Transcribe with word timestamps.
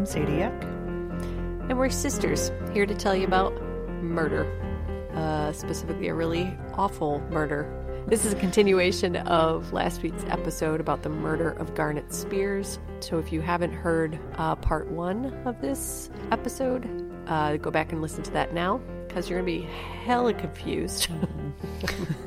I'm 0.00 0.06
Sadie 0.06 0.40
and 0.40 1.78
we're 1.78 1.90
sisters 1.90 2.50
here 2.72 2.86
to 2.86 2.94
tell 2.94 3.14
you 3.14 3.26
about 3.26 3.52
murder, 4.02 4.50
uh, 5.12 5.52
specifically 5.52 6.08
a 6.08 6.14
really 6.14 6.56
awful 6.72 7.20
murder. 7.28 7.70
This 8.06 8.24
is 8.24 8.32
a 8.32 8.36
continuation 8.36 9.16
of 9.16 9.74
last 9.74 10.02
week's 10.02 10.24
episode 10.24 10.80
about 10.80 11.02
the 11.02 11.10
murder 11.10 11.50
of 11.50 11.74
Garnett 11.74 12.14
Spears. 12.14 12.78
So 13.00 13.18
if 13.18 13.30
you 13.30 13.42
haven't 13.42 13.72
heard 13.72 14.18
uh, 14.36 14.56
part 14.56 14.90
one 14.90 15.34
of 15.44 15.60
this 15.60 16.08
episode, 16.32 16.88
uh, 17.26 17.58
go 17.58 17.70
back 17.70 17.92
and 17.92 18.00
listen 18.00 18.22
to 18.22 18.30
that 18.30 18.54
now 18.54 18.80
because 19.06 19.28
you're 19.28 19.42
going 19.42 19.60
to 19.60 19.66
be 19.66 19.68
hella 20.06 20.32
confused. 20.32 21.08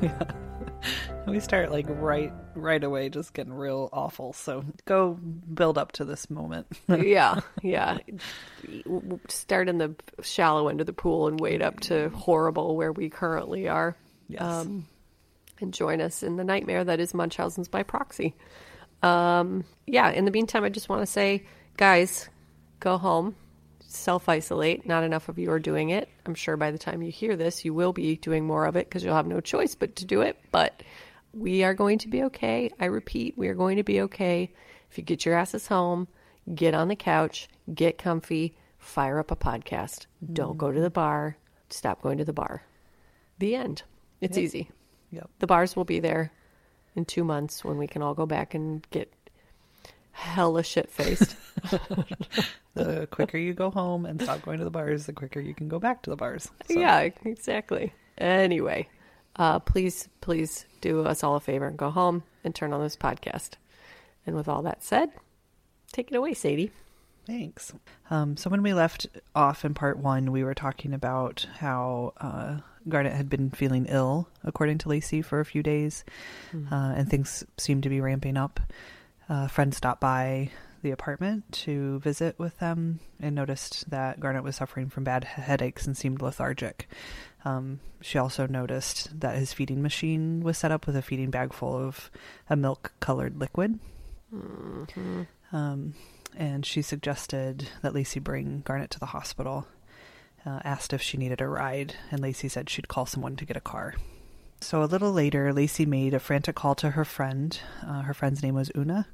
We 1.26 1.40
start 1.40 1.72
like 1.72 1.86
right 1.88 2.32
right 2.54 2.82
away 2.82 3.08
just 3.08 3.32
getting 3.32 3.52
real 3.52 3.88
awful. 3.92 4.32
So 4.34 4.64
go 4.84 5.14
build 5.14 5.78
up 5.78 5.92
to 5.92 6.04
this 6.04 6.28
moment. 6.28 6.66
yeah, 6.88 7.40
yeah. 7.62 7.98
Start 9.28 9.68
in 9.68 9.78
the 9.78 9.94
shallow 10.22 10.68
end 10.68 10.80
of 10.80 10.86
the 10.86 10.92
pool 10.92 11.26
and 11.28 11.40
wade 11.40 11.62
up 11.62 11.80
to 11.80 12.10
horrible 12.10 12.76
where 12.76 12.92
we 12.92 13.08
currently 13.08 13.68
are. 13.68 13.96
Yes. 14.28 14.42
Um, 14.42 14.86
and 15.60 15.72
join 15.72 16.00
us 16.00 16.22
in 16.22 16.36
the 16.36 16.44
nightmare 16.44 16.84
that 16.84 17.00
is 17.00 17.14
Munchausen's 17.14 17.68
by 17.68 17.82
proxy. 17.82 18.34
Um, 19.02 19.64
yeah, 19.86 20.10
in 20.10 20.24
the 20.24 20.30
meantime, 20.30 20.64
I 20.64 20.68
just 20.68 20.88
want 20.88 21.02
to 21.02 21.06
say, 21.06 21.44
guys, 21.76 22.28
go 22.80 22.98
home, 22.98 23.34
self 23.80 24.28
isolate. 24.28 24.86
Not 24.86 25.04
enough 25.04 25.28
of 25.28 25.38
you 25.38 25.50
are 25.52 25.58
doing 25.58 25.90
it. 25.90 26.08
I'm 26.26 26.34
sure 26.34 26.56
by 26.56 26.70
the 26.70 26.78
time 26.78 27.02
you 27.02 27.10
hear 27.10 27.36
this, 27.36 27.64
you 27.64 27.74
will 27.74 27.92
be 27.92 28.16
doing 28.16 28.46
more 28.46 28.66
of 28.66 28.76
it 28.76 28.88
because 28.88 29.04
you'll 29.04 29.14
have 29.14 29.26
no 29.26 29.40
choice 29.40 29.74
but 29.74 29.96
to 29.96 30.04
do 30.04 30.20
it. 30.22 30.38
But 30.50 30.82
we 31.36 31.62
are 31.64 31.74
going 31.74 31.98
to 31.98 32.08
be 32.08 32.22
okay. 32.24 32.70
I 32.80 32.86
repeat, 32.86 33.36
we 33.36 33.48
are 33.48 33.54
going 33.54 33.76
to 33.76 33.82
be 33.82 34.00
okay. 34.02 34.52
If 34.90 34.98
you 34.98 35.04
get 35.04 35.24
your 35.24 35.34
asses 35.34 35.66
home, 35.66 36.08
get 36.54 36.74
on 36.74 36.88
the 36.88 36.96
couch, 36.96 37.48
get 37.74 37.98
comfy, 37.98 38.56
fire 38.78 39.18
up 39.18 39.30
a 39.30 39.36
podcast. 39.36 40.06
Don't 40.32 40.58
go 40.58 40.70
to 40.70 40.80
the 40.80 40.90
bar. 40.90 41.36
Stop 41.70 42.02
going 42.02 42.18
to 42.18 42.24
the 42.24 42.32
bar. 42.32 42.62
The 43.38 43.54
end. 43.56 43.82
It's 44.20 44.36
Yep. 44.36 44.44
easy. 44.44 44.70
Yep. 45.10 45.30
The 45.40 45.46
bars 45.46 45.74
will 45.76 45.84
be 45.84 46.00
there 46.00 46.32
in 46.94 47.04
two 47.04 47.24
months 47.24 47.64
when 47.64 47.78
we 47.78 47.86
can 47.86 48.02
all 48.02 48.14
go 48.14 48.26
back 48.26 48.54
and 48.54 48.86
get 48.90 49.12
hella 50.12 50.62
shit 50.62 50.90
faced. 50.90 51.36
The 52.74 53.06
quicker 53.06 53.38
you 53.38 53.54
go 53.54 53.70
home 53.70 54.04
and 54.04 54.20
stop 54.20 54.42
going 54.42 54.58
to 54.58 54.64
the 54.64 54.70
bars, 54.70 55.06
the 55.06 55.12
quicker 55.12 55.38
you 55.38 55.54
can 55.54 55.68
go 55.68 55.78
back 55.78 56.02
to 56.02 56.10
the 56.10 56.16
bars. 56.16 56.50
So, 56.68 56.80
Yeah, 56.80 57.08
exactly. 57.24 57.92
Anyway, 58.18 58.88
uh, 59.36 59.58
please, 59.60 60.08
please 60.20 60.66
do 60.80 61.02
us 61.04 61.22
all 61.22 61.36
a 61.36 61.40
favor 61.40 61.66
and 61.66 61.76
go 61.76 61.90
home 61.90 62.22
and 62.42 62.54
turn 62.54 62.72
on 62.72 62.82
this 62.82 62.96
podcast. 62.96 63.50
And 64.26 64.36
with 64.36 64.48
all 64.48 64.62
that 64.62 64.82
said, 64.82 65.10
take 65.92 66.10
it 66.10 66.16
away, 66.16 66.34
Sadie. 66.34 66.70
Thanks. 67.26 67.72
Um, 68.10 68.36
so 68.36 68.50
when 68.50 68.62
we 68.62 68.74
left 68.74 69.06
off 69.34 69.64
in 69.64 69.72
part 69.74 69.98
one, 69.98 70.30
we 70.30 70.44
were 70.44 70.54
talking 70.54 70.92
about 70.92 71.46
how 71.58 72.12
uh, 72.20 72.58
Garnett 72.88 73.14
had 73.14 73.30
been 73.30 73.50
feeling 73.50 73.86
ill, 73.86 74.28
according 74.42 74.78
to 74.78 74.90
Lacey, 74.90 75.22
for 75.22 75.40
a 75.40 75.44
few 75.44 75.62
days, 75.62 76.04
uh, 76.52 76.92
and 76.96 77.08
things 77.08 77.44
seemed 77.56 77.82
to 77.84 77.88
be 77.88 78.00
ramping 78.00 78.36
up. 78.36 78.60
Uh, 79.28 79.44
a 79.44 79.48
friend 79.48 79.74
stopped 79.74 80.02
by 80.02 80.50
the 80.84 80.92
apartment 80.92 81.50
to 81.50 81.98
visit 81.98 82.38
with 82.38 82.58
them 82.58 83.00
and 83.18 83.34
noticed 83.34 83.90
that 83.90 84.20
Garnett 84.20 84.44
was 84.44 84.54
suffering 84.54 84.88
from 84.88 85.02
bad 85.02 85.24
headaches 85.24 85.86
and 85.86 85.96
seemed 85.96 86.22
lethargic. 86.22 86.88
Um, 87.44 87.80
she 88.00 88.18
also 88.18 88.46
noticed 88.46 89.18
that 89.18 89.36
his 89.36 89.52
feeding 89.52 89.82
machine 89.82 90.42
was 90.44 90.56
set 90.56 90.70
up 90.70 90.86
with 90.86 90.94
a 90.94 91.02
feeding 91.02 91.30
bag 91.30 91.52
full 91.52 91.74
of 91.74 92.10
a 92.48 92.54
milk 92.54 92.92
colored 93.00 93.40
liquid. 93.40 93.80
Um, 95.52 95.94
and 96.36 96.64
she 96.64 96.82
suggested 96.82 97.68
that 97.82 97.94
Lacey 97.94 98.20
bring 98.20 98.62
Garnett 98.64 98.90
to 98.90 99.00
the 99.00 99.06
hospital. 99.06 99.66
Uh, 100.46 100.60
asked 100.62 100.92
if 100.92 101.00
she 101.00 101.16
needed 101.16 101.40
a 101.40 101.48
ride, 101.48 101.94
and 102.10 102.20
Lacey 102.20 102.48
said 102.48 102.68
she'd 102.68 102.88
call 102.88 103.06
someone 103.06 103.34
to 103.36 103.46
get 103.46 103.56
a 103.56 103.60
car. 103.62 103.94
So 104.60 104.82
a 104.82 104.84
little 104.84 105.12
later, 105.12 105.52
Lacey 105.52 105.86
made 105.86 106.12
a 106.12 106.20
frantic 106.20 106.54
call 106.54 106.74
to 106.76 106.90
her 106.90 107.04
friend. 107.04 107.58
Uh, 107.86 108.02
her 108.02 108.12
friend's 108.12 108.42
name 108.42 108.54
was 108.54 108.70
Una. 108.76 109.06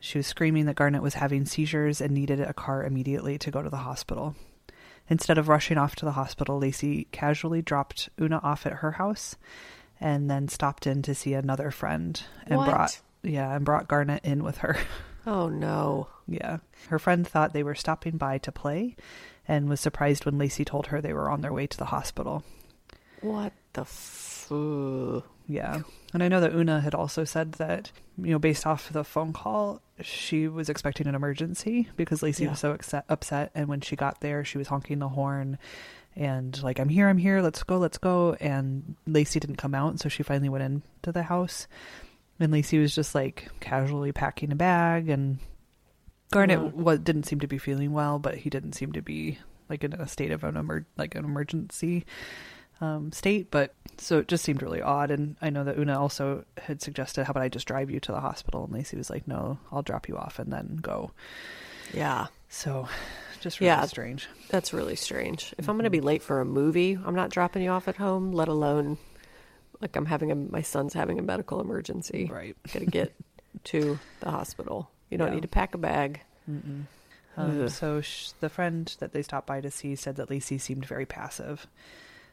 She 0.00 0.18
was 0.18 0.26
screaming 0.26 0.66
that 0.66 0.76
Garnett 0.76 1.02
was 1.02 1.14
having 1.14 1.44
seizures 1.44 2.00
and 2.00 2.12
needed 2.12 2.40
a 2.40 2.52
car 2.52 2.84
immediately 2.84 3.36
to 3.38 3.50
go 3.50 3.62
to 3.62 3.70
the 3.70 3.78
hospital. 3.78 4.36
Instead 5.10 5.38
of 5.38 5.48
rushing 5.48 5.78
off 5.78 5.96
to 5.96 6.04
the 6.04 6.12
hospital, 6.12 6.58
Lacey 6.58 7.08
casually 7.12 7.62
dropped 7.62 8.08
Una 8.20 8.38
off 8.42 8.66
at 8.66 8.74
her 8.74 8.92
house 8.92 9.36
and 10.00 10.30
then 10.30 10.46
stopped 10.48 10.86
in 10.86 11.02
to 11.02 11.14
see 11.14 11.34
another 11.34 11.70
friend 11.70 12.22
and 12.46 12.58
What? 12.58 12.68
brought 12.68 13.00
yeah, 13.22 13.54
and 13.56 13.64
brought 13.64 13.88
Garnett 13.88 14.24
in 14.24 14.44
with 14.44 14.58
her. 14.58 14.76
Oh, 15.26 15.50
no. 15.50 16.06
Yeah. 16.26 16.58
Her 16.88 16.98
friend 16.98 17.26
thought 17.28 17.52
they 17.52 17.62
were 17.64 17.74
stopping 17.74 18.16
by 18.16 18.38
to 18.38 18.50
play 18.50 18.96
and 19.46 19.68
was 19.68 19.78
surprised 19.78 20.24
when 20.24 20.38
Lacey 20.38 20.64
told 20.64 20.86
her 20.86 21.02
they 21.02 21.12
were 21.12 21.28
on 21.28 21.42
their 21.42 21.52
way 21.52 21.66
to 21.66 21.76
the 21.76 21.84
hospital. 21.86 22.44
What 23.20 23.52
the 23.74 23.82
f-. 23.82 24.50
Yeah. 25.48 25.80
And 26.12 26.22
I 26.22 26.28
know 26.28 26.40
that 26.40 26.54
Una 26.54 26.80
had 26.80 26.94
also 26.94 27.24
said 27.24 27.52
that, 27.52 27.90
you 28.22 28.32
know, 28.32 28.38
based 28.38 28.66
off 28.66 28.92
the 28.92 29.02
phone 29.02 29.32
call, 29.32 29.80
she 30.02 30.46
was 30.46 30.68
expecting 30.68 31.06
an 31.06 31.14
emergency 31.14 31.88
because 31.96 32.22
Lacey 32.22 32.44
Yeah. 32.44 32.50
was 32.50 32.58
so 32.60 32.72
upset, 32.72 33.04
upset. 33.08 33.50
And 33.54 33.66
when 33.66 33.80
she 33.80 33.96
got 33.96 34.20
there, 34.20 34.44
she 34.44 34.58
was 34.58 34.68
honking 34.68 34.98
the 34.98 35.08
horn 35.08 35.58
and, 36.14 36.60
like, 36.62 36.78
I'm 36.78 36.88
here, 36.90 37.08
I'm 37.08 37.16
here, 37.18 37.40
let's 37.40 37.62
go, 37.62 37.78
let's 37.78 37.96
go. 37.98 38.34
And 38.40 38.96
Lacey 39.06 39.40
didn't 39.40 39.56
come 39.56 39.74
out. 39.74 40.00
So 40.00 40.08
she 40.08 40.22
finally 40.22 40.48
went 40.48 40.64
into 40.64 41.12
the 41.12 41.22
house. 41.22 41.66
And 42.40 42.52
Lacey 42.52 42.78
was 42.78 42.94
just, 42.94 43.14
like, 43.14 43.48
casually 43.60 44.12
packing 44.12 44.52
a 44.52 44.56
bag. 44.56 45.08
And 45.08 45.38
Garnett 46.30 46.58
Yeah. 46.58 46.70
wa 46.74 46.96
didn't 46.96 47.24
seem 47.24 47.40
to 47.40 47.46
be 47.46 47.56
feeling 47.58 47.92
well, 47.92 48.18
but 48.18 48.36
he 48.36 48.50
didn't 48.50 48.72
seem 48.74 48.92
to 48.92 49.02
be, 49.02 49.38
like, 49.70 49.82
in 49.84 49.92
a 49.94 50.06
state 50.08 50.30
of 50.32 50.44
an, 50.44 50.56
emer- 50.56 50.86
like, 50.98 51.14
an 51.14 51.24
emergency 51.24 52.04
um, 52.80 53.12
state, 53.12 53.50
but 53.50 53.74
so 53.98 54.18
it 54.18 54.28
just 54.28 54.44
seemed 54.44 54.62
really 54.62 54.80
odd. 54.82 55.10
And 55.10 55.36
I 55.42 55.50
know 55.50 55.64
that 55.64 55.78
Una 55.78 55.98
also 56.00 56.44
had 56.58 56.80
suggested, 56.82 57.24
"How 57.24 57.30
about 57.32 57.42
I 57.42 57.48
just 57.48 57.66
drive 57.66 57.90
you 57.90 58.00
to 58.00 58.12
the 58.12 58.20
hospital?" 58.20 58.64
And 58.64 58.72
Lacey 58.72 58.96
was 58.96 59.10
like, 59.10 59.26
"No, 59.26 59.58
I'll 59.72 59.82
drop 59.82 60.08
you 60.08 60.16
off 60.16 60.38
and 60.38 60.52
then 60.52 60.78
go." 60.80 61.10
Yeah, 61.94 62.26
So, 62.50 62.86
just 63.40 63.60
really 63.60 63.68
Yeah. 63.68 63.84
strange. 63.86 64.28
that's 64.50 64.72
really 64.74 64.94
strange. 64.96 65.54
If 65.58 65.68
I'm 65.68 65.76
going 65.76 65.84
to 65.84 65.90
be 65.90 66.00
late 66.02 66.22
for 66.22 66.40
a 66.40 66.44
movie, 66.44 66.98
I'm 67.02 67.14
not 67.14 67.30
dropping 67.30 67.62
you 67.62 67.70
off 67.70 67.88
at 67.88 67.96
home, 67.96 68.32
let 68.32 68.48
alone 68.48 68.98
like 69.80 69.94
I'm 69.96 70.06
having 70.06 70.30
a 70.30 70.34
my 70.34 70.60
son's 70.62 70.92
having 70.94 71.18
a 71.18 71.22
medical 71.22 71.60
emergency. 71.60 72.28
Right. 72.30 72.56
Got 72.72 72.80
to 72.80 72.86
get 72.86 73.14
to 73.64 73.98
the 74.20 74.30
hospital. 74.30 74.90
You 75.10 75.16
don't 75.18 75.28
Yeah. 75.28 75.34
need 75.36 75.42
to 75.42 75.48
pack 75.48 75.74
a 75.74 75.78
bag. 75.78 76.20
Um, 77.36 77.68
so 77.68 78.00
sh- 78.00 78.30
the 78.40 78.48
friend 78.48 78.94
that 78.98 79.12
they 79.12 79.22
stopped 79.22 79.46
by 79.46 79.60
to 79.60 79.70
see 79.70 79.94
said 79.94 80.16
that 80.16 80.28
Lacey 80.30 80.58
seemed 80.58 80.84
very 80.86 81.06
passive. 81.06 81.66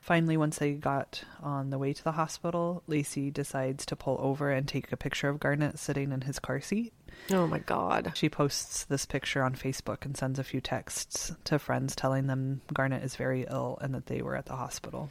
Finally, 0.05 0.37
once 0.37 0.59
they 0.59 0.73
got 0.73 1.23
on 1.41 1.71
the 1.71 1.79
way 1.79 1.91
to 1.91 2.03
the 2.03 2.11
hospital, 2.11 2.83
Lacey 2.85 3.31
decides 3.31 3.87
to 3.87 3.95
pull 3.95 4.19
over 4.21 4.51
and 4.51 4.67
take 4.67 4.91
a 4.91 4.97
picture 4.97 5.29
of 5.29 5.39
Garnett 5.39 5.79
sitting 5.79 6.11
in 6.11 6.21
his 6.21 6.37
car 6.37 6.61
seat. 6.61 6.93
Oh 7.31 7.47
my 7.47 7.57
god. 7.57 8.11
She 8.13 8.29
posts 8.29 8.83
this 8.83 9.07
picture 9.07 9.41
on 9.41 9.55
Facebook 9.55 10.05
and 10.05 10.15
sends 10.15 10.37
a 10.37 10.43
few 10.43 10.61
texts 10.61 11.35
to 11.45 11.57
friends 11.57 11.95
telling 11.95 12.27
them 12.27 12.61
Garnett 12.71 13.01
is 13.01 13.15
very 13.15 13.47
ill 13.49 13.79
and 13.81 13.95
that 13.95 14.05
they 14.05 14.21
were 14.21 14.35
at 14.35 14.45
the 14.45 14.55
hospital. 14.55 15.09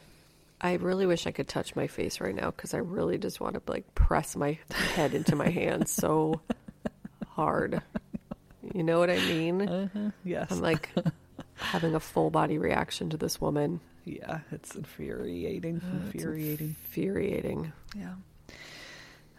I 0.61 0.75
really 0.75 1.05
wish 1.05 1.27
I 1.27 1.31
could 1.31 1.49
touch 1.49 1.75
my 1.75 1.87
face 1.87 2.21
right 2.21 2.33
now 2.33 2.51
because 2.51 2.73
I 2.73 2.77
really 2.77 3.17
just 3.17 3.41
want 3.41 3.55
to 3.55 3.61
like 3.69 3.95
press 3.95 4.37
my 4.37 4.57
head 4.71 5.13
into 5.13 5.35
my 5.35 5.49
hands 5.49 5.91
so 5.91 6.39
hard. 7.27 7.81
You 8.73 8.83
know 8.83 8.99
what 8.99 9.09
I 9.09 9.17
mean? 9.17 9.67
Uh-huh. 9.67 10.11
Yes. 10.23 10.53
I'm 10.53 10.61
like 10.61 10.89
having 11.55 11.95
a 11.95 11.99
full 11.99 12.29
body 12.29 12.57
reaction 12.57 13.09
to 13.09 13.17
this 13.17 13.41
woman. 13.41 13.81
Yeah, 14.05 14.39
it's 14.51 14.75
infuriating. 14.75 15.77
It's 15.77 16.15
infuriating. 16.15 16.75
Infuriating. 16.85 17.73
Yeah. 17.95 18.13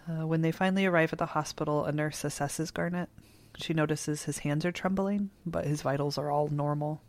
Uh, 0.09 0.27
when 0.27 0.43
they 0.43 0.53
finally 0.53 0.87
arrive 0.87 1.13
at 1.13 1.19
the 1.19 1.27
hospital, 1.27 1.85
a 1.85 1.93
nurse 1.93 2.23
assesses 2.23 2.73
Garnett. 2.73 3.09
She 3.57 3.73
notices 3.75 4.25
his 4.25 4.39
hands 4.39 4.65
are 4.65 4.73
trembling, 4.73 5.31
but 5.45 5.65
his 5.65 5.83
vitals 5.83 6.19
are 6.19 6.31
all 6.31 6.49
normal. 6.49 7.01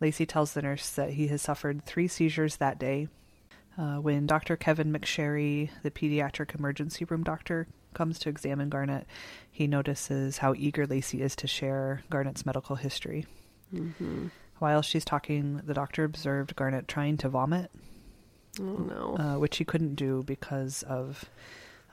Lacey 0.00 0.26
tells 0.26 0.52
the 0.52 0.62
nurse 0.62 0.90
that 0.90 1.10
he 1.10 1.28
has 1.28 1.42
suffered 1.42 1.84
three 1.84 2.08
seizures 2.08 2.56
that 2.56 2.78
day. 2.78 3.08
Uh, 3.76 3.96
when 3.96 4.26
Dr. 4.26 4.56
Kevin 4.56 4.92
McSherry, 4.92 5.70
the 5.82 5.90
pediatric 5.90 6.54
emergency 6.54 7.04
room 7.04 7.22
doctor, 7.22 7.68
comes 7.94 8.18
to 8.20 8.28
examine 8.28 8.68
Garnett, 8.68 9.06
he 9.50 9.66
notices 9.66 10.38
how 10.38 10.54
eager 10.56 10.86
Lacey 10.86 11.22
is 11.22 11.36
to 11.36 11.46
share 11.46 12.02
Garnett's 12.10 12.44
medical 12.44 12.76
history. 12.76 13.26
hmm 13.70 14.28
While 14.58 14.82
she's 14.82 15.04
talking, 15.04 15.60
the 15.64 15.74
doctor 15.74 16.04
observed 16.04 16.56
Garnett 16.56 16.88
trying 16.88 17.16
to 17.18 17.28
vomit, 17.28 17.70
Oh 18.60 18.62
no. 18.62 19.16
uh, 19.18 19.38
which 19.38 19.56
he 19.58 19.64
couldn't 19.64 19.94
do 19.94 20.22
because 20.24 20.82
of 20.84 21.24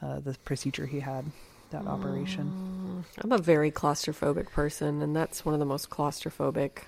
uh, 0.02 0.20
the 0.20 0.36
procedure 0.46 0.86
he 0.88 1.00
had, 1.00 1.26
that 1.70 1.86
operation. 1.86 3.04
I'm 3.22 3.32
a 3.32 3.38
very 3.38 3.72
claustrophobic 3.72 4.50
person, 4.52 5.02
and 5.02 5.16
that's 5.16 5.46
one 5.46 5.54
of 5.54 5.60
the 5.60 5.66
most 5.66 5.90
claustrophobic 5.90 6.80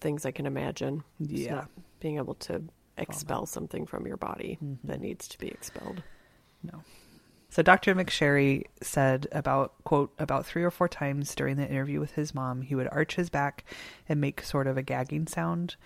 things 0.00 0.26
I 0.26 0.32
can 0.32 0.46
imagine. 0.46 1.02
Yeah. 1.18 1.64
being 2.00 2.16
able 2.18 2.34
to 2.34 2.62
expel 2.98 3.46
something 3.46 3.86
from 3.86 4.06
your 4.06 4.16
body 4.18 4.58
Mm-hmm. 4.62 4.86
that 4.88 5.00
needs 5.00 5.28
to 5.28 5.38
be 5.38 5.48
expelled. 5.48 6.02
No. 6.62 6.82
So 7.52 7.60
Dr. 7.60 7.94
McSherry 7.94 8.64
said 8.80 9.28
about 9.30 9.74
quote 9.84 10.10
about 10.18 10.46
three 10.46 10.62
or 10.64 10.70
four 10.70 10.88
times 10.88 11.34
during 11.34 11.58
the 11.58 11.68
interview 11.68 12.00
with 12.00 12.12
his 12.12 12.34
mom, 12.34 12.62
he 12.62 12.74
would 12.74 12.88
arch 12.90 13.16
his 13.16 13.28
back 13.28 13.66
and 14.08 14.22
make 14.22 14.40
sort 14.40 14.66
of 14.66 14.78
a 14.78 14.82
gagging 14.82 15.26
sound, 15.26 15.76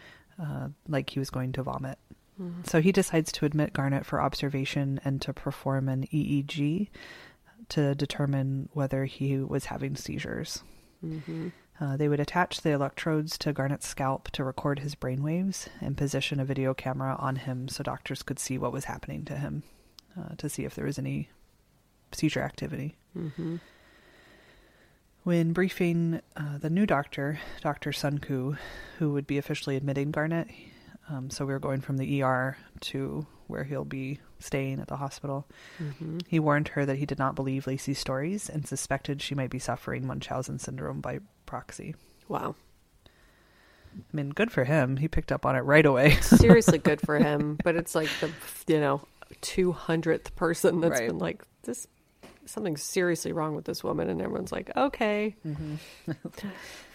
uh, 0.41 0.69
like 0.87 1.11
he 1.11 1.19
was 1.19 1.29
going 1.29 1.51
to 1.55 1.65
vomit. 1.65 1.99
So 2.63 2.81
he 2.81 2.93
decides 2.93 3.33
to 3.33 3.47
admit 3.47 3.73
Garnett 3.73 4.07
for 4.07 4.23
observation 4.23 5.01
and 5.05 5.21
to 5.23 5.33
perform 5.33 5.89
an 5.89 6.07
EEG 6.13 6.89
to 7.71 7.97
determine 7.97 8.69
whether 8.73 9.05
he 9.07 9.39
was 9.39 9.65
having 9.65 9.97
seizures. 9.97 10.63
hmm 11.01 11.49
Uh, 11.81 11.97
they 11.97 12.09
would 12.09 12.21
attach 12.21 12.63
the 12.63 12.71
electrodes 12.71 13.37
to 13.39 13.53
Garnett's 13.53 13.89
scalp 13.89 14.31
to 14.31 14.45
record 14.45 14.79
his 14.79 14.95
brainwaves 14.95 15.67
and 15.81 15.97
position 15.97 16.39
a 16.39 16.45
video 16.45 16.73
camera 16.75 17.17
on 17.19 17.37
him 17.37 17.67
so 17.69 17.83
doctors 17.83 18.23
could 18.23 18.39
see 18.39 18.57
what 18.57 18.73
was 18.73 18.85
happening 18.85 19.25
to 19.25 19.37
him 19.37 19.63
uh, 20.17 20.35
to 20.39 20.49
see 20.49 20.65
if 20.65 20.75
there 20.75 20.87
was 20.87 20.99
any 20.99 21.29
seizure 22.17 22.43
activity. 22.43 22.97
hmm 23.13 23.57
When 25.25 25.53
briefing 25.53 26.21
uh, 26.37 26.59
the 26.59 26.71
new 26.71 26.87
doctor, 26.87 27.39
Dr. 27.61 27.91
Sunku, 27.91 28.57
who 28.99 29.13
would 29.13 29.27
be 29.27 29.39
officially 29.39 29.77
admitting 29.77 30.11
Garnett, 30.13 30.49
um, 31.09 31.31
so 31.31 31.45
we 31.47 31.53
are 31.55 31.59
going 31.59 31.81
from 31.81 31.97
the 31.99 32.23
ER 32.23 32.57
to 32.83 33.27
where 33.49 33.65
he'll 33.65 33.85
be 33.85 34.19
staying 34.39 34.81
at 34.81 34.89
the 34.89 34.97
hospital, 34.97 35.47
hmm 35.79 36.19
he 36.29 36.41
warned 36.41 36.69
her 36.69 36.85
that 36.87 36.97
he 36.97 37.07
did 37.07 37.19
not 37.19 37.35
believe 37.37 37.67
Lacey's 37.67 37.99
stories 37.99 38.49
and 38.49 38.67
suspected 38.67 39.21
she 39.23 39.35
might 39.35 39.51
be 39.51 39.59
suffering 39.61 40.07
Munchausen 40.07 40.59
syndrome 40.59 41.01
by 41.01 41.21
proxy. 41.45 41.95
Wow. 42.29 42.57
I 43.95 44.01
mean, 44.17 44.31
good 44.31 44.51
for 44.51 44.65
him. 44.65 44.97
He 44.97 45.09
picked 45.09 45.31
up 45.31 45.47
on 45.47 45.55
it 45.57 45.61
right 45.61 45.87
away. 45.87 46.11
Seriously 46.21 46.79
good 46.79 47.01
for 47.01 47.19
him, 47.19 47.59
but 47.63 47.77
it's 47.77 47.95
like 47.95 48.09
the 48.21 48.31
you 48.73 48.81
know 48.81 49.03
200th 49.43 50.35
person 50.35 50.81
that's 50.81 50.99
Right. 51.01 51.09
been 51.09 51.19
like 51.19 51.43
this 51.63 51.87
something's 52.47 52.83
seriously 52.83 53.33
wrong 53.33 53.55
with 53.55 53.65
this 53.65 53.85
woman 53.85 54.09
and 54.09 54.21
everyone's 54.23 54.53
like, 54.53 54.71
"Okay." 54.77 55.37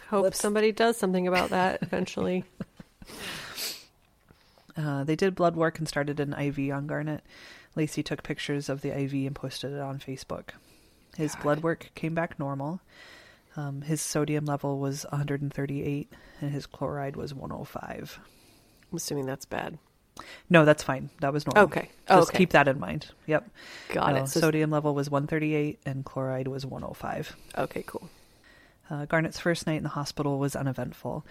Hope 0.09 0.23
Let's- 0.23 0.39
somebody 0.39 0.71
does 0.71 0.97
something 0.97 1.27
about 1.27 1.49
that 1.51 1.81
eventually. 1.81 2.43
Uh, 4.77 5.03
they 5.03 5.17
did 5.17 5.35
blood 5.35 5.55
work 5.55 5.79
and 5.79 5.87
started 5.87 6.19
an 6.21 6.33
IV 6.33 6.71
on 6.73 6.87
Garnett. 6.87 7.23
Lacey 7.75 8.01
took 8.03 8.23
pictures 8.23 8.69
of 8.69 8.81
the 8.81 8.97
IV 8.97 9.13
and 9.27 9.35
posted 9.35 9.73
it 9.73 9.79
on 9.81 9.99
Facebook. 9.99 10.51
His 11.17 11.35
God. 11.35 11.43
blood 11.43 11.63
work 11.63 11.91
came 11.93 12.13
back 12.15 12.39
normal. 12.39 12.79
Um, 13.57 13.81
his 13.81 14.01
sodium 14.01 14.45
level 14.45 14.79
was 14.79 15.05
138 15.11 16.09
and 16.39 16.51
his 16.51 16.65
chloride 16.67 17.17
was 17.17 17.33
105. 17.33 18.19
I'm 18.91 18.95
assuming 18.95 19.25
that's 19.25 19.45
bad. 19.45 19.77
No, 20.49 20.65
that's 20.65 20.83
fine. 20.83 21.09
That 21.21 21.33
was 21.33 21.45
normal. 21.45 21.63
Okay. 21.65 21.89
Just 22.07 22.29
okay. 22.29 22.37
keep 22.39 22.49
that 22.51 22.67
in 22.67 22.79
mind. 22.79 23.07
Yep. 23.27 23.49
Got 23.89 24.13
No, 24.13 24.23
it. 24.23 24.27
So, 24.27 24.39
sodium 24.41 24.69
level 24.71 24.93
was 24.95 25.09
138 25.09 25.79
and 25.85 26.03
chloride 26.05 26.47
was 26.47 26.65
105. 26.65 27.35
okay, 27.57 27.83
cool. 27.85 28.09
Uh, 28.89 29.05
Garnett's 29.05 29.39
first 29.39 29.65
night 29.67 29.77
in 29.77 29.83
the 29.83 29.89
hospital 29.89 30.37
was 30.37 30.55
uneventful. 30.55 31.25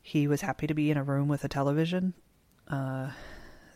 He 0.00 0.26
was 0.26 0.40
happy 0.40 0.66
to 0.66 0.74
be 0.74 0.90
in 0.90 0.96
a 0.96 1.02
room 1.02 1.28
with 1.28 1.44
a 1.44 1.48
television. 1.48 2.14
Uh, 2.68 3.10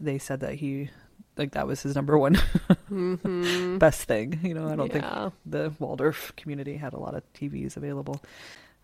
they 0.00 0.18
said 0.18 0.40
that 0.40 0.54
he, 0.54 0.88
like, 1.36 1.52
that 1.52 1.66
was 1.66 1.82
his 1.82 1.94
number 1.94 2.16
one 2.16 2.34
hmm 2.88 3.76
best 3.78 4.04
thing. 4.04 4.38
You 4.42 4.54
know, 4.54 4.68
I 4.68 4.76
don't 4.76 4.90
think 4.92 5.04
the 5.44 5.72
Waldorf 5.78 6.32
community 6.36 6.76
had 6.76 6.92
a 6.94 6.98
lot 6.98 7.14
of 7.14 7.22
TVs 7.34 7.76
available. 7.76 8.20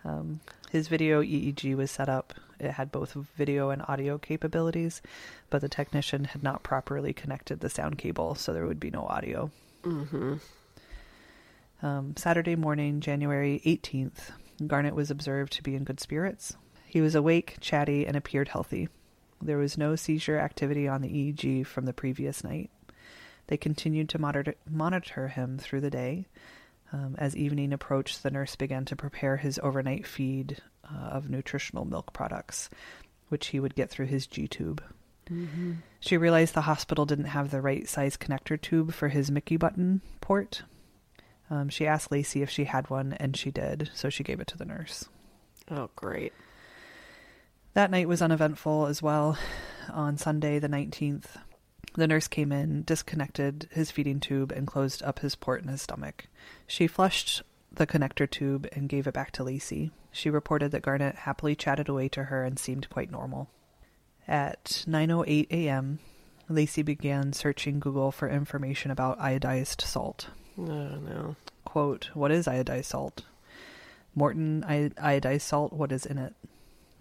Um, 0.04 0.40
his 0.70 0.88
video 0.88 1.22
EEG 1.22 1.74
was 1.76 1.90
set 1.90 2.08
up. 2.08 2.34
It 2.60 2.72
had 2.72 2.92
both 2.92 3.14
video 3.36 3.70
and 3.70 3.82
audio 3.88 4.18
capabilities, 4.18 5.02
but 5.50 5.60
the 5.60 5.68
technician 5.68 6.24
had 6.24 6.42
not 6.42 6.62
properly 6.62 7.12
connected 7.12 7.60
the 7.60 7.70
sound 7.70 7.98
cable, 7.98 8.34
so 8.34 8.52
there 8.52 8.66
would 8.66 8.80
be 8.80 8.90
no 8.90 9.06
audio. 9.06 9.50
hmm 9.82 10.34
Um, 11.82 12.16
Saturday 12.16 12.56
morning, 12.56 13.00
January 13.00 13.60
18th, 13.64 14.30
Garnett 14.66 14.94
was 14.94 15.10
observed 15.10 15.52
to 15.54 15.62
be 15.62 15.74
in 15.74 15.84
good 15.84 16.00
spirits. 16.00 16.56
He 16.86 17.00
was 17.00 17.14
awake, 17.14 17.56
chatty, 17.60 18.06
and 18.06 18.16
appeared 18.16 18.48
healthy. 18.48 18.88
There 19.42 19.58
was 19.58 19.76
no 19.76 19.96
seizure 19.96 20.38
activity 20.38 20.86
on 20.86 21.02
the 21.02 21.08
EEG 21.08 21.66
from 21.66 21.86
the 21.86 21.92
previous 21.92 22.44
night. 22.44 22.70
They 23.48 23.56
continued 23.56 24.08
to 24.10 24.18
monitor, 24.18 24.54
monitor 24.70 25.28
him 25.28 25.58
through 25.58 25.80
the 25.82 25.90
day. 25.90 26.26
Um, 26.94 27.16
as 27.18 27.34
evening 27.34 27.72
approached, 27.72 28.22
the 28.22 28.30
nurse 28.30 28.54
began 28.54 28.84
to 28.84 28.94
prepare 28.94 29.36
his 29.36 29.58
overnight 29.64 30.06
feed 30.06 30.62
uh, 30.84 31.08
of 31.08 31.28
nutritional 31.28 31.84
milk 31.84 32.12
products, 32.12 32.70
which 33.30 33.48
he 33.48 33.58
would 33.58 33.74
get 33.74 33.90
through 33.90 34.06
his 34.06 34.28
G 34.28 34.46
tube. 34.46 34.80
hmm 35.26 35.72
She 35.98 36.16
realized 36.16 36.54
the 36.54 36.60
hospital 36.60 37.04
didn't 37.04 37.24
have 37.24 37.50
the 37.50 37.60
right 37.60 37.88
size 37.88 38.16
connector 38.16 38.60
tube 38.60 38.92
for 38.94 39.08
his 39.08 39.28
Mickey 39.28 39.56
button 39.56 40.02
port. 40.20 40.62
Um, 41.50 41.68
she 41.68 41.84
asked 41.84 42.12
Lacey 42.12 42.42
if 42.42 42.50
she 42.50 42.64
had 42.64 42.88
one, 42.90 43.14
and 43.14 43.36
she 43.36 43.50
did, 43.50 43.90
so 43.92 44.08
she 44.08 44.22
gave 44.22 44.38
it 44.38 44.46
to 44.48 44.56
the 44.56 44.64
nurse. 44.64 45.08
Oh, 45.68 45.90
great. 45.96 46.32
That 47.72 47.90
night 47.90 48.06
was 48.06 48.22
uneventful 48.22 48.86
as 48.86 49.02
well. 49.02 49.36
On 49.90 50.16
Sunday, 50.16 50.60
the 50.60 50.68
19th, 50.68 51.24
the 51.94 52.06
nurse 52.06 52.28
came 52.28 52.52
in, 52.52 52.82
disconnected 52.82 53.68
his 53.72 53.90
feeding 53.90 54.20
tube, 54.20 54.52
and 54.52 54.66
closed 54.66 55.02
up 55.02 55.20
his 55.20 55.34
port 55.34 55.62
in 55.62 55.68
his 55.68 55.82
stomach. 55.82 56.26
She 56.66 56.86
flushed 56.86 57.42
the 57.72 57.86
connector 57.86 58.28
tube 58.30 58.68
and 58.72 58.88
gave 58.88 59.06
it 59.06 59.14
back 59.14 59.30
to 59.32 59.44
Lacey. 59.44 59.90
She 60.12 60.30
reported 60.30 60.70
that 60.72 60.82
Garnett 60.82 61.14
happily 61.16 61.56
chatted 61.56 61.88
away 61.88 62.08
to 62.10 62.24
her 62.24 62.44
and 62.44 62.58
seemed 62.58 62.88
quite 62.90 63.10
normal. 63.10 63.48
At 64.28 64.84
9:08 64.86 65.50
a.m., 65.50 65.98
Lacey 66.48 66.82
began 66.82 67.32
searching 67.32 67.80
Google 67.80 68.12
for 68.12 68.28
information 68.28 68.90
about 68.90 69.18
iodized 69.18 69.80
salt. 69.82 70.28
Oh, 70.58 70.62
no. 70.64 71.36
Quote, 71.64 72.10
What 72.14 72.30
is 72.30 72.46
iodized 72.46 72.84
salt? 72.86 73.24
Morton 74.14 74.62
i- 74.64 74.90
iodized 75.18 75.40
salt, 75.42 75.72
what 75.72 75.90
is 75.90 76.06
in 76.06 76.18
it? 76.18 76.34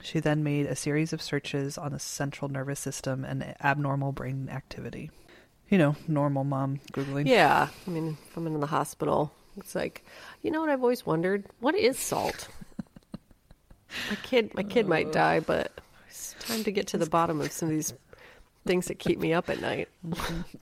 She 0.04 0.20
then 0.20 0.44
made 0.44 0.66
a 0.66 0.76
series 0.76 1.14
of 1.14 1.22
searches 1.22 1.78
on 1.78 1.94
the 1.94 2.00
central 2.00 2.52
nervous 2.52 2.80
system 2.80 3.24
and 3.24 3.56
abnormal 3.64 4.12
brain 4.12 4.50
activity. 4.52 5.12
You 5.70 5.78
know, 5.78 5.96
normal 6.10 6.44
mom 6.44 6.82
Googling. 6.92 7.26
Yeah. 7.26 7.70
I 7.88 7.90
mean, 7.90 8.18
if 8.28 8.36
I'm 8.38 8.46
in 8.46 8.60
the 8.60 8.68
hospital, 8.68 9.32
it's 9.56 9.74
like, 9.74 10.06
you 10.42 10.52
know 10.52 10.60
what 10.60 10.70
I've 10.70 10.82
always 10.82 11.06
wondered? 11.06 11.46
What 11.62 11.74
is 11.74 11.98
salt? 11.98 12.50
my 14.10 14.18
kid, 14.24 14.54
my 14.56 14.64
kid 14.64 14.88
might 14.88 15.08
uh. 15.08 15.12
die, 15.12 15.40
but 15.40 15.72
it's 16.10 16.36
time 16.40 16.66
to 16.66 16.72
get 16.72 16.88
to 16.88 16.98
the 16.98 17.06
bottom 17.06 17.40
of 17.40 17.54
some 17.54 17.70
of 17.70 17.74
these 17.76 17.94
things 18.66 18.88
that 18.88 19.00
keep 19.00 19.20
me 19.20 19.34
up 19.34 19.50
at 19.50 19.62
night. 19.62 19.88
Mm-hmm. 20.06 20.62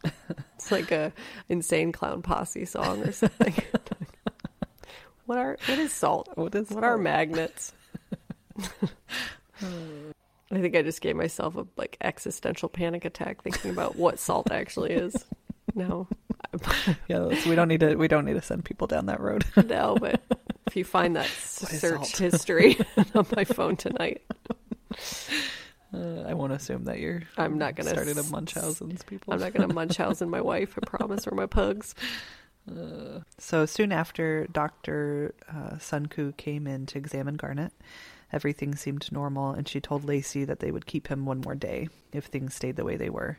it's 0.56 0.72
like 0.72 0.92
a 0.92 1.12
insane 1.50 1.92
clown 1.92 2.22
posse 2.22 2.66
song 2.66 3.02
or 3.02 3.12
something. 3.12 3.56
what 5.26 5.40
are 5.40 5.58
what 5.66 5.80
is 5.80 5.92
salt? 5.92 6.30
What 6.36 6.54
is 6.54 6.70
What 6.70 6.84
are 6.84 7.00
magnets? 7.00 7.74
I 10.54 10.60
think 10.60 10.76
I 10.76 10.82
just 10.82 11.02
gave 11.02 11.16
myself 11.16 11.56
a 11.56 11.66
like 11.78 11.98
existential 12.02 12.68
panic 12.70 13.06
attack 13.06 13.42
thinking 13.44 13.72
about 13.72 13.96
what 13.96 14.20
salt 14.20 14.52
actually 14.52 14.92
is. 14.92 15.26
No, 15.76 16.08
Yeah, 17.08 17.28
we 17.48 17.56
don't 17.56 17.68
need 17.68 17.80
to. 17.82 17.96
We 17.96 18.08
don't 18.08 18.26
need 18.26 18.34
to 18.34 18.42
send 18.42 18.66
people 18.66 18.88
down 18.88 19.06
that 19.08 19.20
road. 19.20 19.46
no, 19.68 19.98
but 20.00 20.22
if 20.68 20.76
you 20.76 20.84
find 20.84 21.16
that 21.16 21.28
search 21.28 22.18
history 22.18 22.78
on 23.16 23.26
my 23.36 23.44
phone 23.46 23.76
tonight, 23.76 24.22
Uh, 25.94 26.22
I 26.26 26.34
won't 26.34 26.54
assume 26.54 26.86
that 26.86 27.00
you're. 27.00 27.24
I'm 27.38 27.58
not 27.58 27.76
gonna 27.76 27.90
started 27.90 28.18
a 28.18 28.24
Munchausen's 28.24 29.04
people. 29.04 29.34
I'm 29.34 29.42
not 29.42 29.54
going 29.54 29.68
to 29.68 29.74
Munchausen 29.76 30.30
my 30.30 30.40
wife. 30.40 30.78
I 30.82 30.86
promise, 30.86 31.28
or 31.28 31.36
my 31.36 31.48
pugs. 31.48 31.96
So 33.38 33.66
soon 33.66 33.92
after 33.92 34.48
Dr. 34.48 35.34
Uh, 35.50 35.76
Sunku 35.76 36.36
came 36.38 36.66
in 36.66 36.86
to 36.88 36.98
examine 36.98 37.36
Garnett, 37.36 37.74
everything 38.34 38.76
seemed 38.76 39.12
normal, 39.12 39.52
and 39.52 39.68
she 39.68 39.80
told 39.82 40.04
Lacey 40.06 40.46
that 40.46 40.60
they 40.60 40.72
would 40.72 40.86
keep 40.86 41.08
him 41.08 41.26
one 41.26 41.42
more 41.42 41.56
day 41.56 41.90
if 42.14 42.26
things 42.26 42.54
stayed 42.56 42.76
the 42.76 42.86
way 42.86 42.98
they 42.98 43.10
were. 43.10 43.38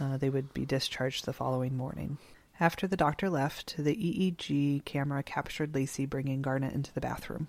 Uh, 0.00 0.16
they 0.16 0.30
would 0.30 0.52
be 0.54 0.64
discharged 0.66 1.24
the 1.24 1.32
following 1.32 1.76
morning. 1.76 2.18
After 2.60 2.86
the 2.88 2.96
doctor 2.96 3.30
left, 3.30 3.76
the 3.78 3.94
EEG 3.94 4.84
camera 4.84 5.22
captured 5.22 5.74
Lacey 5.74 6.06
bringing 6.06 6.42
Garnett 6.42 6.74
into 6.74 6.92
the 6.92 7.00
bathroom. 7.00 7.46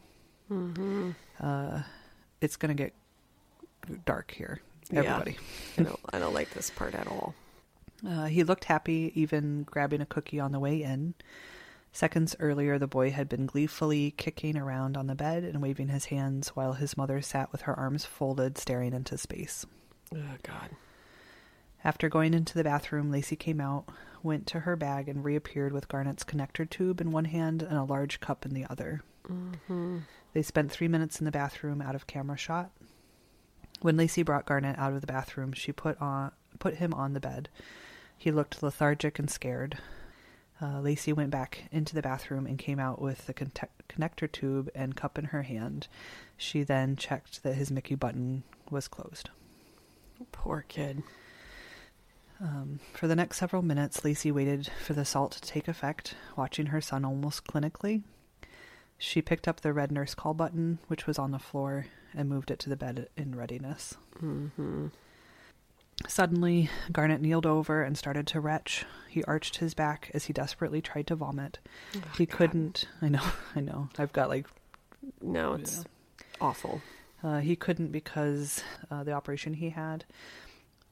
Uh, 1.40 1.82
it's 2.42 2.56
going 2.58 2.76
to 2.76 2.84
get 2.84 2.94
dark 4.06 4.32
here, 4.32 4.62
Yeah. 4.92 5.00
everybody. 5.00 5.38
I 5.78 5.84
don't, 5.84 6.00
I 6.14 6.20
don't 6.20 6.34
like 6.34 6.52
this 6.52 6.70
part 6.70 6.94
at 6.96 7.08
all. 7.08 7.34
Uh, 8.08 8.26
he 8.26 8.44
looked 8.44 8.66
happy, 8.66 9.12
even 9.16 9.64
grabbing 9.64 10.02
a 10.02 10.06
cookie 10.06 10.40
on 10.40 10.52
the 10.52 10.60
way 10.60 10.82
in. 10.84 11.14
Seconds 11.92 12.36
earlier, 12.40 12.78
the 12.78 12.88
boy 12.88 13.12
had 13.12 13.28
been 13.28 13.46
gleefully 13.46 14.12
kicking 14.12 14.58
around 14.58 14.96
on 14.96 15.08
the 15.08 15.16
bed 15.16 15.44
and 15.44 15.62
waving 15.62 15.88
his 15.88 16.06
hands 16.06 16.50
while 16.50 16.74
his 16.74 16.96
mother 16.96 17.22
sat 17.22 17.52
with 17.52 17.62
her 17.62 17.78
arms 17.78 18.06
folded, 18.06 18.58
staring 18.58 18.94
into 18.94 19.18
space. 19.18 19.66
Oh 20.16 20.36
God. 20.44 20.70
After 21.84 22.10
going 22.10 22.34
into 22.34 22.54
the 22.54 22.64
bathroom, 22.64 23.10
Lacey 23.10 23.36
came 23.36 23.62
out, 23.62 23.86
went 24.22 24.46
to 24.48 24.62
her 24.62 24.76
bag, 24.76 25.08
and 25.08 25.24
reappeared 25.24 25.72
with 25.72 25.88
Garnett's 25.88 26.24
connector 26.24 26.70
tube 26.70 27.00
in 27.00 27.12
one 27.12 27.26
hand 27.26 27.64
and 27.64 27.78
a 27.78 27.84
large 27.84 28.20
cup 28.20 28.46
in 28.46 28.54
the 28.54 28.66
other. 28.70 29.02
Mm-hmm. 29.28 30.00
They 30.34 30.42
spent 30.42 30.72
three 30.72 30.88
minutes 30.88 31.20
in 31.20 31.26
the 31.26 31.32
bathroom 31.32 31.82
out 31.82 31.96
of 31.96 32.08
camera 32.08 32.38
shot. 32.38 32.72
When 33.82 33.98
Lacey 33.98 34.24
brought 34.24 34.46
Garnett 34.46 34.78
out 34.78 34.94
of 34.94 35.02
the 35.02 35.08
bathroom, 35.08 35.54
she 35.54 35.72
put 35.72 36.00
on 36.02 36.32
put 36.60 36.76
him 36.76 36.94
on 36.94 37.14
the 37.14 37.20
bed. 37.20 37.48
He 38.18 38.32
looked 38.32 38.62
lethargic 38.62 39.18
and 39.18 39.30
scared. 39.30 39.78
Uh, 40.62 40.82
Lacey 40.82 41.14
went 41.14 41.30
back 41.30 41.64
into 41.72 41.96
the 41.96 42.02
bathroom 42.02 42.46
and 42.46 42.58
came 42.60 42.80
out 42.80 43.02
with 43.02 43.26
the 43.28 43.34
conte- 43.34 43.70
connector 43.88 44.30
tube 44.30 44.70
and 44.76 44.96
cup 44.96 45.18
in 45.18 45.26
her 45.26 45.44
hand. 45.44 45.88
She 46.38 46.64
then 46.64 46.96
checked 46.96 47.44
that 47.44 47.54
his 47.56 47.72
Mickey 47.72 47.96
button 47.96 48.44
was 48.70 48.88
closed. 48.88 49.30
Poor 50.34 50.66
kid. 50.68 51.02
Um, 52.42 52.80
for 52.94 53.08
the 53.08 53.16
next 53.16 53.38
several 53.38 53.62
minutes, 53.62 54.04
Lacey 54.04 54.32
waited 54.32 54.70
for 54.86 54.94
the 54.94 55.06
salt 55.06 55.32
to 55.34 55.42
take 55.42 55.68
effect, 55.68 56.16
watching 56.36 56.68
her 56.68 56.82
son 56.82 57.06
almost 57.06 57.46
clinically. 57.46 58.04
She 58.98 59.22
picked 59.22 59.48
up 59.48 59.62
the 59.62 59.72
red 59.74 59.92
nurse 59.92 60.14
call 60.14 60.34
button, 60.34 60.80
which 60.88 61.08
was 61.08 61.18
on 61.18 61.32
the 61.32 61.40
floor, 61.40 61.86
and 62.14 62.28
moved 62.28 62.52
it 62.52 62.60
to 62.60 62.70
the 62.70 62.76
bed 62.76 63.08
in 63.16 63.36
readiness. 63.36 63.96
Suddenly, 66.08 66.70
Garnett 66.92 67.22
kneeled 67.22 67.46
over 67.46 67.84
and 67.84 67.98
started 67.98 68.26
to 68.28 68.40
retch. 68.40 68.86
He 69.10 69.24
arched 69.26 69.58
his 69.58 69.74
back 69.74 70.10
as 70.14 70.26
he 70.26 70.34
desperately 70.34 70.82
tried 70.82 71.08
to 71.08 71.16
vomit. 71.16 71.60
he 72.18 72.26
couldn't. 72.26 72.86
I 73.02 73.10
know, 73.10 73.24
I 73.56 73.60
know. 73.60 73.90
I've 73.98 74.14
got 74.14 74.30
like 74.30 74.48
No, 75.22 75.54
it's 75.54 75.84
awful. 76.40 76.82
uh, 77.24 77.40
he 77.40 77.56
couldn't 77.56 77.92
because 77.92 78.64
uh, 78.90 79.04
the 79.04 79.12
operation 79.12 79.56
he 79.56 79.70
had. 79.72 80.06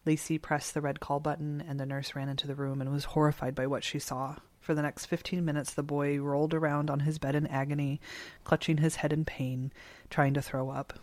Lacey 0.05 0.37
pressed 0.37 0.73
the 0.73 0.81
red 0.81 0.99
call 0.99 1.19
button, 1.19 1.61
and 1.67 1.79
the 1.79 1.85
nurse 1.85 2.15
ran 2.15 2.29
into 2.29 2.47
the 2.47 2.55
room 2.55 2.79
and 2.81 2.91
was 2.91 3.05
horrified 3.05 3.55
by 3.55 3.67
what 3.67 3.83
she 3.83 3.99
saw. 3.99 4.35
For 4.61 4.73
the 4.73 4.81
next 4.81 5.05
15 5.05 5.43
minutes, 5.43 5.73
the 5.73 5.83
boy 5.83 6.19
rolled 6.19 6.53
around 6.53 6.89
on 6.89 7.01
his 7.01 7.17
bed 7.17 7.35
in 7.35 7.47
agony, 7.47 7.99
clutching 8.43 8.77
his 8.77 8.97
head 8.97 9.11
in 9.13 9.25
pain, 9.25 9.71
trying 10.09 10.33
to 10.33 10.41
throw 10.41 10.69
up. 10.69 10.93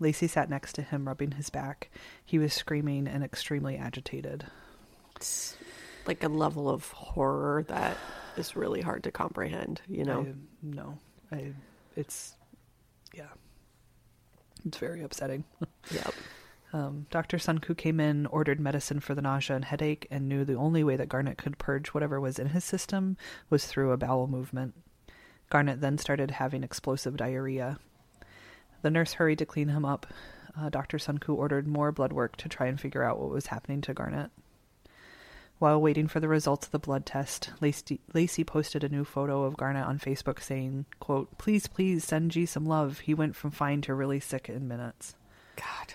Lacey 0.00 0.26
sat 0.26 0.48
next 0.48 0.74
to 0.74 0.82
him, 0.82 1.06
rubbing 1.06 1.32
his 1.32 1.50
back. 1.50 1.90
He 2.24 2.38
was 2.38 2.52
screaming 2.52 3.08
and 3.08 3.24
extremely 3.24 3.76
agitated. 3.76 4.46
It's 5.16 5.56
like 6.06 6.22
a 6.22 6.28
level 6.28 6.68
of 6.68 6.90
horror 6.92 7.64
that 7.68 7.96
is 8.36 8.56
really 8.56 8.80
hard 8.80 9.02
to 9.04 9.10
comprehend. 9.10 9.82
You 9.88 10.04
know. 10.04 10.20
I, 10.20 10.34
no, 10.62 10.98
I, 11.32 11.52
it's, 11.96 12.36
yeah, 13.14 13.28
it's 14.64 14.78
very 14.78 15.02
upsetting. 15.02 15.44
Yep. 15.90 16.14
Um, 16.72 17.06
Dr. 17.10 17.38
Sunku 17.38 17.74
came 17.74 17.98
in, 17.98 18.26
ordered 18.26 18.60
medicine 18.60 19.00
for 19.00 19.14
the 19.14 19.22
nausea 19.22 19.56
and 19.56 19.64
headache, 19.64 20.06
and 20.10 20.28
knew 20.28 20.44
the 20.44 20.54
only 20.54 20.84
way 20.84 20.96
that 20.96 21.08
Garnett 21.08 21.38
could 21.38 21.56
purge 21.56 21.88
whatever 21.88 22.20
was 22.20 22.38
in 22.38 22.48
his 22.48 22.62
system 22.62 23.16
was 23.48 23.66
through 23.66 23.92
a 23.92 23.96
bowel 23.96 24.26
movement. 24.26 24.74
Garnett 25.48 25.80
then 25.80 25.96
started 25.96 26.32
having 26.32 26.62
explosive 26.62 27.16
diarrhea. 27.16 27.78
The 28.82 28.90
nurse 28.90 29.14
hurried 29.14 29.38
to 29.38 29.46
clean 29.46 29.68
him 29.68 29.84
up. 29.84 30.06
Uh, 30.58 30.68
Dr. 30.70 30.98
Sunku 30.98 31.34
ordered 31.34 31.66
more 31.66 31.92
blood 31.92 32.12
work 32.12 32.36
to 32.36 32.48
try 32.48 32.66
and 32.66 32.80
figure 32.80 33.02
out 33.02 33.18
what 33.18 33.30
was 33.30 33.46
happening 33.46 33.80
to 33.82 33.94
Garnett. 33.94 34.30
While 35.58 35.80
waiting 35.80 36.06
for 36.06 36.20
the 36.20 36.28
results 36.28 36.66
of 36.66 36.72
the 36.72 36.78
blood 36.78 37.04
test, 37.04 37.50
Lacey, 37.60 38.00
Lacey 38.14 38.44
posted 38.44 38.84
a 38.84 38.88
new 38.88 39.04
photo 39.04 39.42
of 39.42 39.56
Garnett 39.56 39.86
on 39.86 39.98
Facebook 39.98 40.40
saying, 40.40 40.86
quote, 41.00 41.36
Please, 41.36 41.66
please 41.66 42.04
send 42.04 42.30
G 42.30 42.46
some 42.46 42.64
love. 42.64 43.00
He 43.00 43.14
went 43.14 43.34
from 43.34 43.50
fine 43.50 43.80
to 43.82 43.94
really 43.94 44.20
sick 44.20 44.48
in 44.48 44.68
minutes. 44.68 45.16
God. 45.56 45.94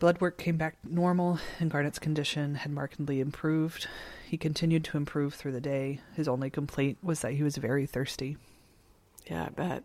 Blood 0.00 0.20
work 0.20 0.38
came 0.38 0.56
back 0.56 0.76
normal, 0.84 1.38
and 1.60 1.70
Garnett's 1.70 2.00
condition 2.00 2.56
had 2.56 2.72
markedly 2.72 3.20
improved. 3.20 3.86
He 4.26 4.36
continued 4.36 4.84
to 4.84 4.96
improve 4.96 5.34
through 5.34 5.52
the 5.52 5.60
day. 5.60 6.00
His 6.14 6.26
only 6.26 6.50
complaint 6.50 6.98
was 7.02 7.20
that 7.20 7.32
he 7.32 7.44
was 7.44 7.56
very 7.56 7.86
thirsty. 7.86 8.36
Yeah, 9.30 9.44
I 9.44 9.48
bet. 9.50 9.84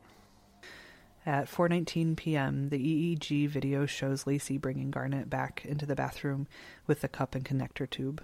At 1.25 1.45
4:19 1.45 2.17
p.m., 2.17 2.69
the 2.69 2.79
EEG 2.79 3.47
video 3.47 3.85
shows 3.85 4.25
Lacey 4.25 4.57
bringing 4.57 4.89
Garnett 4.89 5.29
back 5.29 5.63
into 5.65 5.85
the 5.85 5.95
bathroom 5.95 6.47
with 6.87 7.01
the 7.01 7.07
cup 7.07 7.35
and 7.35 7.45
connector 7.45 7.87
tube. 7.87 8.23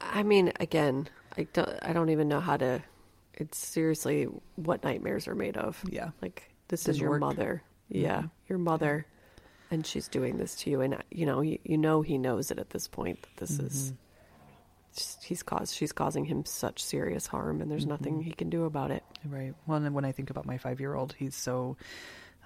I 0.00 0.22
mean, 0.22 0.52
again, 0.60 1.08
I 1.36 1.48
don't. 1.52 1.78
I 1.82 1.92
don't 1.92 2.10
even 2.10 2.28
know 2.28 2.40
how 2.40 2.56
to. 2.56 2.82
It's 3.34 3.58
seriously 3.58 4.28
what 4.54 4.84
nightmares 4.84 5.26
are 5.26 5.34
made 5.34 5.56
of. 5.56 5.82
Yeah. 5.88 6.10
Like 6.22 6.48
this 6.68 6.82
is 6.82 6.96
Didn't 6.96 7.00
your 7.00 7.10
work. 7.10 7.20
mother. 7.20 7.62
Yeah, 7.88 8.24
your 8.48 8.58
mother, 8.58 9.06
and 9.70 9.84
she's 9.84 10.08
doing 10.08 10.36
this 10.36 10.54
to 10.56 10.70
you, 10.70 10.82
and 10.82 11.02
you 11.10 11.24
know, 11.24 11.40
you, 11.40 11.58
you 11.64 11.78
know, 11.78 12.02
he 12.02 12.18
knows 12.18 12.50
it 12.50 12.58
at 12.58 12.70
this 12.70 12.86
point. 12.86 13.22
That 13.22 13.36
this 13.36 13.58
is. 13.58 13.92
Mm-hmm. 13.92 13.94
He's 15.22 15.42
caused. 15.42 15.74
She's 15.74 15.92
causing 15.92 16.24
him 16.24 16.44
such 16.44 16.82
serious 16.82 17.26
harm, 17.26 17.60
and 17.60 17.70
there's 17.70 17.82
mm-hmm. 17.82 17.90
nothing 17.90 18.22
he 18.22 18.32
can 18.32 18.50
do 18.50 18.64
about 18.64 18.90
it. 18.90 19.04
Right. 19.24 19.54
Well, 19.66 19.82
and 19.82 19.94
when 19.94 20.04
I 20.04 20.12
think 20.12 20.30
about 20.30 20.44
my 20.44 20.58
five-year-old, 20.58 21.14
he's 21.18 21.34
so 21.34 21.76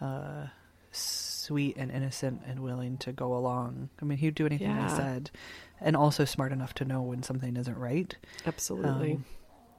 uh, 0.03 0.47
sweet 0.91 1.77
and 1.77 1.91
innocent 1.91 2.43
and 2.47 2.61
willing 2.61 2.99
to 2.99 3.13
go 3.13 3.35
along. 3.35 3.89
I 4.01 4.05
mean, 4.05 4.19
he'd 4.19 4.35
do 4.35 4.47
anything 4.47 4.69
Yeah. 4.71 4.87
said, 4.89 5.31
and 5.81 5.97
also 5.97 6.25
smart 6.25 6.53
enough 6.53 6.75
to 6.75 6.85
know 6.85 7.03
when 7.03 7.23
something 7.23 7.57
isn't 7.57 7.79
right. 7.79 8.15
Absolutely 8.47 9.13
Um, 9.15 9.25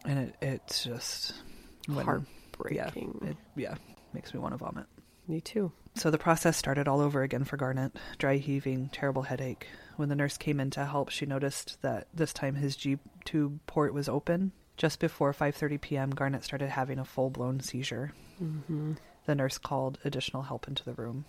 and 0.06 0.20
it 0.20 0.36
it's 0.42 0.84
just 0.84 1.34
when- 1.88 1.98
Yeah, 1.98 2.04
heartbreaking. 2.04 3.20
it, 3.24 3.38
yeah, 3.56 3.76
makes 4.14 4.34
me 4.34 4.40
want 4.40 4.54
to 4.54 4.58
vomit. 4.58 4.86
Me 5.28 5.40
too. 5.40 5.72
So 5.96 6.10
the 6.12 6.18
process 6.18 6.58
started 6.58 6.88
all 6.88 7.00
over 7.00 7.22
again 7.22 7.44
for 7.46 7.56
Garnett. 7.56 7.96
Dry 8.18 8.38
heaving, 8.38 8.90
terrible 8.90 9.22
headache. 9.24 9.68
When 9.96 10.10
the 10.10 10.16
nurse 10.16 10.38
came 10.38 10.60
in 10.60 10.70
to 10.72 10.86
help, 10.86 11.10
she 11.10 11.26
noticed 11.26 11.82
that 11.82 12.08
this 12.14 12.34
time 12.34 12.56
his 12.56 12.76
G 12.76 12.98
tube 13.24 13.60
port 13.68 13.94
was 13.94 14.10
open. 14.10 14.52
Just 14.76 15.00
before 15.00 15.32
5:30 15.34 15.78
p.m., 15.80 16.10
Garnet 16.10 16.44
started 16.44 16.70
having 16.70 16.98
a 16.98 17.06
full-blown 17.06 17.60
seizure. 17.60 18.12
Mm-hmm. 18.42 18.94
The 19.26 19.36
nurse 19.36 19.58
called 19.58 20.00
additional 20.04 20.44
help 20.44 20.68
into 20.68 20.84
the 20.84 20.94
room. 20.94 21.26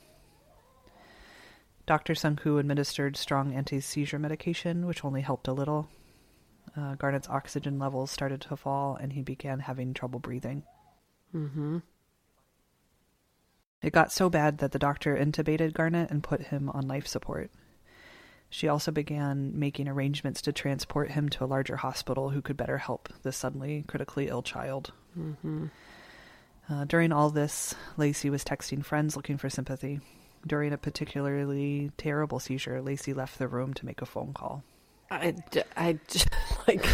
Dr. 1.86 2.14
Sunku 2.14 2.58
administered 2.58 3.16
strong 3.16 3.54
anti-seizure 3.54 4.18
medication, 4.18 4.86
which 4.86 5.04
only 5.04 5.20
helped 5.20 5.48
a 5.48 5.52
little. 5.52 5.88
Uh, 6.76 6.94
Garnett's 6.94 7.28
oxygen 7.28 7.78
levels 7.78 8.10
started 8.10 8.40
to 8.40 8.56
fall, 8.56 8.96
and 8.96 9.12
he 9.12 9.22
began 9.22 9.60
having 9.60 9.92
trouble 9.92 10.18
breathing. 10.18 10.62
Mm-hmm. 11.34 11.78
It 13.82 13.92
got 13.92 14.12
so 14.12 14.30
bad 14.30 14.58
that 14.58 14.72
the 14.72 14.78
doctor 14.78 15.14
intubated 15.14 15.74
Garnett 15.74 16.10
and 16.10 16.22
put 16.22 16.46
him 16.46 16.70
on 16.70 16.88
life 16.88 17.06
support. 17.06 17.50
She 18.48 18.66
also 18.66 18.90
began 18.90 19.58
making 19.58 19.88
arrangements 19.88 20.40
to 20.42 20.52
transport 20.52 21.10
him 21.10 21.28
to 21.30 21.44
a 21.44 21.46
larger 21.46 21.76
hospital 21.76 22.30
who 22.30 22.40
could 22.40 22.56
better 22.56 22.78
help 22.78 23.10
this 23.22 23.36
suddenly 23.36 23.84
critically 23.86 24.28
ill 24.28 24.42
child. 24.42 24.92
Mm-hmm. 25.18 25.66
Uh, 26.68 26.85
during 26.85 27.12
all 27.12 27.30
this, 27.30 27.75
Lacey 27.97 28.30
was 28.30 28.44
texting 28.44 28.85
friends 28.85 29.16
looking 29.16 29.37
for 29.37 29.50
sympathy. 29.50 30.00
During 30.47 30.73
a 30.73 30.78
particularly 30.78 31.90
terrible 31.97 32.38
seizure, 32.38 32.80
Lacey 32.80 33.12
left 33.12 33.38
the 33.38 33.49
room 33.49 33.75
to 33.75 33.87
make 33.87 34.02
a 34.02 34.06
phone 34.06 34.33
call. 34.33 34.62
I, 35.11 35.99
just 36.09 36.28
like, 36.68 36.87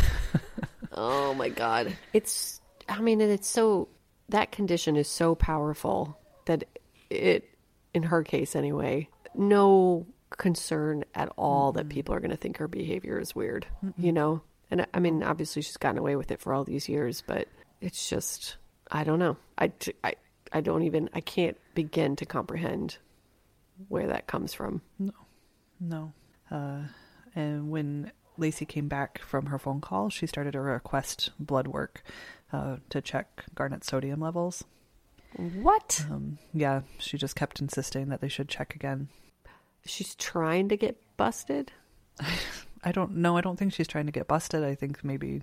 oh 0.92 1.34
my 1.34 1.48
God. 1.48 1.96
It's, 2.12 2.60
I 2.88 3.00
mean, 3.00 3.20
and 3.20 3.30
it's 3.30 3.48
so, 3.48 3.88
that 4.28 4.52
condition 4.52 4.96
is 4.96 5.08
so 5.08 5.34
powerful 5.34 6.18
that 6.46 6.64
it, 7.08 7.48
in 7.94 8.04
her 8.04 8.22
case 8.22 8.54
anyway, 8.54 9.08
no 9.34 10.06
concern 10.30 11.04
at 11.14 11.28
all 11.36 11.72
that 11.72 11.88
people 11.88 12.14
are 12.14 12.20
going 12.20 12.30
to 12.30 12.36
think 12.36 12.58
her 12.58 12.68
behavior 12.68 13.18
is 13.18 13.34
weird, 13.34 13.66
you 13.96 14.12
know? 14.12 14.42
And 14.70 14.86
I 14.94 15.00
mean, 15.00 15.22
obviously 15.22 15.62
she's 15.62 15.76
gotten 15.76 15.98
away 15.98 16.14
with 16.16 16.30
it 16.30 16.40
for 16.40 16.52
all 16.52 16.64
these 16.64 16.88
years, 16.88 17.22
but 17.26 17.48
it's 17.80 18.08
just, 18.08 18.56
I 18.90 19.04
don't 19.04 19.18
know. 19.18 19.36
I, 19.58 19.72
I, 20.02 20.14
I 20.52 20.60
don't 20.60 20.82
even, 20.82 21.08
I 21.14 21.20
can't 21.20 21.56
begin 21.74 22.16
to 22.16 22.26
comprehend 22.26 22.98
where 23.88 24.06
that 24.08 24.26
comes 24.26 24.52
from. 24.52 24.82
No, 24.98 25.12
no. 25.78 26.12
Uh, 26.50 26.82
and 27.34 27.70
when 27.70 28.12
Lacey 28.36 28.64
came 28.64 28.88
back 28.88 29.18
from 29.20 29.46
her 29.46 29.58
phone 29.58 29.80
call, 29.80 30.10
she 30.10 30.26
started 30.26 30.52
to 30.52 30.60
request 30.60 31.30
blood 31.38 31.68
work 31.68 32.02
uh, 32.52 32.76
to 32.88 33.00
check 33.00 33.44
Garnett's 33.54 33.86
sodium 33.86 34.20
levels. 34.20 34.64
What? 35.36 36.04
Um, 36.10 36.38
yeah, 36.52 36.80
she 36.98 37.16
just 37.16 37.36
kept 37.36 37.60
insisting 37.60 38.08
that 38.08 38.20
they 38.20 38.28
should 38.28 38.48
check 38.48 38.74
again. 38.74 39.08
She's 39.86 40.14
trying 40.16 40.68
to 40.68 40.76
get 40.76 41.00
busted? 41.16 41.72
I 42.82 42.92
don't 42.92 43.16
know. 43.16 43.36
I 43.36 43.40
don't 43.40 43.58
think 43.58 43.72
she's 43.72 43.88
trying 43.88 44.06
to 44.06 44.12
get 44.12 44.26
busted. 44.28 44.64
I 44.64 44.74
think 44.74 45.04
maybe 45.04 45.42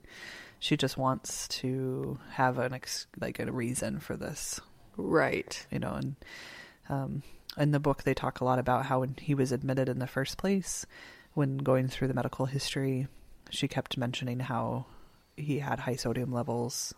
she 0.59 0.75
just 0.75 0.97
wants 0.97 1.47
to 1.49 2.17
have 2.31 2.57
an 2.57 2.73
ex- 2.73 3.07
like 3.19 3.39
a 3.39 3.51
reason 3.51 3.99
for 3.99 4.15
this, 4.17 4.59
Right. 4.95 5.65
you 5.71 5.77
know. 5.79 5.93
And 5.93 6.15
um, 6.89 7.23
in 7.57 7.71
the 7.71 7.79
book, 7.79 8.03
they 8.03 8.13
talk 8.15 8.41
a 8.41 8.45
lot 8.45 8.57
about 8.59 8.85
how 8.87 9.01
when 9.01 9.15
he 9.21 9.35
was 9.35 9.51
admitted 9.51 9.87
in 9.87 9.99
the 9.99 10.07
first 10.07 10.37
place, 10.37 10.85
when 11.33 11.57
going 11.57 11.87
through 11.87 12.07
the 12.07 12.13
medical 12.15 12.47
history, 12.47 13.07
she 13.51 13.67
kept 13.67 13.97
mentioning 13.97 14.39
how 14.39 14.85
he 15.35 15.59
had 15.59 15.79
high 15.81 15.95
sodium 15.95 16.31
levels, 16.31 16.93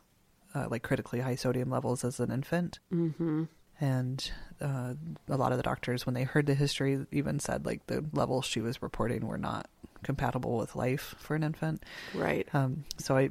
uh, 0.56 0.68
like 0.70 0.84
critically 0.84 1.20
high 1.20 1.36
sodium 1.36 1.70
levels 1.70 2.06
as 2.06 2.20
an 2.22 2.32
infant. 2.32 2.80
Mm-hmm. 2.94 3.44
And 3.82 4.32
uh, 4.62 4.94
a 5.30 5.38
lot 5.38 5.52
of 5.52 5.58
the 5.58 5.64
doctors, 5.64 6.06
when 6.06 6.16
they 6.16 6.24
heard 6.24 6.46
the 6.46 6.54
history, 6.54 7.06
even 7.12 7.40
said 7.40 7.66
like 7.66 7.88
the 7.88 8.06
levels 8.14 8.46
she 8.46 8.62
was 8.62 8.82
reporting 8.82 9.26
were 9.28 9.38
not 9.38 9.70
compatible 10.04 10.58
with 10.58 10.76
life 10.76 11.16
for 11.20 11.36
an 11.36 11.44
infant. 11.44 11.84
Right. 12.14 12.48
Um, 12.54 12.86
so 12.98 13.16
I, 13.18 13.30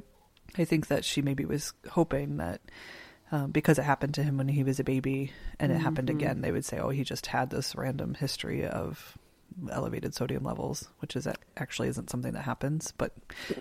I 0.57 0.65
think 0.65 0.87
that 0.87 1.05
she 1.05 1.21
maybe 1.21 1.45
was 1.45 1.73
hoping 1.89 2.37
that 2.37 2.61
um, 3.31 3.51
because 3.51 3.77
it 3.77 3.83
happened 3.83 4.15
to 4.15 4.23
him 4.23 4.37
when 4.37 4.47
he 4.47 4.63
was 4.63 4.79
a 4.79 4.83
baby 4.83 5.31
and 5.59 5.71
it 5.71 5.79
happened 5.79 6.07
Mhm. 6.09 6.15
again, 6.15 6.41
they 6.41 6.51
would 6.51 6.65
say, 6.65 6.79
"Oh, 6.79 6.89
he 6.89 7.03
just 7.03 7.27
had 7.27 7.49
this 7.51 7.75
random 7.75 8.15
history 8.15 8.65
of 8.65 9.17
elevated 9.71 10.15
sodium 10.15 10.43
levels," 10.43 10.87
which 10.99 11.15
is 11.15 11.27
actually 11.57 11.89
isn't 11.89 12.09
something 12.09 12.33
that 12.33 12.41
happens. 12.43 12.91
But 12.97 13.13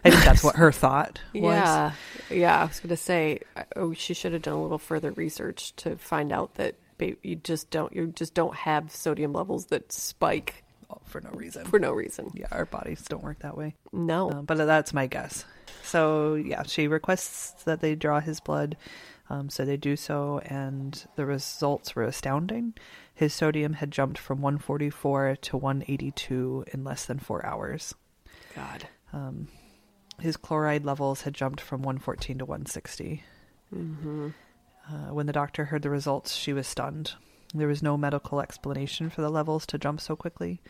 I 0.04 0.10
think 0.10 0.24
that's 0.24 0.42
what 0.42 0.56
her 0.56 0.72
thought 0.84 1.20
was. 1.34 1.42
Yeah. 1.42 1.92
Yeah. 2.30 2.60
I 2.62 2.64
was 2.64 2.80
going 2.80 2.88
to 2.90 2.96
say, 2.96 3.40
oh, 3.76 3.92
she 3.92 4.14
should 4.14 4.32
have 4.32 4.42
done 4.42 4.54
a 4.54 4.62
little 4.62 4.78
further 4.78 5.12
research 5.12 5.76
to 5.76 5.96
find 5.96 6.32
out 6.32 6.54
that 6.54 6.76
you 7.22 7.36
just 7.36 7.70
don't, 7.70 7.92
you 7.94 8.06
just 8.08 8.32
don't 8.34 8.54
have 8.56 8.90
sodium 8.90 9.32
levels 9.32 9.66
that 9.66 9.92
spike 9.92 10.64
for 11.04 11.20
no 11.20 11.30
reason. 11.30 11.64
for 11.64 11.78
no 11.78 11.92
reason. 11.92 12.30
yeah, 12.34 12.46
our 12.50 12.64
bodies 12.64 13.04
don't 13.08 13.22
work 13.22 13.40
that 13.40 13.56
way. 13.56 13.74
No. 13.92 14.30
Uh, 14.30 14.42
but 14.42 14.56
that's 14.58 14.92
my 14.92 15.06
guess. 15.06 15.44
So 15.82 16.34
yeah, 16.34 16.62
she 16.62 16.88
requests 16.88 17.62
that 17.64 17.80
they 17.80 17.94
draw 17.94 18.20
his 18.20 18.40
blood. 18.40 18.76
Um, 19.30 19.50
so 19.50 19.64
they 19.64 19.76
do 19.76 19.94
so, 19.94 20.38
and 20.46 21.06
the 21.16 21.26
results 21.26 21.94
were 21.94 22.04
astounding. 22.04 22.74
His 23.14 23.34
sodium 23.34 23.74
had 23.74 23.90
jumped 23.90 24.16
from 24.16 24.40
144 24.40 25.36
to 25.42 25.56
182 25.56 26.64
in 26.72 26.84
less 26.84 27.04
than 27.04 27.18
four 27.18 27.44
hours. 27.44 27.94
God. 28.54 28.88
Um, 29.12 29.48
his 30.18 30.36
chloride 30.36 30.84
levels 30.84 31.22
had 31.22 31.34
jumped 31.34 31.60
from 31.60 31.82
114 31.82 32.38
to 32.38 32.44
160. 32.44 33.22
Mm-hmm. 33.74 34.28
Uh, 34.88 35.12
when 35.12 35.26
the 35.26 35.32
doctor 35.32 35.66
heard 35.66 35.82
the 35.82 35.90
results, 35.90 36.34
she 36.34 36.52
was 36.54 36.66
stunned. 36.66 37.14
There 37.54 37.68
was 37.68 37.82
no 37.82 37.96
medical 37.96 38.40
explanation 38.40 39.10
for 39.10 39.22
the 39.22 39.30
levels 39.30 39.66
to 39.66 39.78
jump 39.78 40.00
so 40.00 40.16
quickly. 40.16 40.60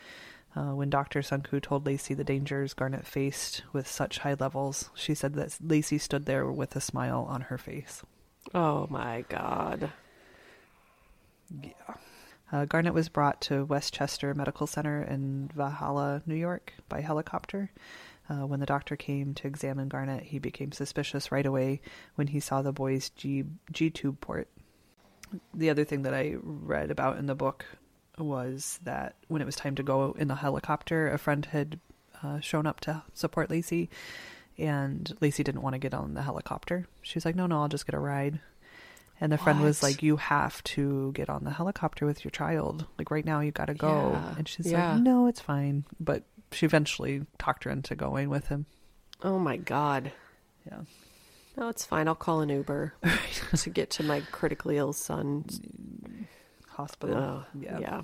Uh, 0.57 0.75
when 0.75 0.91
Dr. 0.91 1.21
Sunku 1.21 1.61
told 1.61 1.87
Lacey 1.87 2.15
the 2.15 2.25
dangers 2.25 2.75
Garnett 2.75 3.07
faced 3.07 3.63
with 3.73 3.87
such 3.87 4.19
high 4.19 4.35
levels, 4.35 4.91
she 4.95 5.15
said 5.15 5.35
that 5.35 5.59
Lacey 5.61 5.99
stood 5.99 6.25
there 6.27 6.51
with 6.51 6.75
a 6.75 6.81
smile 6.81 7.27
on 7.29 7.43
her 7.43 7.59
face. 7.59 8.03
Oh 8.55 8.87
my 8.89 9.25
God. 9.29 9.93
Yeah. 11.63 11.73
Uh, 12.51 12.65
Garnett 12.65 12.95
was 12.95 13.11
brought 13.11 13.43
to 13.43 13.65
Westchester 13.65 14.33
Medical 14.35 14.67
Center 14.67 15.03
in 15.03 15.51
Valhalla, 15.55 16.23
New 16.25 16.35
York, 16.35 16.73
by 16.89 17.03
helicopter. 17.03 17.71
Uh, 18.31 18.47
when 18.47 18.61
the 18.61 18.67
doctor 18.67 18.97
came 18.97 19.35
to 19.35 19.47
examine 19.47 19.89
Garnett, 19.89 20.25
he 20.25 20.39
became 20.39 20.73
suspicious 20.73 21.31
right 21.31 21.47
away 21.47 21.81
when 22.15 22.29
he 22.29 22.41
saw 22.41 22.63
the 22.63 22.73
boy's 22.73 23.11
G 23.11 23.45
G 23.71 23.91
tube 23.91 24.21
port. 24.21 24.49
The 25.55 25.71
other 25.71 25.85
thing 25.85 26.03
that 26.03 26.15
I 26.15 26.37
read 26.41 26.91
about 26.91 27.19
in 27.19 27.27
the 27.27 27.35
book 27.35 27.65
was 28.19 28.81
that 28.83 29.15
when 29.29 29.41
it 29.43 29.45
was 29.47 29.57
time 29.57 29.75
to 29.77 29.83
go 29.83 30.15
in 30.19 30.29
the 30.29 30.35
helicopter, 30.37 31.09
a 31.11 31.19
friend 31.19 31.45
had 31.47 31.79
uh, 32.23 32.41
shown 32.41 32.67
up 32.67 32.81
to 32.81 33.03
support 33.15 33.51
Lacey, 33.51 33.89
and 34.59 35.17
Lacey 35.21 35.45
didn't 35.45 35.63
want 35.63 35.75
to 35.75 35.79
get 35.79 35.95
on 35.95 36.15
the 36.15 36.23
helicopter. 36.23 36.87
She 37.03 37.15
was 37.17 37.25
like, 37.25 37.37
"No, 37.37 37.47
no, 37.47 37.61
I'll 37.63 37.69
just 37.69 37.87
get 37.87 37.95
a 37.95 38.01
ride." 38.01 38.41
And 39.21 39.33
the 39.33 39.39
friend 39.39 39.61
was 39.61 39.83
like, 39.83 40.03
"You 40.03 40.17
have 40.17 40.63
to 40.65 41.13
get 41.13 41.29
on 41.29 41.45
the 41.45 41.51
helicopter 41.51 42.07
with 42.07 42.25
your 42.25 42.31
child. 42.31 42.87
Like 42.99 43.11
right 43.11 43.25
now, 43.25 43.41
you 43.41 43.51
got 43.53 43.67
to 43.67 43.75
go." 43.75 44.11
Yeah, 44.13 44.35
And 44.39 44.49
she's 44.49 44.71
yeah. 44.71 44.95
like, 44.95 45.03
"No, 45.03 45.27
it's 45.27 45.41
fine." 45.41 45.85
But 46.01 46.25
she 46.53 46.67
eventually 46.67 47.27
talked 47.39 47.65
her 47.65 47.71
into 47.71 47.95
going 47.95 48.29
with 48.31 48.49
him. 48.49 48.67
Oh 49.23 49.39
my 49.39 49.57
God. 49.57 50.13
Yeah. 50.67 50.81
No, 51.59 51.69
it's 51.69 51.85
fine. 51.85 52.07
I'll 52.07 52.15
call 52.15 52.41
an 52.41 52.51
Uber 52.51 52.95
to 53.57 53.71
get 53.71 53.91
to 53.91 54.05
my 54.05 54.21
critically 54.31 54.77
ill 54.77 54.93
son. 54.93 55.45
Hospital. 56.69 57.17
Oh, 57.17 57.45
yeah. 57.59 57.79
yeah. 57.81 58.03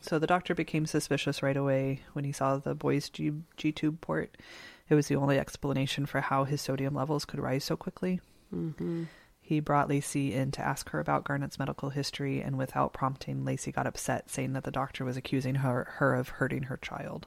So 0.00 0.18
the 0.18 0.26
doctor 0.26 0.54
became 0.54 0.86
suspicious 0.86 1.42
right 1.42 1.56
away 1.56 2.00
when 2.14 2.24
he 2.24 2.32
saw 2.32 2.56
the 2.56 2.74
boy's 2.74 3.10
G 3.10 3.32
G 3.58 3.72
tube 3.72 4.00
port. 4.00 4.36
It 4.88 4.94
was 4.94 5.08
the 5.08 5.16
only 5.16 5.38
explanation 5.38 6.06
for 6.06 6.20
how 6.22 6.44
his 6.44 6.62
sodium 6.62 6.94
levels 6.94 7.26
could 7.26 7.40
rise 7.40 7.64
so 7.64 7.76
quickly. 7.76 8.20
Mm-hmm. 8.54 9.04
He 9.40 9.60
brought 9.60 9.90
Lacey 9.90 10.32
in 10.32 10.50
to 10.52 10.66
ask 10.66 10.88
her 10.90 11.00
about 11.00 11.24
Garnett's 11.24 11.58
medical 11.58 11.90
history, 11.90 12.40
and 12.40 12.56
without 12.56 12.94
prompting, 12.94 13.44
Lacey 13.44 13.72
got 13.72 13.86
upset, 13.86 14.30
saying 14.30 14.54
that 14.54 14.64
the 14.64 14.70
doctor 14.70 15.04
was 15.04 15.18
accusing 15.18 15.56
her, 15.56 15.86
her 15.98 16.14
of 16.14 16.30
hurting 16.30 16.64
her 16.64 16.78
child. 16.78 17.26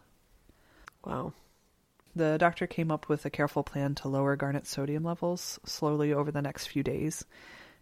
Wow. 1.05 1.33
The 2.17 2.39
doctor 2.39 2.65
came 2.65 2.89
up 2.89 3.07
with 3.07 3.25
a 3.25 3.29
careful 3.29 3.61
plan 3.61 3.93
to 3.95 4.07
lower 4.07 4.35
Garnett's 4.35 4.71
sodium 4.71 5.03
levels 5.03 5.59
slowly 5.65 6.11
over 6.11 6.31
the 6.31 6.41
next 6.41 6.65
few 6.65 6.81
days. 6.81 7.23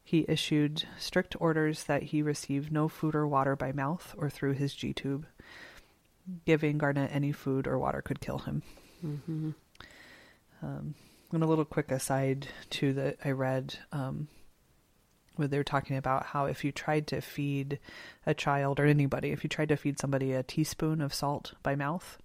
He 0.04 0.26
issued 0.28 0.84
strict 1.00 1.38
orders 1.40 1.86
that 1.86 2.04
he 2.04 2.22
receive 2.22 2.70
no 2.70 2.90
food 2.90 3.16
or 3.16 3.26
water 3.26 3.56
by 3.56 3.72
mouth 3.72 4.14
or 4.18 4.30
through 4.30 4.54
his 4.54 4.76
G 4.76 4.92
tube. 4.92 5.26
Giving 6.46 6.78
Garnett 6.78 7.16
any 7.16 7.32
food 7.32 7.66
or 7.66 7.80
water 7.80 8.02
could 8.02 8.20
kill 8.20 8.40
him. 8.40 8.62
Mm-hmm. 9.06 9.52
Um, 10.62 10.96
and 11.32 11.44
a 11.44 11.48
little 11.48 11.64
quick 11.64 11.90
aside 11.90 12.48
too 12.70 12.92
that 12.92 13.16
I 13.24 13.32
read 13.32 13.80
um, 13.94 14.28
where 15.38 15.48
they 15.48 15.58
were 15.58 15.64
talking 15.64 15.96
about 15.96 16.26
how 16.26 16.44
if 16.44 16.66
you 16.66 16.74
tried 16.74 17.08
to 17.08 17.22
feed 17.22 17.80
a 18.26 18.34
child 18.34 18.82
or 18.82 18.86
anybody, 18.86 19.32
if 19.32 19.46
you 19.46 19.50
tried 19.50 19.70
to 19.70 19.78
feed 19.78 19.98
somebody 19.98 20.34
a 20.34 20.44
teaspoon 20.44 21.00
of 21.00 21.14
salt 21.14 21.54
by 21.64 21.76
mouth, 21.76 22.18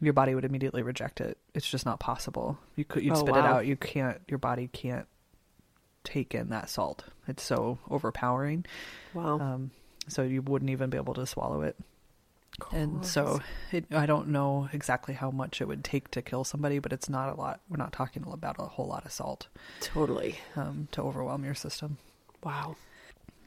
your 0.00 0.12
body 0.12 0.34
would 0.34 0.44
immediately 0.44 0.82
reject 0.82 1.20
it. 1.20 1.36
It's 1.54 1.68
just 1.68 1.84
not 1.86 2.00
possible. 2.00 2.58
You 2.76 2.84
could 2.84 3.02
you'd 3.02 3.12
Oh, 3.14 3.20
spit 3.20 3.36
it 3.36 3.44
out. 3.44 3.66
You 3.66 3.76
can't. 3.76 4.20
Your 4.28 4.38
body 4.38 4.68
can't 4.72 5.06
take 6.04 6.34
in 6.34 6.48
that 6.50 6.70
salt. 6.70 7.04
It's 7.28 7.42
so 7.42 7.78
overpowering. 7.90 8.64
Wow. 9.14 9.38
Um, 9.38 9.70
so 10.08 10.22
you 10.22 10.42
wouldn't 10.42 10.70
even 10.70 10.90
be 10.90 10.96
able 10.96 11.14
to 11.14 11.26
swallow 11.26 11.62
it. 11.62 11.76
And 12.72 13.06
so 13.06 13.40
it, 13.72 13.86
I 13.90 14.04
don't 14.06 14.28
know 14.28 14.68
exactly 14.72 15.14
how 15.14 15.30
much 15.30 15.60
it 15.62 15.68
would 15.68 15.82
take 15.84 16.10
to 16.10 16.20
kill 16.20 16.44
somebody, 16.44 16.78
but 16.78 16.92
it's 16.92 17.08
not 17.08 17.30
a 17.32 17.34
lot. 17.34 17.60
We're 17.70 17.78
not 17.78 17.92
talking 17.92 18.24
about 18.30 18.56
a 18.58 18.64
whole 18.64 18.86
lot 18.86 19.06
of 19.06 19.12
salt 19.12 19.48
Totally. 19.80 20.38
um, 20.56 20.88
to 20.92 21.00
overwhelm 21.02 21.44
your 21.44 21.54
system. 21.54 21.96
Wow. 22.42 22.76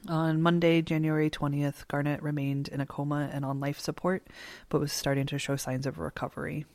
On 0.08 0.42
Monday, 0.42 0.82
January 0.82 1.30
20th, 1.30 1.88
Garnett 1.88 2.22
remained 2.22 2.68
in 2.68 2.82
a 2.82 2.86
coma 2.86 3.30
and 3.32 3.46
on 3.46 3.62
life 3.62 3.80
support, 3.80 4.28
but 4.68 4.82
was 4.82 4.92
starting 4.92 5.26
to 5.28 5.40
show 5.40 5.56
signs 5.56 5.86
of 5.86 5.98
recovery. 5.98 6.66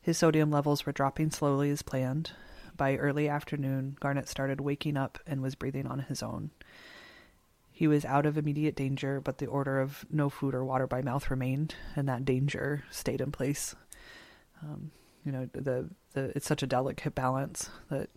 His 0.00 0.16
sodium 0.16 0.52
levels 0.52 0.86
were 0.86 0.92
dropping 0.92 1.32
slowly 1.32 1.70
as 1.70 1.82
planned. 1.82 2.30
By 2.76 2.96
early 2.96 3.28
afternoon, 3.28 3.96
Garnett 3.98 4.28
started 4.28 4.60
waking 4.60 4.96
up 4.96 5.18
and 5.26 5.42
was 5.42 5.56
breathing 5.56 5.88
on 5.88 6.00
his 6.00 6.22
own. 6.22 6.50
He 7.72 7.88
was 7.88 8.04
out 8.04 8.26
of 8.26 8.38
immediate 8.38 8.76
danger, 8.76 9.20
but 9.20 9.38
the 9.38 9.46
order 9.46 9.80
of 9.80 10.06
no 10.08 10.30
food 10.30 10.54
or 10.54 10.64
water 10.64 10.86
by 10.86 11.02
mouth 11.02 11.28
remained, 11.30 11.74
and 11.96 12.08
that 12.08 12.24
danger 12.24 12.84
stayed 12.90 13.20
in 13.20 13.32
place. 13.32 13.74
Um, 14.62 14.92
you 15.24 15.32
know, 15.32 15.48
the, 15.52 15.90
the 16.12 16.32
it's 16.36 16.46
such 16.46 16.62
a 16.62 16.66
delicate 16.66 17.14
balance 17.16 17.68
that 17.90 18.08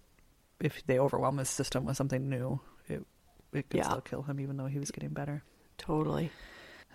if 0.60 0.86
they 0.86 1.00
overwhelm 1.00 1.40
his 1.40 1.50
system 1.50 1.86
with 1.86 1.98
something 1.98 2.30
new, 2.30 2.62
it 3.54 3.70
could 3.70 3.78
Yeah. 3.80 3.84
still 3.90 4.02
kill 4.02 4.22
him, 4.24 4.40
even 4.40 4.58
though 4.58 4.68
he 4.68 4.80
was 4.80 4.92
getting 4.92 5.10
better. 5.10 5.44
Totally. 5.78 6.32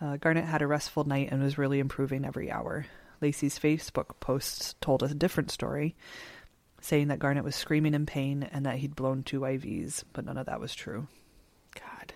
Uh, 0.01 0.17
Garnett 0.17 0.45
had 0.45 0.63
a 0.63 0.67
restful 0.67 1.05
night 1.05 1.29
and 1.31 1.43
was 1.43 1.59
really 1.59 1.79
improving 1.79 2.25
every 2.25 2.51
hour. 2.51 2.87
Lacey's 3.21 3.59
Facebook 3.59 4.19
posts 4.21 4.75
told 4.81 5.03
a 5.03 5.15
different 5.15 5.51
story, 5.51 5.97
saying 6.81 7.09
that 7.09 7.19
Garnett 7.19 7.45
was 7.45 7.57
screaming 7.57 7.95
in 7.95 8.05
pain 8.07 8.43
and 8.43 8.67
that 8.67 8.79
he'd 8.79 8.97
blown 8.97 9.23
two 9.23 9.41
IVs, 9.41 10.05
but 10.13 10.25
none 10.25 10.37
of 10.37 10.47
that 10.47 10.61
was 10.61 10.75
true. 10.75 11.07
God. 11.75 12.13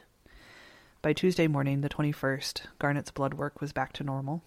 By 1.01 1.12
Tuesday 1.12 1.46
morning, 1.46 1.81
the 1.81 1.88
21st, 1.88 2.62
Garnett's 2.79 3.12
blood 3.12 3.35
work 3.35 3.61
was 3.61 3.72
back 3.72 3.92
to 3.94 4.05
normal. 4.05 4.42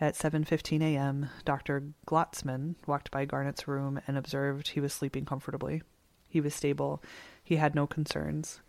At 0.00 0.14
7:15 0.16 0.82
a.m., 0.82 1.30
Dr. 1.44 1.92
Glotzman 2.06 2.74
walked 2.86 3.10
by 3.10 3.24
Garnett's 3.24 3.68
room 3.68 4.00
and 4.06 4.16
observed 4.16 4.68
he 4.68 4.80
was 4.80 4.92
sleeping 4.92 5.24
comfortably. 5.24 5.82
He 6.28 6.40
was 6.40 6.54
stable. 6.54 7.02
He 7.42 7.56
had 7.56 7.74
no 7.74 7.86
concerns. 7.86 8.60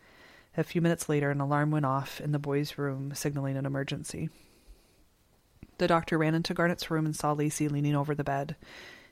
A 0.58 0.64
few 0.64 0.82
minutes 0.82 1.10
later, 1.10 1.32
an 1.32 1.42
alarm 1.42 1.72
went 1.72 1.86
off 1.86 2.22
in 2.22 2.32
the 2.32 2.40
boy's 2.40 2.78
room, 2.78 3.14
signaling 3.14 3.58
an 3.58 3.66
emergency. 3.66 4.30
The 5.78 5.88
doctor 5.88 6.18
ran 6.18 6.36
into 6.36 6.54
Garnett's 6.54 6.90
room 6.90 7.06
and 7.06 7.16
saw 7.16 7.34
Lacey 7.34 7.68
leaning 7.68 7.96
over 7.96 8.16
the 8.16 8.24
bed. 8.24 8.56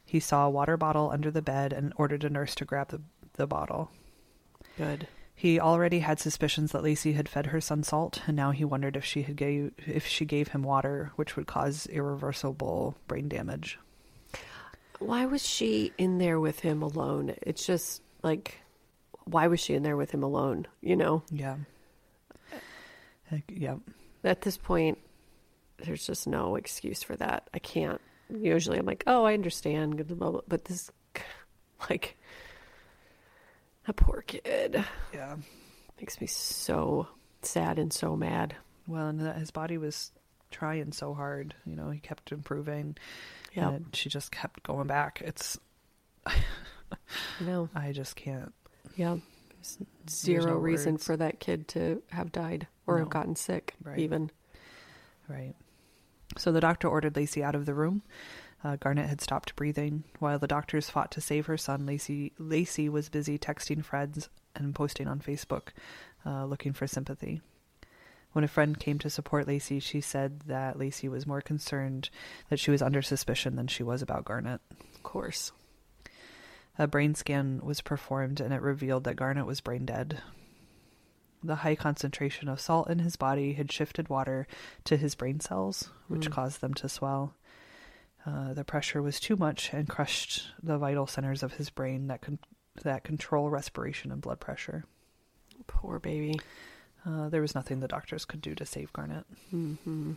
He 0.06 0.20
saw 0.20 0.46
a 0.46 0.50
water 0.50 0.78
bottle 0.78 1.10
under 1.12 1.32
the 1.32 1.42
bed 1.42 1.74
and 1.74 1.94
ordered 1.98 2.24
a 2.24 2.30
nurse 2.30 2.56
to 2.56 2.66
grab 2.66 2.90
the, 2.90 3.02
the 3.34 3.48
bottle. 3.48 3.92
Good. 4.78 5.08
He 5.36 5.60
already 5.60 6.00
had 6.00 6.20
suspicions 6.20 6.72
that 6.72 6.84
Lacey 6.84 7.14
had 7.14 7.28
fed 7.28 7.48
her 7.48 7.60
son 7.60 7.84
salt, 7.84 8.22
and 8.28 8.36
now 8.36 8.52
he 8.52 8.64
wondered 8.64 8.96
if 8.96 9.04
she 9.04 9.24
had 9.24 9.36
gave 9.36 9.74
if 9.86 10.06
she 10.08 10.26
gave 10.26 10.50
him 10.50 10.64
water, 10.64 11.12
which 11.16 11.36
would 11.36 11.48
cause 11.48 11.88
irreversible 11.88 12.96
brain 13.08 13.28
damage. 13.28 13.80
Why 15.00 15.26
was 15.26 15.46
she 15.46 15.92
in 15.98 16.20
there 16.20 16.40
with 16.40 16.60
him 16.60 16.82
alone? 16.82 17.36
It's 17.42 17.66
just 17.66 18.02
like, 18.22 18.62
why 19.26 19.48
was 19.48 19.60
she 19.60 19.74
in 19.74 19.84
there 19.84 19.98
with 19.98 20.12
him 20.12 20.24
alone? 20.24 20.68
You 20.82 20.96
know, 20.96 21.24
Yeah. 21.32 21.58
Like, 23.32 23.44
yeah. 23.56 23.76
at 24.24 24.42
this 24.42 24.58
point, 24.58 25.00
there's 25.78 26.06
just 26.06 26.28
no 26.28 26.56
excuse 26.56 27.02
for 27.04 27.16
that. 27.16 27.50
I 27.54 27.60
can't. 27.60 28.00
Usually, 28.30 28.78
I'm 28.78 28.86
like, 28.86 29.04
oh, 29.08 29.24
I 29.26 29.34
understand, 29.34 30.04
but 30.48 30.66
this, 30.66 30.92
like, 31.90 32.18
a 33.88 33.94
poor 33.94 34.22
kid 34.22 34.84
Yeah. 35.14 35.36
makes 36.00 36.22
me 36.22 36.28
so 36.28 37.08
sad 37.42 37.80
and 37.80 37.92
so 37.92 38.16
mad. 38.16 38.56
Well, 38.88 39.08
and 39.08 39.20
his 39.38 39.52
body 39.52 39.78
was 39.78 40.12
trying 40.52 40.92
so 40.92 41.14
hard. 41.14 41.56
You 41.66 41.76
know, 41.76 41.90
he 41.90 42.00
kept 42.00 42.32
improving. 42.32 42.98
Yeah, 43.54 43.70
And 43.72 43.96
she 43.96 44.10
just 44.10 44.32
kept 44.32 44.64
going 44.64 44.88
back. 44.88 45.22
It's 45.26 45.58
no, 47.42 47.70
I 47.76 47.92
just 47.92 48.16
can't. 48.16 48.54
Yeah. 48.96 49.18
There's 49.62 49.78
zero 50.10 50.46
no 50.46 50.56
reason 50.58 50.94
words. 50.96 51.06
for 51.06 51.18
that 51.18 51.40
kid 51.40 51.68
to 51.70 52.02
have 52.12 52.32
died 52.32 52.68
or 52.86 53.00
have 53.00 53.10
gotten 53.10 53.36
sick, 53.36 53.76
Right. 53.84 54.00
even. 54.00 54.30
Right. 55.30 55.56
So 56.38 56.52
the 56.52 56.60
doctor 56.60 56.88
ordered 56.88 57.16
Lacey 57.16 57.44
out 57.44 57.56
of 57.56 57.66
the 57.66 57.74
room. 57.74 58.02
Uh, 58.64 58.76
Garnett 58.78 59.10
had 59.10 59.22
stopped 59.22 59.56
breathing. 59.56 60.04
While 60.20 60.40
the 60.40 60.48
doctors 60.48 60.90
fought 60.90 61.12
to 61.12 61.22
save 61.22 61.46
her 61.46 61.58
son, 61.58 61.86
Lacey 61.86 62.34
Lacey 62.38 62.90
was 62.90 63.10
busy 63.10 63.38
texting 63.38 63.84
friends 63.84 64.30
and 64.56 64.76
posting 64.76 65.08
on 65.08 65.20
Facebook, 65.20 65.70
uh, 66.26 66.46
looking 66.46 66.74
for 66.74 66.88
sympathy. 66.88 67.42
When 68.34 68.44
a 68.44 68.48
friend 68.50 68.80
came 68.80 69.00
to 69.00 69.10
support 69.10 69.48
Lacey, 69.48 69.80
she 69.80 70.02
said 70.02 70.42
that 70.48 70.78
Lacey 70.80 71.08
was 71.08 71.28
more 71.28 71.42
concerned 71.42 72.10
that 72.50 72.60
she 72.60 72.72
was 72.72 72.82
under 72.82 73.02
suspicion 73.02 73.56
than 73.56 73.68
she 73.68 73.84
was 73.84 74.02
about 74.02 74.26
Garnett. 74.26 74.60
Of 74.96 75.04
course. 75.04 75.52
A 76.80 76.88
brain 76.88 77.14
scan 77.16 77.62
was 77.64 77.82
performed 77.82 78.40
and 78.40 78.54
it 78.54 78.62
revealed 78.62 79.04
that 79.04 79.16
Garnett 79.16 79.46
was 79.46 79.62
brain 79.62 79.86
dead. 79.86 80.22
The 81.44 81.58
high 81.58 81.76
concentration 81.76 82.48
of 82.48 82.62
salt 82.62 82.90
in 82.90 83.00
his 83.00 83.16
body 83.16 83.54
had 83.54 83.72
shifted 83.72 84.08
water 84.10 84.48
to 84.86 84.98
his 84.98 85.14
brain 85.14 85.40
cells, 85.40 85.90
which 86.08 86.30
Mm. 86.30 86.32
caused 86.32 86.62
them 86.62 86.74
to 86.76 86.90
swell. 86.90 87.36
Uh, 88.26 88.54
the 88.54 88.64
pressure 88.64 89.02
was 89.02 89.20
too 89.20 89.36
much 89.36 89.74
and 89.74 89.90
crushed 89.90 90.48
the 90.64 90.78
vital 90.78 91.06
centers 91.06 91.44
of 91.44 91.54
his 91.56 91.70
brain 91.70 92.08
that 92.08 92.22
con- 92.22 92.40
that 92.84 93.04
control 93.04 93.50
respiration 93.50 94.12
and 94.12 94.22
blood 94.22 94.40
pressure. 94.40 94.86
Poor 95.68 96.00
baby. 96.00 96.40
Uh, 97.06 97.28
there 97.30 97.42
was 97.42 97.54
nothing 97.54 97.82
the 97.82 97.88
doctors 97.88 98.26
could 98.26 98.42
do 98.42 98.56
to 98.56 98.66
save 98.66 98.92
Garnett. 98.94 99.26
hmm 99.52 100.14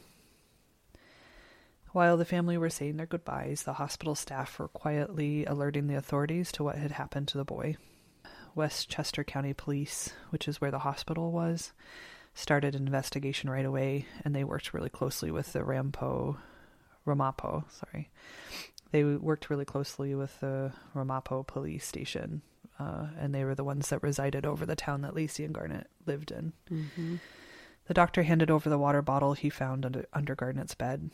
While 1.97 2.19
the 2.19 2.27
family 2.27 2.59
were 2.59 2.69
saying 2.69 2.99
their 2.99 3.07
goodbyes, 3.07 3.63
the 3.63 3.73
hospital 3.73 4.15
staff 4.15 4.59
were 4.59 4.69
quietly 4.69 5.47
alerting 5.47 5.87
the 5.87 5.95
authorities 5.95 6.53
to 6.53 6.63
what 6.63 6.77
had 6.77 6.91
happened 6.91 7.27
to 7.29 7.39
the 7.39 7.45
boy. 7.45 7.79
Westchester 8.55 9.25
County 9.25 9.55
Police, 9.55 10.11
which 10.29 10.47
is 10.47 10.61
where 10.61 10.71
the 10.71 10.81
hospital 10.81 11.33
was, 11.33 11.73
started 12.35 12.75
an 12.75 12.87
investigation 12.87 13.49
right 13.49 13.65
away, 13.65 14.05
and 14.23 14.37
they 14.37 14.45
worked 14.45 14.75
really 14.75 14.91
closely 14.91 15.31
with 15.31 15.55
the 15.55 15.61
Rampo, 15.61 16.37
Ramapo, 17.07 17.65
sorry. 17.71 18.11
They 18.91 19.03
worked 19.03 19.49
really 19.49 19.65
closely 19.65 20.15
with 20.15 20.39
the 20.41 20.73
Ramapo 20.93 21.45
police 21.45 21.87
station, 21.87 22.43
uh, 22.79 23.07
and 23.19 23.35
they 23.35 23.43
were 23.43 23.55
the 23.55 23.65
ones 23.65 23.89
that 23.89 24.03
resided 24.03 24.45
over 24.45 24.67
the 24.67 24.77
town 24.77 25.01
that 25.01 25.15
Lacey 25.15 25.45
and 25.45 25.55
Garnett 25.55 25.89
lived 26.05 26.31
in. 26.31 26.53
hmm 26.69 27.17
The 27.87 27.95
doctor 27.95 28.23
handed 28.25 28.51
over 28.51 28.69
the 28.69 28.77
water 28.77 29.01
bottle 29.01 29.33
he 29.33 29.49
found 29.49 29.87
under, 29.87 30.05
under 30.13 30.35
Garnett's 30.35 30.75
bed. 30.75 31.11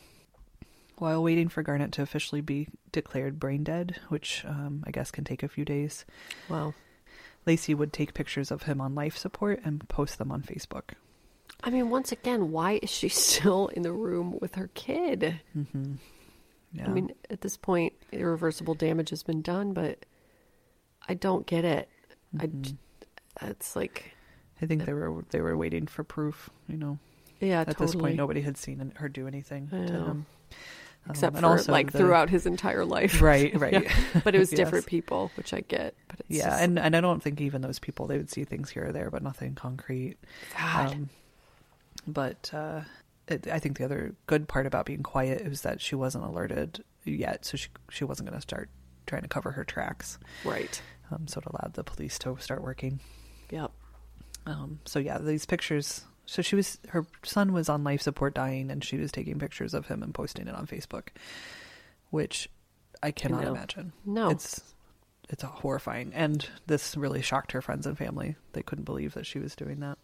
While 0.97 1.23
waiting 1.23 1.49
for 1.49 1.63
Garnett 1.63 1.91
to 1.93 2.01
officially 2.01 2.41
be 2.41 2.67
declared 2.91 3.39
brain 3.39 3.63
dead, 3.63 3.99
which 4.09 4.45
um, 4.45 4.83
I 4.85 4.91
guess 4.91 5.11
can 5.11 5.23
take 5.23 5.43
a 5.43 5.47
few 5.47 5.65
days, 5.65 6.05
Well, 6.49 6.73
Lacey 7.45 7.73
would 7.73 7.91
take 7.91 8.13
pictures 8.13 8.51
of 8.51 8.63
him 8.63 8.79
on 8.79 8.95
life 8.95 9.17
support 9.17 9.59
and 9.65 9.87
post 9.89 10.17
them 10.17 10.31
on 10.31 10.41
Facebook. 10.43 10.91
I 11.63 11.69
mean, 11.69 11.89
once 11.89 12.11
again, 12.11 12.51
why 12.51 12.79
is 12.81 12.89
she 12.89 13.09
still 13.09 13.67
in 13.69 13.81
the 13.81 13.91
room 13.91 14.37
with 14.39 14.55
her 14.55 14.69
kid? 14.75 15.39
Mm-hmm. 15.57 15.93
Yeah. 16.73 16.85
I 16.85 16.89
mean, 16.89 17.11
at 17.29 17.41
this 17.41 17.57
point, 17.57 17.93
irreversible 18.11 18.73
damage 18.75 19.09
has 19.11 19.23
been 19.23 19.41
done, 19.41 19.73
but 19.73 20.05
I 21.07 21.13
don't 21.13 21.45
get 21.45 21.65
it. 21.65 21.89
Mhm. 22.35 22.75
I, 23.39 23.47
it's 23.47 23.75
like, 23.75 24.13
I 24.61 24.65
think 24.65 24.85
they 24.85 24.93
were 24.93 25.23
they 25.31 25.41
were 25.41 25.55
waiting 25.57 25.85
for 25.87 26.03
proof. 26.03 26.49
You 26.67 26.77
know, 26.77 26.97
yeah, 27.39 27.61
at 27.61 27.67
totally. 27.67 27.85
this 27.85 27.95
point, 27.95 28.15
nobody 28.15 28.41
had 28.41 28.57
seen 28.57 28.91
her 28.95 29.07
do 29.09 29.27
anything 29.27 29.67
to 29.69 29.75
him, 29.75 30.25
Except 31.09 31.35
and 31.35 31.43
for 31.43 31.49
also 31.51 31.71
like 31.71 31.91
the- 31.91 31.97
throughout 31.97 32.29
his 32.29 32.45
entire 32.45 32.85
life. 32.85 33.21
Right, 33.21 33.53
right. 33.59 33.73
Yeah. 33.83 34.21
But 34.23 34.35
it 34.35 34.39
was 34.39 34.51
Yes. 34.51 34.57
different 34.57 34.85
people, 34.85 35.31
which 35.35 35.53
I 35.53 35.61
get. 35.61 35.95
But 36.07 36.21
it's 36.21 36.37
yeah, 36.39 36.49
just, 36.51 36.61
and 36.63 36.79
and 36.79 36.95
I 36.95 37.01
don't 37.01 37.21
think 37.21 37.41
even 37.41 37.61
those 37.61 37.79
people 37.79 38.07
they 38.07 38.17
would 38.17 38.29
see 38.29 38.43
things 38.45 38.69
here 38.69 38.87
or 38.87 38.91
there, 38.93 39.09
but 39.11 39.21
nothing 39.21 39.53
concrete. 39.55 40.15
God. 40.57 40.93
Um, 40.93 41.09
but 42.07 42.49
uh, 42.53 42.81
it, 43.27 43.47
I 43.47 43.59
think 43.59 43.77
the 43.77 43.85
other 43.85 44.15
good 44.27 44.47
part 44.47 44.65
about 44.65 44.85
being 44.85 45.03
quiet 45.03 45.41
is 45.41 45.61
that 45.61 45.81
she 45.81 45.95
wasn't 45.95 46.23
alerted 46.25 46.83
yet, 47.05 47.45
so 47.45 47.57
she 47.57 47.67
she 47.89 48.03
wasn't 48.05 48.29
going 48.29 48.37
to 48.37 48.41
start 48.41 48.69
trying 49.05 49.21
to 49.23 49.27
cover 49.27 49.51
her 49.51 49.63
tracks. 49.63 50.17
right. 50.45 50.81
Um, 51.11 51.27
so 51.27 51.39
it 51.39 51.45
allowed 51.45 51.73
the 51.73 51.83
police 51.83 52.17
to 52.19 52.37
start 52.39 52.63
working. 52.63 52.99
Yep. 53.51 53.71
Um, 54.45 54.79
so 54.85 54.99
yeah, 54.99 55.17
these 55.19 55.45
pictures. 55.45 56.05
So 56.25 56.41
she 56.41 56.55
was 56.55 56.77
her 56.89 57.05
son 57.23 57.51
was 57.53 57.67
on 57.69 57.83
life 57.83 58.01
support 58.01 58.33
dying, 58.33 58.71
and 58.71 58.83
she 58.83 58.97
was 58.97 59.11
taking 59.11 59.39
pictures 59.39 59.73
of 59.73 59.87
him 59.87 60.01
and 60.03 60.13
posting 60.13 60.47
it 60.47 60.55
on 60.55 60.65
Facebook, 60.67 61.09
which 62.11 62.49
I 63.01 63.11
cannot 63.11 63.43
know. 63.43 63.51
imagine. 63.51 63.93
No. 64.05 64.29
It's 64.29 64.73
it's 65.29 65.43
horrifying, 65.43 66.11
and 66.13 66.47
this 66.67 66.95
really 66.95 67.21
shocked 67.21 67.51
her 67.53 67.61
friends 67.61 67.87
and 67.87 67.97
family. 67.97 68.35
They 68.53 68.61
couldn't 68.61 68.85
believe 68.85 69.13
that 69.15 69.25
she 69.25 69.39
was 69.39 69.55
doing 69.55 69.79
that. 69.79 69.97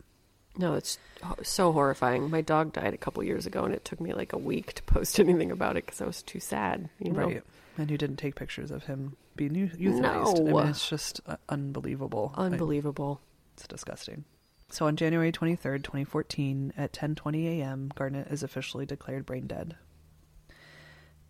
No, 0.57 0.73
it's 0.73 0.97
so 1.43 1.71
horrifying. 1.71 2.29
My 2.29 2.41
dog 2.41 2.73
died 2.73 2.93
a 2.93 2.97
couple 2.97 3.23
years 3.23 3.45
ago, 3.45 3.63
and 3.63 3.73
it 3.73 3.85
took 3.85 4.01
me 4.01 4.13
like 4.13 4.33
a 4.33 4.37
week 4.37 4.73
to 4.73 4.83
post 4.93 5.19
anything 5.19 5.51
about 5.51 5.77
it 5.77 5.85
because 5.85 6.01
I 6.01 6.05
was 6.05 6.21
too 6.23 6.39
sad. 6.39 6.89
You 6.99 7.11
know, 7.13 7.25
Right. 7.25 7.43
And 7.77 7.89
you 7.89 7.97
didn't 7.97 8.17
take 8.17 8.35
pictures 8.35 8.71
of 8.71 8.83
him 8.85 9.15
being 9.37 9.55
eu- 9.55 9.69
euthanized. 9.69 10.39
I 10.39 10.43
No. 10.43 10.57
mean, 10.57 10.67
it's 10.67 10.89
just 10.89 11.21
uh, 11.27 11.37
unbelievable. 11.47 12.33
I- 12.35 12.45
unbelievable. 12.47 13.21
it's 13.53 13.67
disgusting. 13.67 14.25
So 14.69 14.85
on 14.85 14.95
January 14.95 15.31
23rd, 15.31 15.83
2014, 15.83 16.73
at 16.77 16.93
10:20 16.93 17.59
a.m., 17.59 17.91
Garnett 17.95 18.27
is 18.27 18.43
officially 18.43 18.85
declared 18.85 19.25
brain 19.25 19.47
dead. 19.47 19.75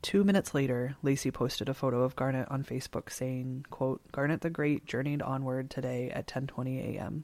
2 0.01 0.23
minutes 0.23 0.53
later, 0.53 0.95
Lacey 1.03 1.31
posted 1.31 1.67
a 1.67 1.73
photo 1.73 2.03
of 2.03 2.15
Garnett 2.15 2.49
on 2.51 2.63
Facebook 2.63 3.09
saying, 3.11 3.65
quote, 3.69 4.01
"Garnett 4.11 4.41
the 4.41 4.49
Great 4.49 4.85
journeyed 4.85 5.21
onward 5.21 5.69
today 5.69 6.09
at 6.11 6.27
10:20 6.27 6.95
a.m." 6.97 7.23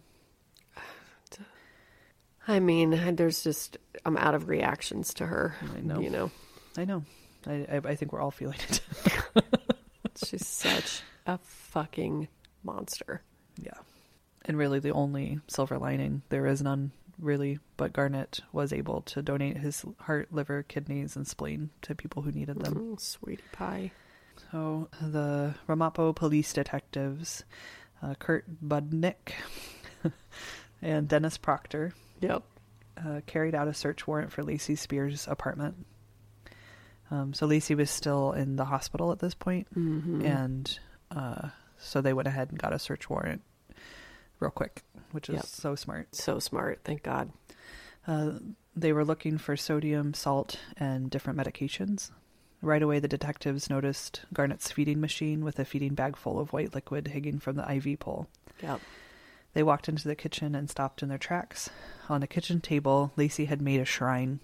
I 2.47 2.59
mean, 2.59 3.15
there's 3.15 3.43
just 3.43 3.77
I'm 4.05 4.17
out 4.17 4.35
of 4.35 4.47
reactions 4.47 5.13
to 5.15 5.25
her. 5.25 5.55
I 5.75 5.81
know. 5.81 5.99
You 5.99 6.09
know, 6.09 6.31
I 6.77 6.85
know. 6.85 7.03
I 7.45 7.65
I, 7.69 7.81
I 7.83 7.95
think 7.95 8.13
we're 8.13 8.21
all 8.21 8.31
feeling 8.31 8.59
it. 8.69 8.81
she's 10.23 10.47
such 10.47 11.01
a 11.25 11.37
fucking 11.39 12.29
monster. 12.63 13.21
Yeah. 13.57 13.79
And 14.45 14.57
really, 14.57 14.79
the 14.79 14.91
only 14.91 15.39
silver 15.47 15.77
lining, 15.77 16.21
there 16.29 16.45
is 16.45 16.61
none 16.61 16.91
really, 17.19 17.59
but 17.77 17.93
Garnett 17.93 18.41
was 18.51 18.71
able 18.73 19.01
to 19.03 19.21
donate 19.21 19.57
his 19.57 19.83
heart, 20.01 20.31
liver, 20.31 20.63
kidneys, 20.63 21.15
and 21.15 21.27
spleen 21.27 21.69
to 21.81 21.95
people 21.95 22.21
who 22.21 22.31
needed 22.31 22.59
them. 22.59 22.75
Mm, 22.75 22.99
sweetie 22.99 23.41
pie. 23.51 23.91
So 24.51 24.89
the 25.01 25.55
Ramapo 25.65 26.13
police 26.13 26.53
detectives, 26.53 27.43
uh, 28.03 28.13
Kurt 28.19 28.45
Budnick 28.63 29.31
and 30.81 31.07
Dennis 31.07 31.37
Proctor, 31.37 31.93
Yep. 32.21 32.43
uh, 33.03 33.21
carried 33.25 33.55
out 33.55 33.67
a 33.67 33.73
search 33.73 34.05
warrant 34.05 34.31
for 34.31 34.43
Lacey 34.43 34.75
Spears' 34.75 35.27
apartment. 35.27 35.85
Um, 37.11 37.33
so 37.33 37.45
Lacey 37.45 37.75
was 37.75 37.89
still 37.89 38.31
in 38.33 38.55
the 38.57 38.65
hospital 38.65 39.11
at 39.11 39.19
this 39.19 39.33
point, 39.33 39.67
hmm 39.73 40.21
and 40.25 40.79
uh, 41.11 41.49
so 41.77 42.01
they 42.01 42.13
went 42.13 42.27
ahead 42.27 42.49
and 42.49 42.59
got 42.59 42.73
a 42.73 42.79
search 42.79 43.09
warrant 43.09 43.41
real 44.39 44.51
quick, 44.51 44.83
which 45.11 45.29
is 45.29 45.35
Yep. 45.35 45.45
so 45.45 45.75
smart. 45.75 46.15
so 46.15 46.39
smart. 46.39 46.79
Thank 46.83 47.03
God. 47.03 47.31
Uh, 48.07 48.33
they 48.75 48.93
were 48.93 49.05
looking 49.05 49.37
for 49.37 49.55
sodium, 49.57 50.13
salt, 50.13 50.59
and 50.77 51.09
different 51.09 51.39
medications. 51.39 52.11
Right 52.61 52.81
away, 52.81 52.99
the 52.99 53.07
detectives 53.07 53.69
noticed 53.69 54.21
Garnett's 54.33 54.71
feeding 54.71 54.99
machine 54.99 55.43
with 55.43 55.59
a 55.59 55.65
feeding 55.65 55.93
bag 55.93 56.15
full 56.15 56.39
of 56.39 56.51
white 56.53 56.73
liquid 56.73 57.07
hanging 57.09 57.39
from 57.39 57.55
the 57.55 57.71
IV 57.71 57.99
pole. 57.99 58.27
Yep. 58.61 58.81
They 59.53 59.63
walked 59.63 59.87
into 59.87 60.07
the 60.07 60.15
kitchen 60.15 60.53
and 60.55 60.69
stopped 60.69 61.01
in 61.01 61.09
their 61.09 61.17
tracks. 61.17 61.69
On 62.09 62.21
the 62.21 62.27
kitchen 62.27 62.59
table, 62.61 63.11
Lacey 63.15 63.45
had 63.45 63.61
made 63.61 63.79
a 63.79 63.85
shrine. 63.85 64.39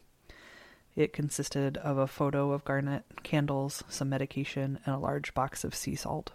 It 0.95 1.13
consisted 1.13 1.77
of 1.77 1.97
a 1.97 2.07
photo 2.07 2.51
of 2.51 2.63
Garnett, 2.65 3.03
candles, 3.23 3.83
some 3.89 4.09
medication, 4.09 4.79
and 4.85 4.95
a 4.95 4.99
large 4.99 5.33
box 5.33 5.63
of 5.63 5.75
sea 5.75 5.95
salt. 5.95 6.31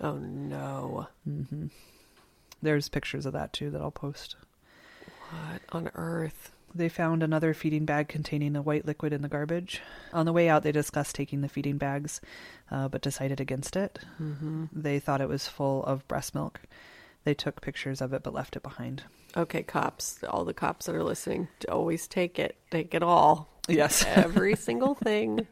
Oh 0.00 0.16
no. 0.18 1.08
hmm 1.24 1.66
There's 2.62 2.88
pictures 2.88 3.26
of 3.26 3.32
that 3.32 3.52
too 3.52 3.70
that 3.70 3.80
I'll 3.80 3.90
post. 3.90 4.36
What 5.30 5.62
on 5.70 5.90
earth? 5.94 6.52
They 6.74 6.88
found 6.88 7.22
another 7.22 7.52
feeding 7.52 7.84
bag 7.84 8.08
containing 8.08 8.54
a 8.54 8.62
white 8.62 8.86
liquid 8.86 9.12
in 9.12 9.22
the 9.22 9.28
garbage. 9.28 9.82
On 10.12 10.24
the 10.24 10.32
way 10.32 10.48
out, 10.48 10.62
they 10.62 10.70
discussed 10.70 11.16
taking 11.16 11.40
the 11.40 11.48
feeding 11.48 11.78
bags, 11.78 12.20
uh, 12.70 12.88
but 12.88 13.02
decided 13.02 13.40
against 13.40 13.74
it. 13.74 13.98
Mm-hmm. 14.22 14.66
They 14.72 15.00
thought 15.00 15.20
it 15.20 15.28
was 15.28 15.48
full 15.48 15.84
of 15.84 16.06
breast 16.06 16.34
milk. 16.34 16.60
They 17.24 17.34
took 17.34 17.60
pictures 17.60 18.00
of 18.00 18.12
it 18.12 18.22
but 18.22 18.34
left 18.34 18.56
it 18.56 18.62
behind. 18.62 19.02
Okay, 19.36 19.62
cops, 19.62 20.22
all 20.24 20.44
the 20.44 20.54
cops 20.54 20.86
that 20.86 20.94
are 20.94 21.04
listening, 21.04 21.48
always 21.68 22.06
take 22.06 22.38
it. 22.38 22.56
Take 22.70 22.94
it 22.94 23.02
all. 23.02 23.48
Yes. 23.68 24.04
Every 24.06 24.56
single 24.56 24.94
thing. 24.94 25.46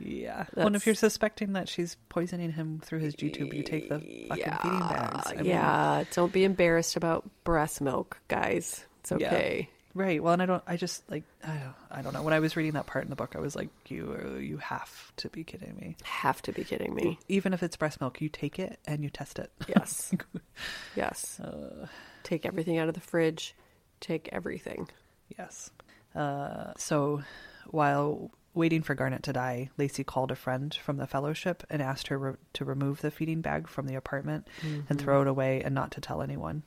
Yeah. 0.00 0.46
Well, 0.54 0.66
and 0.68 0.76
if 0.76 0.86
you're 0.86 0.94
suspecting 0.94 1.52
that 1.54 1.68
she's 1.68 1.96
poisoning 2.08 2.52
him 2.52 2.80
through 2.84 3.00
his 3.00 3.14
G 3.14 3.30
tube, 3.30 3.52
you 3.54 3.62
take 3.62 3.88
the 3.88 3.98
fucking 4.28 4.56
feeding 4.62 4.78
bags. 4.80 5.26
I 5.28 5.34
mean, 5.36 5.44
yeah, 5.46 6.04
don't 6.14 6.32
be 6.32 6.44
embarrassed 6.44 6.96
about 6.96 7.28
breast 7.44 7.80
milk, 7.80 8.18
guys. 8.28 8.84
It's 9.00 9.10
Yeah. 9.12 9.16
okay. 9.28 9.68
Right. 9.92 10.22
Well, 10.22 10.32
and 10.32 10.40
I 10.40 10.46
don't. 10.46 10.62
I 10.68 10.76
just 10.76 11.08
like. 11.10 11.24
I 11.44 11.56
don't. 11.56 11.74
I 11.90 12.02
don't 12.02 12.12
know. 12.14 12.22
When 12.22 12.32
I 12.32 12.38
was 12.38 12.54
reading 12.56 12.72
that 12.74 12.86
part 12.86 13.02
in 13.02 13.10
the 13.10 13.16
book, 13.16 13.34
I 13.34 13.40
was 13.40 13.56
like, 13.56 13.70
"You, 13.88 14.38
you 14.40 14.58
have 14.58 15.12
to 15.16 15.28
be 15.28 15.42
kidding 15.42 15.74
me." 15.76 15.96
Have 16.04 16.40
to 16.42 16.52
be 16.52 16.62
kidding 16.62 16.94
me. 16.94 17.18
Even 17.26 17.52
if 17.52 17.62
it's 17.64 17.76
breast 17.76 18.00
milk, 18.00 18.20
you 18.20 18.28
take 18.28 18.60
it 18.60 18.78
and 18.86 19.02
you 19.02 19.10
test 19.10 19.40
it. 19.40 19.50
Yes. 19.66 20.14
yes. 20.96 21.40
Uh, 21.40 21.88
Take 22.22 22.46
everything 22.46 22.78
out 22.78 22.86
of 22.88 22.94
the 22.94 23.00
fridge. 23.00 23.56
Take 23.98 24.28
everything. 24.30 24.88
yes. 25.36 25.70
Uh, 26.14 26.72
so, 26.76 27.22
while 27.66 28.30
waiting 28.54 28.82
for 28.82 28.94
Garnett 28.94 29.22
to 29.24 29.32
die, 29.32 29.70
Lacey 29.76 30.04
called 30.04 30.30
a 30.30 30.36
friend 30.36 30.74
from 30.74 30.96
the 30.96 31.06
fellowship 31.06 31.64
and 31.70 31.80
asked 31.80 32.08
her 32.08 32.18
re- 32.18 32.34
to 32.54 32.64
remove 32.64 33.00
the 33.00 33.10
feeding 33.10 33.40
bag 33.40 33.68
from 33.68 33.86
the 33.86 33.94
apartment 33.94 34.48
and 34.88 35.00
throw 35.00 35.22
it 35.22 35.28
away 35.28 35.62
and 35.62 35.74
not 35.74 35.90
to 35.92 36.00
tell 36.00 36.22
anyone. 36.22 36.62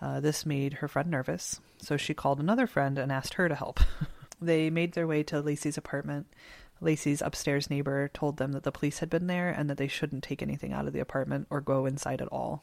Uh, 0.00 0.20
this 0.20 0.46
made 0.46 0.74
her 0.74 0.88
friend 0.88 1.10
nervous, 1.10 1.60
so 1.78 1.96
she 1.96 2.14
called 2.14 2.40
another 2.40 2.66
friend 2.66 2.98
and 2.98 3.10
asked 3.10 3.34
her 3.34 3.48
to 3.48 3.54
help. 3.54 3.80
they 4.40 4.70
made 4.70 4.92
their 4.92 5.06
way 5.06 5.22
to 5.24 5.40
Lacey's 5.40 5.76
apartment. 5.76 6.26
Lacey's 6.80 7.20
upstairs 7.20 7.68
neighbor 7.68 8.08
told 8.14 8.36
them 8.36 8.52
that 8.52 8.62
the 8.62 8.72
police 8.72 9.00
had 9.00 9.10
been 9.10 9.26
there 9.26 9.48
and 9.48 9.68
that 9.68 9.76
they 9.76 9.88
shouldn't 9.88 10.22
take 10.22 10.42
anything 10.42 10.72
out 10.72 10.86
of 10.86 10.92
the 10.92 11.00
apartment 11.00 11.48
or 11.50 11.60
go 11.60 11.86
inside 11.86 12.22
at 12.22 12.28
all. 12.28 12.62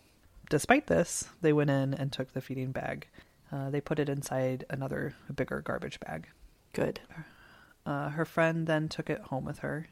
Despite 0.50 0.88
this, 0.88 1.28
they 1.42 1.52
went 1.52 1.70
in 1.70 1.94
and 1.94 2.12
took 2.12 2.32
the 2.32 2.42
feeding 2.42 2.72
bag. 2.72 3.08
Uh, 3.52 3.70
they 3.70 3.82
put 3.82 4.00
it 4.00 4.10
inside 4.10 4.66
another 4.70 5.14
bigger 5.36 5.62
garbage 5.62 6.00
bag. 6.00 6.28
Good. 6.72 7.02
Uh, 7.86 8.10
her 8.10 8.26
friend 8.26 8.66
then 8.68 8.90
took 8.90 9.10
it 9.10 9.22
home 9.22 9.46
with 9.46 9.60
her. 9.60 9.88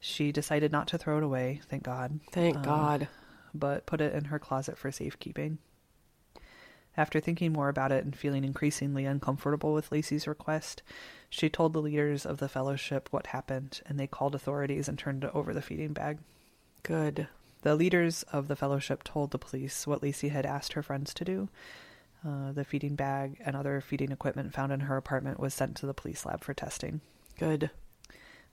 She 0.00 0.32
decided 0.32 0.72
not 0.72 0.88
to 0.88 0.98
throw 0.98 1.18
it 1.18 1.22
away, 1.24 1.60
thank 1.68 1.82
God 1.82 2.20
Thank 2.30 2.56
Uh, 2.58 2.62
God. 2.62 3.08
but 3.54 3.86
put 3.86 4.00
it 4.00 4.14
in 4.14 4.26
her 4.26 4.38
closet 4.38 4.76
for 4.78 4.90
safekeeping. 4.90 5.58
After 6.96 7.18
thinking 7.20 7.52
more 7.52 7.68
about 7.68 7.90
it 7.90 8.04
and 8.04 8.14
feeling 8.14 8.44
increasingly 8.44 9.04
uncomfortable 9.04 9.72
with 9.74 9.90
Lacey's 9.90 10.28
request, 10.28 10.82
she 11.28 11.48
told 11.48 11.72
the 11.72 11.82
leaders 11.82 12.24
of 12.24 12.38
the 12.38 12.48
fellowship 12.48 13.08
what 13.10 13.28
happened, 13.28 13.80
and 13.86 13.98
they 13.98 14.06
called 14.06 14.34
authorities 14.34 14.88
and 14.88 14.96
turned 14.98 15.24
over 15.24 15.52
the 15.52 15.62
feeding 15.62 15.92
bag. 15.92 16.18
Good. 16.84 17.26
The 17.62 17.74
leaders 17.74 18.22
of 18.24 18.46
the 18.46 18.54
fellowship 18.56 19.02
told 19.02 19.30
the 19.32 19.38
police 19.38 19.86
what 19.86 20.02
Lacey 20.02 20.28
had 20.28 20.46
asked 20.46 20.74
her 20.74 20.82
friends 20.82 21.12
to 21.14 21.24
do. 21.24 21.48
Uh, 22.26 22.52
the 22.52 22.64
feeding 22.64 22.94
bag 22.94 23.36
and 23.44 23.54
other 23.54 23.82
feeding 23.82 24.10
equipment 24.10 24.54
found 24.54 24.72
in 24.72 24.80
her 24.80 24.96
apartment 24.96 25.38
was 25.38 25.52
sent 25.52 25.76
to 25.76 25.86
the 25.86 25.92
police 25.92 26.24
lab 26.24 26.42
for 26.42 26.54
testing. 26.54 27.02
Good. 27.38 27.70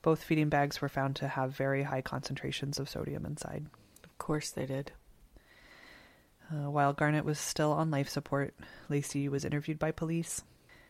Both 0.01 0.23
feeding 0.23 0.49
bags 0.49 0.81
were 0.81 0.89
found 0.89 1.15
to 1.17 1.27
have 1.27 1.55
very 1.55 1.83
high 1.83 2.01
concentrations 2.01 2.79
of 2.79 2.89
sodium 2.89 3.25
inside. 3.25 3.67
Of 4.03 4.17
course 4.17 4.49
they 4.49 4.65
did. 4.65 4.91
Uh, 6.51 6.69
while 6.69 6.91
Garnett 6.91 7.23
was 7.23 7.39
still 7.39 7.71
on 7.71 7.91
life 7.91 8.09
support, 8.09 8.53
Lacey 8.89 9.29
was 9.29 9.45
interviewed 9.45 9.79
by 9.79 9.91
police. 9.91 10.43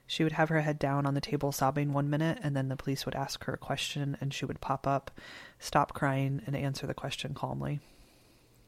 She 0.07 0.23
would 0.23 0.33
have 0.33 0.49
her 0.49 0.61
head 0.61 0.79
down 0.79 1.05
on 1.05 1.13
the 1.13 1.21
table 1.21 1.51
sobbing 1.51 1.93
one 1.93 2.09
minute, 2.09 2.39
and 2.41 2.55
then 2.55 2.69
the 2.69 2.75
police 2.75 3.05
would 3.05 3.15
ask 3.15 3.43
her 3.43 3.53
a 3.53 3.57
question, 3.57 4.17
and 4.19 4.33
she 4.33 4.45
would 4.45 4.59
pop 4.59 4.87
up, 4.87 5.11
stop 5.59 5.93
crying, 5.93 6.41
and 6.47 6.55
answer 6.55 6.87
the 6.87 6.93
question 6.93 7.33
calmly. 7.33 7.79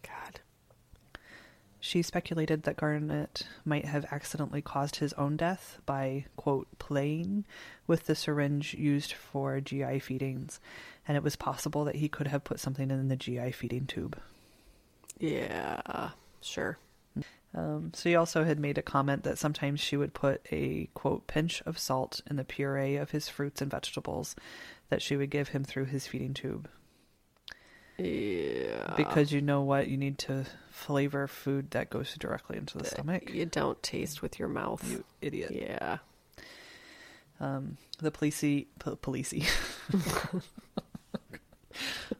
God. 0.03 0.41
She 1.85 2.01
speculated 2.01 2.63
that 2.63 2.77
Garnett 2.77 3.45
might 3.65 3.83
have 3.83 4.05
accidentally 4.09 4.61
caused 4.61 4.95
his 4.95 5.11
own 5.13 5.35
death 5.35 5.81
by, 5.85 6.27
quote, 6.37 6.65
playing 6.79 7.43
with 7.87 8.05
the 8.05 8.15
syringe 8.15 8.73
used 8.73 9.11
for 9.11 9.59
GI 9.59 9.99
feedings, 9.99 10.61
and 11.05 11.17
it 11.17 11.23
was 11.23 11.35
possible 11.35 11.83
that 11.83 11.97
he 11.97 12.07
could 12.07 12.27
have 12.27 12.45
put 12.45 12.61
something 12.61 12.89
in 12.89 13.09
the 13.09 13.17
GI 13.17 13.51
feeding 13.51 13.85
tube. 13.85 14.17
Yeah. 15.19 16.11
Sure. 16.39 16.77
Um, 17.53 17.91
so 17.93 18.07
he 18.07 18.15
also 18.15 18.45
had 18.45 18.59
made 18.59 18.77
a 18.77 18.81
comment 18.81 19.23
that 19.23 19.37
sometimes 19.37 19.81
she 19.81 19.97
would 19.97 20.13
put 20.13 20.39
a 20.53 20.87
quote 20.93 21.27
pinch 21.27 21.61
of 21.65 21.77
salt 21.77 22.21
in 22.29 22.37
the 22.37 22.45
puree 22.45 22.95
of 22.95 23.11
his 23.11 23.27
fruits 23.27 23.61
and 23.61 23.69
vegetables 23.69 24.37
that 24.89 25.01
she 25.01 25.17
would 25.17 25.29
give 25.29 25.49
him 25.49 25.65
through 25.65 25.85
his 25.85 26.07
feeding 26.07 26.33
tube. 26.33 26.69
Yeah. 27.97 28.93
Because 28.97 29.31
you 29.31 29.41
know 29.41 29.61
what, 29.61 29.87
you 29.87 29.97
need 29.97 30.17
to 30.19 30.45
flavor 30.69 31.27
food 31.27 31.71
that 31.71 31.89
goes 31.89 32.13
directly 32.15 32.57
into 32.57 32.77
the 32.77 32.85
stomach. 32.85 33.29
you 33.33 33.45
don't 33.45 33.81
taste 33.83 34.21
with 34.21 34.39
your 34.39 34.47
mouth. 34.47 34.89
You 34.89 35.03
idiot. 35.21 35.51
yeah. 35.51 35.97
Um, 37.39 37.77
the 37.99 38.11
policey, 38.11 38.67
po- 38.79 38.95
policey. 38.95 39.45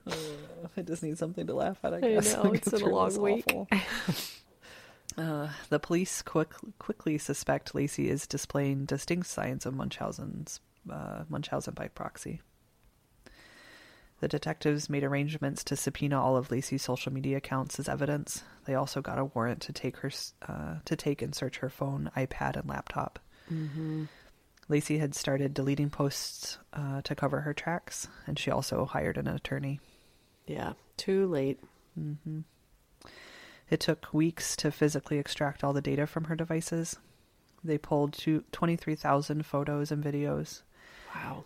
Uh, 0.07 0.15
I 0.75 0.81
just 0.81 1.03
need 1.03 1.17
something 1.17 1.45
to 1.47 1.53
laugh 1.53 1.77
at. 1.83 1.93
I 1.93 1.97
I 1.97 1.99
know, 1.99 2.51
it's 2.53 2.69
been 2.71 2.81
a 2.81 2.89
long 2.89 3.15
week. 3.21 3.45
Uh, 5.17 5.49
the 5.69 5.79
police 5.79 6.21
quick, 6.23 6.49
quickly 6.79 7.17
suspect 7.19 7.75
Lacey 7.75 8.09
is 8.09 8.25
displaying 8.25 8.86
distinct 8.86 9.27
signs 9.27 9.65
of 9.65 9.75
Munchausen's 9.75 10.59
uh, 10.91 11.23
Munchausen 11.29 11.75
by 11.75 11.88
proxy. 11.88 12.41
The 14.23 14.29
detectives 14.29 14.89
made 14.89 15.03
arrangements 15.03 15.65
to 15.65 15.75
subpoena 15.75 16.17
all 16.17 16.38
of 16.38 16.49
Lacey's 16.49 16.81
social 16.81 17.12
media 17.12 17.36
accounts 17.36 17.77
as 17.77 17.89
evidence. 17.89 18.41
They 18.63 18.73
also 18.73 19.01
got 19.01 19.19
a 19.19 19.25
warrant 19.25 19.59
to 19.63 19.73
take 19.73 19.97
her 19.97 20.09
uh, 20.47 20.75
to 20.86 20.95
take 20.95 21.21
and 21.21 21.36
search 21.36 21.57
her 21.57 21.69
phone, 21.69 22.09
iPad, 22.15 22.55
and 22.55 22.69
laptop. 22.69 23.19
Mm-hmm. 23.51 24.05
Lacey 24.69 24.97
had 24.99 25.13
started 25.13 25.53
deleting 25.53 25.89
posts 25.89 26.57
uh, 26.71 27.01
to 27.01 27.15
cover 27.15 27.41
her 27.41 27.53
tracks, 27.53 28.07
and 28.25 28.39
she 28.39 28.49
also 28.49 28.86
hired 28.86 29.17
an 29.17 29.27
attorney. 29.27 29.81
Yeah. 30.47 30.71
Too 30.95 31.27
late. 31.27 31.59
hmm 31.93 32.39
It 33.69 33.81
took 33.81 34.13
weeks 34.13 34.55
to 34.55 34.71
physically 34.71 35.19
extract 35.19 35.65
all 35.65 35.73
the 35.73 35.81
data 35.81 36.07
from 36.07 36.23
her 36.23 36.36
devices. 36.38 36.95
They 37.62 37.77
pulled 37.77 38.13
two- 38.13 38.45
23,000 38.53 39.45
photos 39.45 39.91
and 39.91 40.01
videos. 40.01 40.62
Wow. 41.13 41.43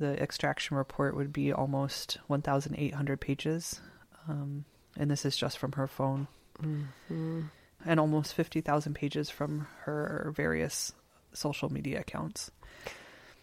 The 0.00 0.20
extraction 0.20 0.76
report 0.76 1.14
would 1.14 1.32
be 1.32 1.52
almost 1.52 2.18
1,800 2.26 3.20
pages, 3.20 3.80
um, 4.28 4.64
and 4.96 5.10
this 5.10 5.24
is 5.24 5.36
just 5.36 5.58
from 5.58 5.72
her 5.72 5.86
phone, 5.86 6.26
Mm-hmm. 6.60 7.42
and 7.86 8.00
almost 8.00 8.34
50,000 8.34 8.94
pages 8.94 9.30
from 9.30 9.66
her 9.84 10.32
various 10.36 10.92
social 11.32 11.72
media 11.72 12.00
accounts. 12.00 12.50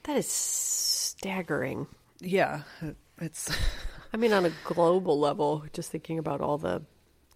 That 0.04 0.18
is 0.18 0.28
staggering. 0.28 1.88
Yeah, 2.20 2.62
it's 3.20 3.50
I 4.14 4.18
mean, 4.18 4.34
on 4.34 4.46
a 4.46 4.52
global 4.66 5.20
level, 5.20 5.64
just 5.74 5.92
thinking 5.92 6.18
about 6.20 6.42
all 6.42 6.58
the 6.58 6.82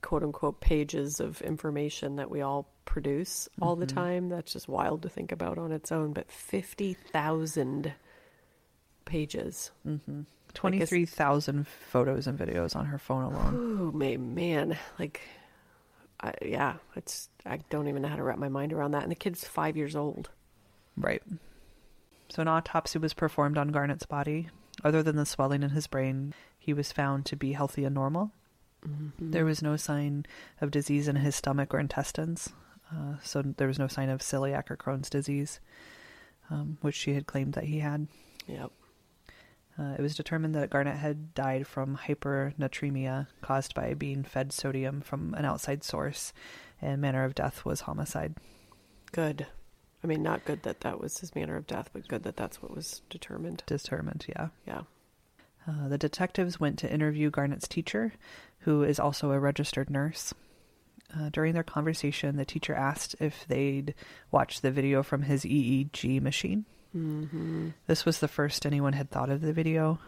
quote 0.01 0.23
unquote 0.23 0.61
pages 0.61 1.19
of 1.19 1.41
information 1.41 2.15
that 2.15 2.29
we 2.31 2.41
all 2.41 2.67
produce 2.85 3.47
all 3.61 3.75
the 3.75 3.85
Mhm. 3.85 3.93
time, 3.93 4.29
that's 4.29 4.53
just 4.53 4.67
wild 4.67 5.03
to 5.03 5.09
think 5.09 5.31
about 5.31 5.57
on 5.59 5.71
its 5.71 5.91
own. 5.91 6.13
But 6.13 6.31
50,000 6.31 7.93
pages. 9.05 9.71
mhm. 9.85 10.25
23,000 10.53 11.65
photos 11.67 12.27
and 12.27 12.37
videos 12.37 12.75
on 12.75 12.85
her 12.87 12.97
phone 12.97 13.23
alone. 13.23 13.55
Ooh, 13.55 13.91
man, 13.93 14.35
man. 14.35 14.77
Like, 14.99 15.21
I, 16.19 16.33
yeah, 16.41 16.75
it's, 16.95 17.29
I 17.45 17.59
don't 17.69 17.87
even 17.87 18.01
know 18.01 18.09
how 18.09 18.17
to 18.17 18.23
wrap 18.23 18.37
my 18.37 18.49
mind 18.49 18.73
around 18.73 18.91
that. 18.91 19.03
And 19.03 19.11
the 19.11 19.15
kid's 19.15 19.47
five 19.47 19.77
years 19.77 19.95
old. 19.95 20.29
Right. 20.97 21.23
So 22.29 22.41
an 22.41 22.47
autopsy 22.47 22.99
was 22.99 23.13
performed 23.13 23.57
on 23.57 23.69
Garnett's 23.69 24.05
body. 24.05 24.49
Other 24.83 25.03
than 25.03 25.15
the 25.15 25.25
swelling 25.25 25.63
in 25.63 25.71
his 25.71 25.87
brain, 25.87 26.33
he 26.57 26.73
was 26.73 26.91
found 26.91 27.25
to 27.27 27.35
be 27.35 27.53
healthy 27.53 27.85
and 27.85 27.95
normal. 27.95 28.31
Mm-hmm. 28.87 29.31
There 29.31 29.45
was 29.45 29.61
no 29.61 29.75
sign 29.77 30.25
of 30.59 30.71
disease 30.71 31.07
in 31.07 31.17
his 31.17 31.35
stomach 31.35 31.73
or 31.73 31.79
intestines. 31.79 32.49
Uh, 32.91 33.15
so 33.23 33.41
there 33.41 33.67
was 33.67 33.79
no 33.79 33.87
sign 33.87 34.09
of 34.09 34.21
celiac 34.21 34.69
or 34.69 34.77
Crohn's 34.77 35.09
disease, 35.09 35.59
um, 36.49 36.77
which 36.81 36.95
she 36.95 37.13
had 37.13 37.25
claimed 37.25 37.53
that 37.53 37.65
he 37.65 37.79
had. 37.79 38.07
Yep. 38.47 38.71
Uh, 39.81 39.95
it 39.97 40.01
was 40.01 40.15
determined 40.15 40.53
that 40.53 40.69
Garnett 40.69 40.97
had 40.97 41.33
died 41.33 41.65
from 41.65 41.97
hypernatremia 42.05 43.27
caused 43.41 43.73
by 43.73 43.93
being 43.93 44.23
fed 44.23 44.51
sodium 44.51 45.01
from 45.01 45.33
an 45.33 45.45
outside 45.45 45.83
source, 45.83 46.33
and 46.81 47.01
manner 47.01 47.23
of 47.23 47.33
death 47.33 47.65
was 47.65 47.81
homicide. 47.81 48.35
Good. 49.11 49.47
I 50.03 50.07
mean, 50.07 50.21
not 50.21 50.45
good 50.45 50.63
that 50.63 50.81
that 50.81 50.99
was 50.99 51.19
his 51.19 51.33
manner 51.33 51.55
of 51.55 51.65
death, 51.65 51.89
but 51.93 52.07
good 52.07 52.23
that 52.23 52.37
that's 52.37 52.61
what 52.61 52.75
was 52.75 53.01
determined. 53.09 53.63
Determined, 53.65 54.25
yeah. 54.29 54.49
Yeah. 54.67 54.81
Uh, 55.67 55.87
the 55.87 55.97
detectives 55.97 56.59
went 56.59 56.77
to 56.79 56.91
interview 56.91 57.29
Garnett's 57.29 57.67
teacher, 57.67 58.13
who 58.59 58.83
is 58.83 58.99
also 58.99 59.31
a 59.31 59.39
registered 59.39 59.89
nurse. 59.89 60.33
Uh, 61.15 61.29
during 61.29 61.53
their 61.53 61.63
conversation, 61.63 62.37
the 62.37 62.45
teacher 62.45 62.73
asked 62.73 63.15
if 63.19 63.47
they'd 63.47 63.95
watched 64.31 64.61
the 64.61 64.71
video 64.71 65.01
from 65.01 65.23
his 65.23 65.43
EEG 65.43 66.21
machine. 66.21 66.65
Mm-hmm. 66.95 67.69
This 67.87 68.05
was 68.05 68.19
the 68.19 68.27
first 68.27 68.65
anyone 68.65 68.93
had 68.93 69.09
thought 69.09 69.29
of 69.29 69.41
the 69.41 69.53
video, 69.53 69.99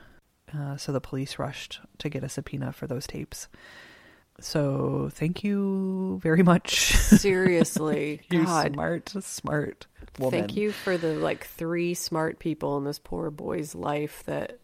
uh, 0.58 0.78
so 0.78 0.91
the 0.91 1.02
police 1.02 1.39
rushed 1.39 1.80
to 2.00 2.10
get 2.10 2.24
a 2.24 2.30
subpoena 2.30 2.74
for 2.74 2.88
those 2.88 3.08
tapes. 3.08 3.48
So 4.39 5.10
thank 5.13 5.43
you 5.43 6.19
very 6.22 6.43
much. 6.43 6.93
Seriously, 6.93 8.22
you 8.30 8.46
God. 8.46 8.74
smart, 8.74 9.10
smart 9.22 9.88
woman. 10.19 10.39
Thank 10.39 10.56
you 10.56 10.72
for 10.72 10.98
the 10.98 11.13
like 11.15 11.46
three 11.46 11.93
smart 11.93 12.39
people 12.39 12.78
in 12.78 12.84
this 12.84 13.00
poor 13.00 13.30
boy's 13.30 13.76
life 13.76 14.24
that 14.26 14.60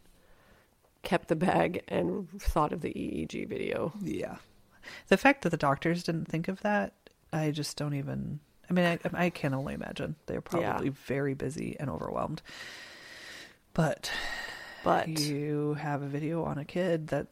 kept 1.04 1.28
the 1.28 1.36
bag 1.36 1.84
and 1.88 2.28
thought 2.40 2.74
of 2.74 2.82
the 2.82 2.90
EEG 2.90 3.48
video. 3.48 3.94
Yeah. 4.02 4.38
The 5.08 5.18
fact 5.18 5.44
that 5.44 5.50
the 5.50 5.58
doctors 5.58 6.04
didn't 6.04 6.28
think 6.28 6.48
of 6.48 6.62
that, 6.62 6.94
I 7.32 7.52
just 7.52 7.78
don't 7.78 7.94
even. 7.94 8.40
I 8.70 8.74
mean, 8.74 8.86
I, 8.86 9.00
I 9.14 9.30
can 9.30 9.54
only 9.54 9.74
imagine. 9.74 10.16
They're 10.28 10.42
probably 10.42 10.88
Yeah. 10.88 10.94
very 11.06 11.34
busy 11.34 11.76
and 11.80 11.90
overwhelmed. 11.90 12.42
But 13.74 14.12
But 14.84 15.08
you 15.08 15.74
have 15.76 16.02
a 16.02 16.08
video 16.08 16.44
on 16.44 16.58
a 16.58 16.66
kid 16.66 17.08
that 17.08 17.28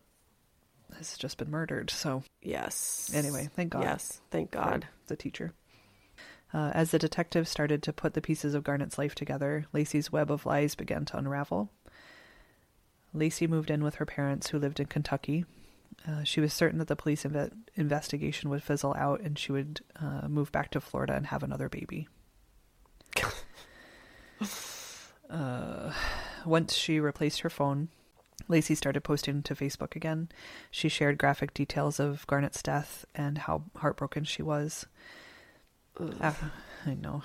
has 0.97 1.17
just 1.17 1.37
been 1.37 1.51
murdered. 1.51 1.89
So, 1.89 2.23
yes. 2.41 3.11
anyway, 3.13 3.49
thank 3.55 3.71
God. 3.71 3.83
Yes, 3.83 4.21
thank 4.31 4.51
God. 4.51 4.87
The 5.07 5.15
teacher. 5.15 5.53
Uh, 6.53 6.71
as 6.73 6.91
the 6.91 6.99
detective 6.99 7.47
started 7.47 7.83
to 7.83 7.91
put 7.93 8.13
the 8.13 8.21
pieces 8.21 8.53
of 8.53 8.63
Garnett's 8.63 8.97
life 8.97 9.13
together, 9.13 9.65
Lacey's 9.73 10.11
web 10.11 10.31
of 10.31 10.45
lies 10.45 10.75
began 10.75 11.03
to 11.05 11.17
unravel. 11.17 11.69
Lacey 13.13 13.47
moved 13.47 13.69
in 13.69 13.83
with 13.83 13.95
her 13.95 14.05
parents, 14.05 14.49
who 14.49 14.59
lived 14.59 14.79
in 14.79 14.85
Kentucky. 14.87 15.45
Uh, 16.07 16.23
she 16.23 16.41
was 16.41 16.53
certain 16.53 16.79
that 16.79 16.87
the 16.87 16.95
police 16.95 17.23
inve- 17.23 17.51
investigation 17.75 18.49
would 18.49 18.63
fizzle 18.63 18.95
out 18.97 19.21
and 19.21 19.37
she 19.37 19.51
would 19.51 19.81
uh, 20.01 20.27
move 20.27 20.51
back 20.51 20.71
to 20.71 20.81
Florida 20.81 21.13
and 21.13 21.27
have 21.27 21.43
another 21.43 21.69
baby. 21.69 22.07
uh, 25.29 25.91
once 26.45 26.73
she 26.73 26.99
replaced 26.99 27.41
her 27.41 27.49
phone, 27.49 27.89
Lacey 28.47 28.75
started 28.75 29.01
posting 29.01 29.43
to 29.43 29.55
Facebook 29.55 29.95
again. 29.95 30.29
She 30.71 30.89
shared 30.89 31.17
graphic 31.17 31.53
details 31.53 31.99
of 31.99 32.25
Garnett's 32.27 32.61
death 32.61 33.05
and 33.13 33.39
how 33.39 33.63
heartbroken 33.75 34.23
she 34.23 34.41
was. 34.41 34.85
Af- 36.21 36.43
I 36.85 36.93
know. 36.93 37.23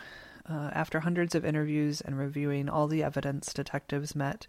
Uh, 0.49 0.71
after 0.73 1.01
hundreds 1.01 1.35
of 1.37 1.45
interviews 1.45 2.01
and 2.01 2.19
reviewing 2.19 2.69
all 2.69 2.89
the 2.89 3.03
evidence, 3.05 3.53
detectives 3.53 4.17
met 4.17 4.47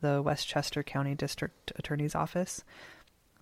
the 0.00 0.22
Westchester 0.22 0.82
County 0.82 1.14
District 1.14 1.72
Attorney's 1.76 2.14
Office. 2.14 2.64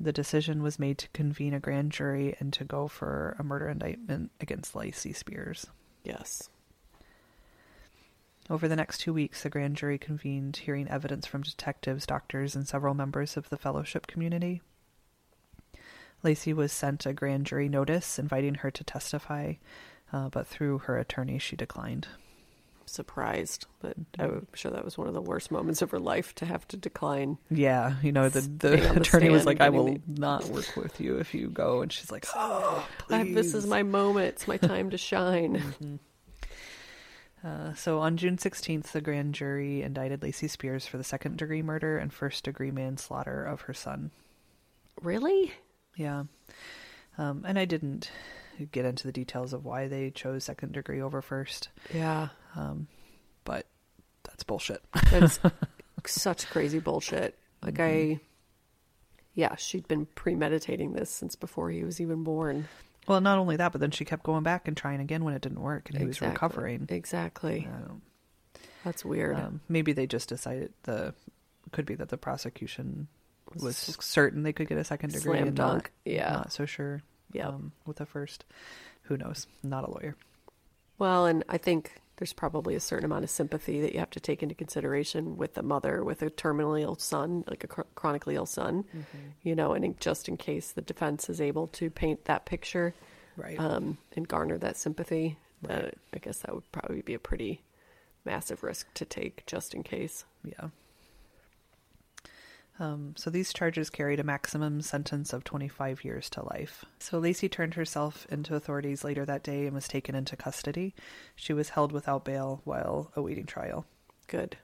The 0.02 0.12
decision 0.12 0.64
was 0.64 0.80
made 0.80 0.98
to 0.98 1.08
convene 1.10 1.54
a 1.54 1.60
grand 1.60 1.92
jury 1.92 2.34
and 2.40 2.52
to 2.54 2.64
go 2.64 2.88
for 2.88 3.36
a 3.38 3.44
murder 3.44 3.68
indictment 3.68 4.32
against 4.40 4.74
Lacey 4.74 5.12
Spears. 5.12 5.68
Yes. 6.02 6.50
Over 8.50 8.66
the 8.66 8.74
next 8.74 8.98
two 8.98 9.12
weeks, 9.12 9.44
the 9.44 9.48
grand 9.48 9.76
jury 9.76 9.98
convened, 9.98 10.56
hearing 10.56 10.88
evidence 10.88 11.24
from 11.26 11.42
detectives, 11.42 12.04
doctors, 12.04 12.56
and 12.56 12.66
several 12.66 12.94
members 12.94 13.36
of 13.36 13.48
the 13.48 13.56
fellowship 13.56 14.08
community. 14.08 14.60
Lacey 16.24 16.52
was 16.52 16.72
sent 16.72 17.06
a 17.06 17.12
grand 17.12 17.46
jury 17.46 17.68
notice 17.68 18.18
inviting 18.18 18.56
her 18.56 18.72
to 18.72 18.82
testify, 18.82 19.54
uh, 20.12 20.28
but 20.30 20.48
through 20.48 20.78
her 20.78 20.98
attorney, 20.98 21.38
she 21.38 21.54
declined. 21.54 22.08
Surprised, 22.92 23.64
but 23.80 23.94
I'm 24.18 24.46
sure 24.52 24.70
that 24.70 24.84
was 24.84 24.98
one 24.98 25.08
of 25.08 25.14
the 25.14 25.20
worst 25.22 25.50
moments 25.50 25.80
of 25.80 25.90
her 25.92 25.98
life 25.98 26.34
to 26.36 26.44
have 26.44 26.68
to 26.68 26.76
decline. 26.76 27.38
Yeah, 27.50 27.94
you 28.02 28.12
know, 28.12 28.28
the, 28.28 28.42
the 28.42 28.68
the 28.76 28.96
attorney 29.00 29.30
was 29.30 29.46
like, 29.46 29.62
I 29.62 29.70
will 29.70 29.96
not 30.06 30.44
work 30.46 30.76
with 30.76 31.00
you 31.00 31.16
if 31.16 31.32
you 31.32 31.48
go. 31.48 31.80
And 31.80 31.90
she's 31.90 32.12
like, 32.12 32.26
oh, 32.34 32.86
I- 33.08 33.24
this 33.32 33.54
is 33.54 33.66
my 33.66 33.82
moment. 33.82 34.26
It's 34.34 34.46
my 34.46 34.58
time 34.58 34.90
to 34.90 34.98
shine. 34.98 35.62
Uh, 37.44 37.74
so 37.74 37.98
on 37.98 38.16
June 38.16 38.36
16th, 38.36 38.92
the 38.92 39.00
grand 39.00 39.34
jury 39.34 39.82
indicted 39.82 40.22
Lacey 40.22 40.46
Spears 40.46 40.86
for 40.86 40.96
the 40.96 41.02
second 41.02 41.38
degree 41.38 41.60
murder 41.60 41.98
and 41.98 42.12
first 42.12 42.44
degree 42.44 42.70
manslaughter 42.70 43.44
of 43.44 43.62
her 43.62 43.74
son. 43.74 44.12
really? 45.02 45.52
Yeah. 45.96 46.22
Um, 47.18 47.44
and 47.44 47.58
I 47.58 47.64
didn't 47.64 48.12
get 48.70 48.84
into 48.84 49.08
the 49.08 49.12
details 49.12 49.52
of 49.52 49.64
why 49.64 49.88
they 49.88 50.10
chose 50.12 50.44
second 50.44 50.72
degree 50.72 51.00
over 51.02 51.20
first, 51.20 51.68
Yeah. 51.92 52.28
Um, 52.56 52.86
but 53.44 53.66
that's 54.24 54.42
bullshit. 54.44 54.82
That's 55.10 55.38
such 56.06 56.46
crazy 56.50 56.78
bullshit. 56.78 57.38
Like 57.62 57.78
I 57.80 58.20
Yeah, 59.34 59.54
she'd 59.56 59.86
been 59.88 60.06
premeditating 60.06 60.92
this 60.92 61.10
since 61.10 61.36
before 61.36 61.70
he 61.70 61.84
was 61.84 62.00
even 62.00 62.24
born. 62.24 62.68
well, 63.06 63.20
not 63.20 63.38
only 63.38 63.56
that, 63.56 63.72
but 63.72 63.80
then 63.80 63.90
she 63.90 64.04
kept 64.04 64.22
going 64.22 64.42
back 64.42 64.68
and 64.68 64.76
trying 64.76 65.00
again 65.00 65.24
when 65.24 65.34
it 65.34 65.42
didn't 65.42 65.60
work 65.60 65.88
and 65.90 65.98
he 65.98 66.04
was 66.06 66.20
recovering. 66.20 66.86
Exactly. 66.90 67.68
Don't- 67.70 68.02
That's 68.84 69.04
weird. 69.04 69.36
Um, 69.36 69.60
maybe 69.68 69.92
they 69.92 70.06
just 70.06 70.28
decided 70.28 70.72
the 70.84 71.14
could 71.72 71.86
be 71.86 71.94
that 71.94 72.08
the 72.10 72.18
prosecution 72.18 73.08
was 73.56 73.76
certain 74.00 74.42
they 74.42 74.52
could 74.52 74.68
get 74.68 74.78
a 74.78 74.84
second 74.84 75.12
degree 75.12 75.32
Slam 75.38 75.48
and 75.48 75.56
dunk. 75.56 75.90
Not, 76.04 76.12
Yeah. 76.12 76.32
not 76.32 76.52
so 76.52 76.66
sure. 76.66 77.02
Yep. 77.32 77.46
um, 77.46 77.72
with 77.86 77.96
the 77.96 78.06
first. 78.06 78.44
Who 79.04 79.16
knows? 79.16 79.46
Not 79.62 79.84
a 79.88 79.90
lawyer. 79.90 80.16
Well, 80.98 81.24
and 81.26 81.44
I 81.48 81.56
think 81.58 81.92
there's 82.16 82.32
probably 82.32 82.74
a 82.74 82.80
certain 82.80 83.04
amount 83.04 83.24
of 83.24 83.30
sympathy 83.30 83.80
that 83.80 83.92
you 83.92 83.98
have 83.98 84.10
to 84.10 84.20
take 84.20 84.42
into 84.42 84.54
consideration 84.54 85.36
with 85.36 85.54
the 85.54 85.62
mother 85.62 86.04
with 86.04 86.22
a 86.22 86.30
terminally 86.30 86.82
ill 86.82 86.96
son, 86.96 87.42
like 87.48 87.64
a 87.64 87.68
chro- 87.68 87.86
chronically 87.94 88.34
ill 88.36 88.46
son, 88.46 88.84
you 89.42 89.54
know, 89.54 89.72
and 89.72 89.84
in- 89.84 89.96
just 89.98 90.28
in 90.28 90.36
case 90.36 90.70
the 90.72 90.82
defense 90.82 91.28
is 91.28 91.40
able 91.40 91.66
to 91.68 91.90
paint 91.90 92.24
that 92.26 92.44
picture 92.44 92.94
Right. 93.36 93.58
um, 93.58 93.96
and 94.14 94.28
garner 94.28 94.58
that 94.58 94.76
sympathy, 94.76 95.38
uh, 95.68 95.88
I 96.12 96.18
guess 96.18 96.38
that 96.40 96.54
would 96.54 96.70
probably 96.70 97.00
be 97.02 97.14
a 97.14 97.18
pretty 97.18 97.62
massive 98.24 98.62
risk 98.62 98.92
to 98.94 99.04
take 99.04 99.44
just 99.46 99.74
in 99.74 99.82
case. 99.82 100.24
yeah. 100.44 100.68
Um, 102.82 103.14
so 103.16 103.30
these 103.30 103.52
charges 103.52 103.90
carried 103.90 104.18
a 104.18 104.24
maximum 104.24 104.82
sentence 104.82 105.32
of 105.32 105.44
25 105.44 106.04
years 106.04 106.28
to 106.30 106.44
life. 106.44 106.84
So 106.98 107.20
Lacey 107.20 107.48
turned 107.48 107.74
herself 107.74 108.26
into 108.28 108.56
authorities 108.56 109.04
later 109.04 109.24
that 109.24 109.44
day 109.44 109.66
and 109.66 109.74
was 109.74 109.86
taken 109.86 110.16
into 110.16 110.34
custody. 110.34 110.92
She 111.36 111.52
was 111.52 111.68
held 111.70 111.92
without 111.92 112.24
bail 112.24 112.60
while 112.64 113.12
awaiting 113.14 113.46
trial. 113.46 113.86
Good. 114.26 114.56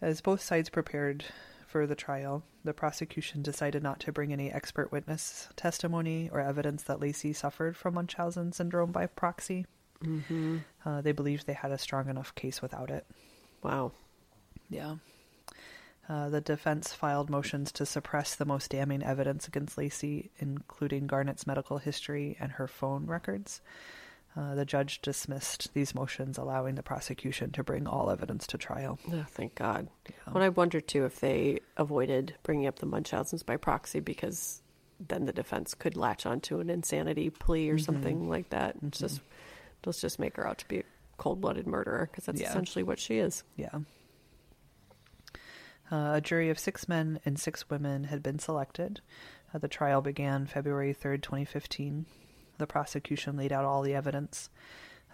As 0.00 0.22
both 0.22 0.40
sides 0.40 0.70
prepared 0.70 1.26
for 1.66 1.86
the 1.86 1.94
trial, 1.94 2.42
the 2.64 2.72
prosecution 2.72 3.42
decided 3.42 3.82
not 3.82 4.00
to 4.00 4.12
bring 4.12 4.32
any 4.32 4.50
expert 4.50 4.90
witness 4.90 5.48
testimony 5.56 6.30
or 6.32 6.40
evidence 6.40 6.84
that 6.84 7.00
Lacey 7.00 7.34
suffered 7.34 7.76
from 7.76 7.94
Munchausen 7.94 8.50
syndrome 8.52 8.92
by 8.92 9.06
proxy. 9.06 9.66
hmm 10.02 10.58
Uh, 10.86 11.02
they 11.02 11.12
believed 11.12 11.46
they 11.46 11.52
had 11.52 11.70
a 11.70 11.76
strong 11.76 12.08
enough 12.08 12.34
case 12.34 12.62
without 12.62 12.90
it. 12.90 13.06
Wow. 13.62 13.92
Yeah. 14.70 14.96
Uh, 16.12 16.28
the 16.28 16.40
defense 16.42 16.92
filed 16.92 17.30
motions 17.30 17.72
to 17.72 17.86
suppress 17.86 18.34
the 18.34 18.44
most 18.44 18.70
damning 18.70 19.02
evidence 19.02 19.48
against 19.48 19.78
Lacey, 19.78 20.30
including 20.38 21.06
Garnett's 21.06 21.46
medical 21.46 21.78
history 21.78 22.36
and 22.38 22.52
her 22.52 22.68
phone 22.68 23.06
records. 23.06 23.62
Uh, 24.36 24.54
the 24.54 24.66
judge 24.66 25.00
dismissed 25.00 25.72
these 25.72 25.94
motions, 25.94 26.36
allowing 26.36 26.74
the 26.74 26.82
prosecution 26.82 27.50
to 27.52 27.64
bring 27.64 27.86
all 27.86 28.10
evidence 28.10 28.46
to 28.48 28.58
trial. 28.58 28.98
Oh, 29.10 29.24
thank 29.30 29.54
God. 29.54 29.88
Yeah. 30.06 30.32
Well, 30.34 30.42
I 30.44 30.50
wonder 30.50 30.82
too 30.82 31.06
if 31.06 31.20
they 31.20 31.60
avoided 31.78 32.34
bringing 32.42 32.66
up 32.66 32.78
the 32.78 32.86
Munchausens 32.86 33.44
by 33.46 33.56
proxy 33.56 34.00
because 34.00 34.60
then 35.08 35.24
the 35.24 35.32
defense 35.32 35.72
could 35.72 35.96
latch 35.96 36.26
onto 36.26 36.60
an 36.60 36.68
insanity 36.68 37.30
plea 37.30 37.70
or 37.70 37.78
something 37.78 38.28
like 38.28 38.50
that. 38.50 38.76
It's 38.86 38.98
just 38.98 39.20
let's 39.86 40.00
just 40.00 40.18
make 40.18 40.36
her 40.36 40.46
out 40.46 40.58
to 40.58 40.68
be 40.68 40.78
a 40.80 40.84
cold-blooded 41.16 41.66
murderer 41.66 42.08
because 42.10 42.26
that's 42.26 42.40
Yeah. 42.40 42.50
essentially 42.50 42.82
what 42.82 42.98
she 42.98 43.16
is. 43.18 43.44
Yeah. 43.56 43.70
Uh, 45.92 46.12
a 46.14 46.20
jury 46.22 46.48
of 46.48 46.58
six 46.58 46.88
men 46.88 47.20
and 47.26 47.38
six 47.38 47.68
women 47.68 48.04
had 48.04 48.22
been 48.22 48.38
selected. 48.38 49.02
Uh, 49.52 49.58
the 49.58 49.68
trial 49.68 50.00
began 50.00 50.46
February 50.46 50.94
3rd, 50.94 51.20
2015. 51.20 52.06
The 52.56 52.66
prosecution 52.66 53.36
laid 53.36 53.52
out 53.52 53.66
all 53.66 53.82
the 53.82 53.94
evidence 53.94 54.48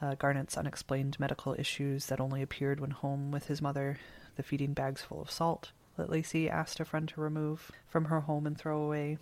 uh, 0.00 0.14
Garnett's 0.14 0.56
unexplained 0.56 1.18
medical 1.18 1.56
issues 1.58 2.06
that 2.06 2.20
only 2.20 2.42
appeared 2.42 2.78
when 2.78 2.92
home 2.92 3.32
with 3.32 3.48
his 3.48 3.60
mother, 3.60 3.98
the 4.36 4.42
feeding 4.44 4.72
bags 4.72 5.02
full 5.02 5.20
of 5.20 5.30
salt 5.30 5.72
that 5.96 6.10
Lacey 6.10 6.48
asked 6.48 6.78
a 6.78 6.84
friend 6.84 7.08
to 7.08 7.20
remove 7.20 7.72
from 7.88 8.04
her 8.04 8.20
home 8.20 8.46
and 8.46 8.56
throw 8.56 8.80
away, 8.80 9.18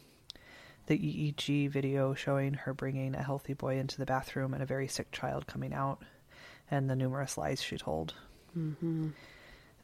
The 0.86 0.98
EEG 0.98 1.70
video 1.70 2.12
showing 2.12 2.52
her 2.52 2.74
bringing 2.74 3.14
a 3.14 3.22
healthy 3.22 3.54
boy 3.54 3.78
into 3.78 3.96
the 3.96 4.04
bathroom 4.04 4.52
and 4.52 4.62
a 4.62 4.66
very 4.66 4.86
sick 4.86 5.11
child 5.11 5.46
coming 5.46 5.72
out, 5.72 6.02
and 6.70 6.90
the 6.90 6.96
numerous 6.96 7.38
lies 7.38 7.62
she 7.62 7.78
told. 7.78 8.12
Mm-hmm. 8.57 9.09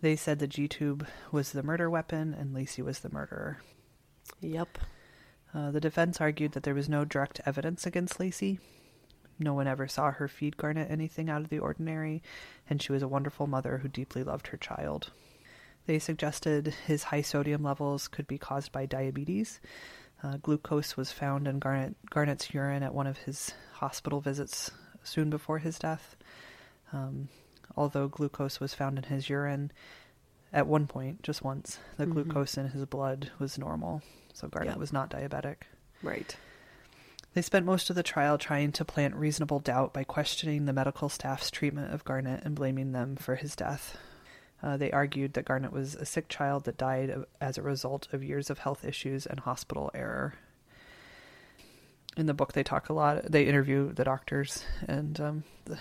They 0.03 0.16
said 0.16 0.40
the 0.40 0.48
G 0.48 0.66
tube 0.66 1.07
was 1.30 1.53
the 1.53 1.62
murder 1.62 1.88
weapon 1.88 2.34
and 2.34 2.53
Lacey 2.53 2.82
was 2.82 2.98
the 2.98 3.09
murderer. 3.09 3.62
Yep. 4.40 4.78
Uh, 5.55 5.70
the 5.70 5.80
defense 5.80 6.20
argued 6.20 6.53
that 6.53 6.64
there 6.64 6.74
was 6.74 6.88
no 6.88 7.05
direct 7.05 7.40
evidence 7.46 7.86
against 7.86 8.18
Lacey. 8.18 8.59
No 9.38 9.55
one 9.55 9.68
ever 9.68 9.86
saw 9.86 10.11
her 10.11 10.26
feed 10.26 10.57
Garnett 10.57 10.90
anything 10.90 11.30
out 11.30 11.42
of 11.42 11.50
the 11.50 11.61
ordinary, 11.61 12.22
and 12.68 12.82
she 12.82 12.92
was 12.92 13.03
a 13.03 13.09
wonderful 13.09 13.46
mother 13.46 13.78
who 13.78 13.88
deeply 13.88 14.24
loved 14.24 14.48
her 14.48 14.57
child. 14.57 15.12
They 15.86 15.98
suggested 15.98 16.74
his 16.86 17.05
high 17.05 17.22
sodium 17.22 17.62
levels 17.62 18.09
could 18.09 18.26
be 18.26 18.38
caused 18.38 18.72
by 18.72 18.86
diabetes. 18.86 19.61
Uh, 20.22 20.36
glucose 20.36 20.96
was 20.96 21.12
found 21.12 21.46
in 21.46 21.59
Garnett, 21.59 21.94
Garnett's 22.11 22.53
urine 22.53 22.82
at 22.82 22.94
one 22.94 23.07
of 23.07 23.18
his 23.18 23.53
hospital 23.74 24.20
visits 24.20 24.70
soon 25.03 25.30
before 25.30 25.59
his 25.59 25.78
death. 25.78 26.16
Um, 26.92 27.28
although 27.76 28.08
glucose 28.08 28.60
was 28.60 28.74
found 28.74 28.98
in 28.98 29.04
his 29.04 29.28
urine 29.28 29.70
at 30.52 30.66
one 30.66 30.86
point, 30.86 31.22
just 31.22 31.42
once, 31.42 31.78
the 31.96 32.06
Mhm. 32.06 32.12
glucose 32.12 32.58
in 32.58 32.68
his 32.68 32.84
blood 32.86 33.30
was 33.38 33.58
normal, 33.58 34.02
so 34.34 34.48
Garnett 34.48 34.72
Yep. 34.72 34.78
was 34.78 34.92
not 34.92 35.10
diabetic. 35.10 35.62
Right. 36.02 36.36
They 37.34 37.40
spent 37.40 37.64
most 37.64 37.88
of 37.88 37.96
the 37.96 38.02
trial 38.02 38.36
trying 38.36 38.72
to 38.72 38.84
plant 38.84 39.14
reasonable 39.14 39.58
doubt 39.60 39.94
by 39.94 40.04
questioning 40.04 40.66
the 40.66 40.72
medical 40.74 41.08
staff's 41.08 41.50
treatment 41.50 41.94
of 41.94 42.04
Garnett 42.04 42.44
and 42.44 42.54
blaming 42.54 42.92
them 42.92 43.16
for 43.16 43.36
his 43.36 43.56
death. 43.56 43.96
Uh, 44.62 44.76
they 44.76 44.92
argued 44.92 45.32
that 45.32 45.46
Garnett 45.46 45.72
was 45.72 45.94
a 45.94 46.04
sick 46.04 46.28
child 46.28 46.64
that 46.64 46.76
died 46.76 47.08
of- 47.10 47.26
as 47.40 47.56
a 47.56 47.62
result 47.62 48.12
of 48.12 48.22
years 48.22 48.50
of 48.50 48.58
health 48.58 48.84
issues 48.84 49.24
and 49.26 49.40
hospital 49.40 49.90
error. 49.94 50.34
In 52.16 52.26
the 52.26 52.34
book, 52.34 52.52
they 52.52 52.62
talk 52.62 52.90
a 52.90 52.92
lot. 52.92 53.24
They 53.32 53.44
interview 53.46 53.92
the 53.92 54.04
doctors, 54.04 54.62
and 54.86 55.18
um, 55.18 55.44
the, 55.64 55.78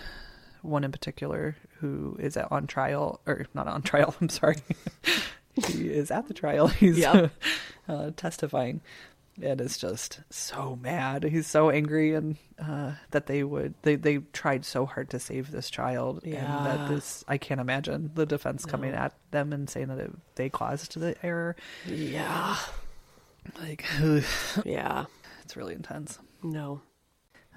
one 0.62 0.84
in 0.84 0.92
particular 0.92 1.56
who 1.80 2.16
is 2.20 2.36
at, 2.36 2.50
on 2.50 2.66
trial, 2.66 3.20
or 3.26 3.46
not 3.54 3.66
on 3.68 3.82
trial. 3.82 4.14
I'm 4.20 4.28
sorry, 4.28 4.56
he 5.66 5.88
is 5.88 6.10
at 6.10 6.28
the 6.28 6.34
trial. 6.34 6.68
He's 6.82 6.98
Yep. 6.98 7.32
uh, 7.88 8.10
testifying, 8.16 8.80
and 9.42 9.60
is 9.60 9.76
just 9.78 10.20
so 10.30 10.76
mad. 10.80 11.24
He's 11.24 11.46
so 11.46 11.70
angry, 11.70 12.14
and 12.14 12.36
uh, 12.58 12.92
that 13.10 13.26
they 13.26 13.42
would 13.44 13.74
they 13.82 13.96
they 13.96 14.18
tried 14.32 14.64
so 14.64 14.86
hard 14.86 15.10
to 15.10 15.18
save 15.18 15.50
this 15.50 15.68
child, 15.70 16.20
and 16.24 16.34
Yeah. 16.34 16.62
that 16.64 16.88
this 16.88 17.24
I 17.28 17.38
can't 17.38 17.60
imagine 17.60 18.12
the 18.14 18.26
defense 18.26 18.64
coming 18.64 18.92
No. 18.92 18.98
at 18.98 19.14
them 19.30 19.52
and 19.52 19.68
saying 19.68 19.88
that 19.88 19.98
it, 19.98 20.12
they 20.36 20.48
caused 20.48 20.98
the 20.98 21.14
error. 21.24 21.56
Yeah. 21.86 22.56
Like 23.60 23.84
Yeah. 24.64 25.06
it's 25.42 25.56
really 25.56 25.74
intense. 25.74 26.18
No. 26.44 26.82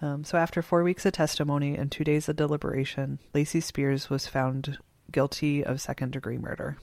Um, 0.02 0.24
so 0.24 0.38
after 0.38 0.62
four 0.62 0.84
weeks 0.84 1.06
of 1.06 1.14
testimony 1.14 1.76
and 1.76 1.92
two 1.92 2.04
days 2.04 2.28
of 2.28 2.36
deliberation, 2.36 3.20
Lacey 3.34 3.62
Spears 3.62 4.10
was 4.10 4.28
found 4.28 4.78
guilty 5.12 5.64
of 5.64 5.80
second 5.80 6.12
degree 6.12 6.38
murder. 6.38 6.78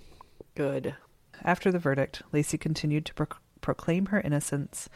Good. 0.55 0.95
After 1.43 1.71
the 1.71 1.79
verdict, 1.79 2.23
Lacey 2.33 2.59
continued 2.59 3.07
to 3.07 3.15
proc 3.15 3.41
proclaim 3.61 4.07
her 4.07 4.21
innocence, 4.21 4.89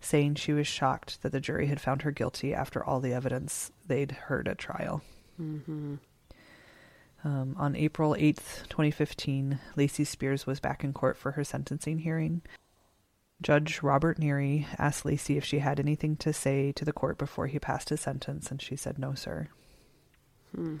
saying 0.00 0.36
she 0.36 0.52
was 0.52 0.66
shocked 0.66 1.22
that 1.22 1.32
the 1.32 1.40
jury 1.40 1.66
had 1.66 1.80
found 1.80 2.02
her 2.02 2.12
guilty 2.12 2.54
after 2.54 2.84
all 2.84 3.00
the 3.00 3.12
evidence 3.12 3.72
they'd 3.86 4.12
heard 4.12 4.46
at 4.46 4.58
trial. 4.58 5.02
Mm-hmm. 5.40 5.96
Um, 7.24 7.56
on 7.58 7.76
April 7.76 8.14
8th, 8.14 8.68
2015, 8.68 9.58
Lacey 9.76 10.04
Spears 10.04 10.46
was 10.46 10.60
back 10.60 10.84
in 10.84 10.92
court 10.92 11.16
for 11.16 11.32
her 11.32 11.44
sentencing 11.44 11.98
hearing. 11.98 12.42
Judge 13.42 13.82
Robert 13.82 14.18
Neary 14.18 14.66
asked 14.78 15.04
Lacey 15.04 15.36
if 15.36 15.44
she 15.44 15.58
had 15.58 15.80
anything 15.80 16.16
to 16.16 16.32
say 16.32 16.72
to 16.72 16.84
the 16.84 16.92
court 16.92 17.18
before 17.18 17.48
he 17.48 17.58
passed 17.58 17.88
his 17.88 18.00
sentence, 18.00 18.50
and 18.50 18.62
she 18.62 18.76
said, 18.76 18.98
No, 18.98 19.14
sir. 19.14 19.48
Hmm. 20.54 20.76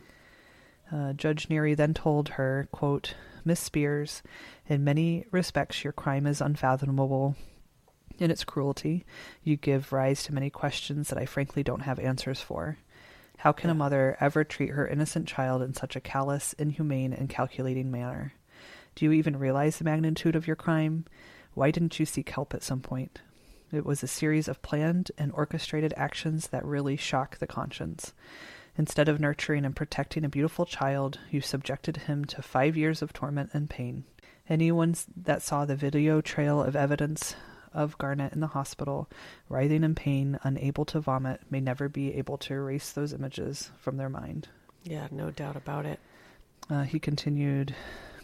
Uh, 0.90 1.12
Judge 1.14 1.48
Neary 1.48 1.76
then 1.76 1.94
told 1.94 2.30
her, 2.30 2.68
quote, 2.70 3.14
Miss 3.44 3.60
Spears, 3.60 4.22
in 4.68 4.84
many 4.84 5.24
respects 5.30 5.82
your 5.82 5.92
crime 5.92 6.26
is 6.26 6.40
unfathomable 6.40 7.34
in 8.18 8.30
its 8.30 8.44
cruelty. 8.44 9.04
You 9.42 9.56
give 9.56 9.92
rise 9.92 10.22
to 10.24 10.34
many 10.34 10.50
questions 10.50 11.08
that 11.08 11.18
I 11.18 11.26
frankly 11.26 11.62
don't 11.62 11.80
have 11.80 11.98
answers 11.98 12.40
for. 12.40 12.78
How 13.38 13.50
can 13.52 13.70
a 13.70 13.74
mother 13.74 14.16
ever 14.20 14.44
treat 14.44 14.70
her 14.70 14.86
innocent 14.86 15.26
child 15.26 15.62
in 15.62 15.74
such 15.74 15.96
a 15.96 16.00
callous, 16.00 16.52
inhumane, 16.52 17.12
and 17.12 17.28
calculating 17.28 17.90
manner? 17.90 18.34
Do 18.94 19.04
you 19.04 19.12
even 19.12 19.38
realize 19.38 19.78
the 19.78 19.84
magnitude 19.84 20.36
of 20.36 20.46
your 20.46 20.54
crime? 20.54 21.06
Why 21.54 21.70
didn't 21.70 21.98
you 22.00 22.06
seek 22.06 22.30
help 22.30 22.54
at 22.54 22.62
some 22.62 22.80
point? 22.80 23.20
It 23.72 23.86
was 23.86 24.02
a 24.02 24.08
series 24.08 24.48
of 24.48 24.62
planned 24.62 25.10
and 25.16 25.32
orchestrated 25.32 25.94
actions 25.96 26.48
that 26.48 26.64
really 26.64 26.96
shock 26.96 27.38
the 27.38 27.46
conscience. 27.46 28.12
Instead 28.76 29.08
of 29.08 29.20
nurturing 29.20 29.64
and 29.64 29.76
protecting 29.76 30.24
a 30.24 30.30
beautiful 30.30 30.64
child, 30.64 31.18
you 31.30 31.40
subjected 31.40 31.98
him 31.98 32.24
to 32.26 32.42
five 32.42 32.76
years 32.76 33.02
of 33.02 33.12
torment 33.12 33.50
and 33.52 33.68
pain. 33.68 34.04
Anyone 34.48 34.94
that 35.16 35.42
saw 35.42 35.64
the 35.64 35.76
video 35.76 36.20
trail 36.20 36.62
of 36.62 36.74
evidence 36.74 37.34
of 37.72 37.96
Garnett 37.98 38.32
in 38.32 38.40
the 38.40 38.48
hospital, 38.48 39.08
writhing 39.48 39.84
in 39.84 39.94
pain, 39.94 40.38
unable 40.42 40.84
to 40.86 41.00
vomit, 41.00 41.40
may 41.50 41.60
never 41.60 41.88
be 41.88 42.14
able 42.14 42.36
to 42.38 42.54
erase 42.54 42.92
those 42.92 43.12
images 43.12 43.70
from 43.78 43.96
their 43.96 44.10
mind. 44.10 44.48
Yeah, 44.84 45.08
no 45.10 45.30
doubt 45.30 45.56
about 45.56 45.86
it. 45.86 46.00
Uh, 46.68 46.82
he 46.82 46.98
continued, 46.98 47.74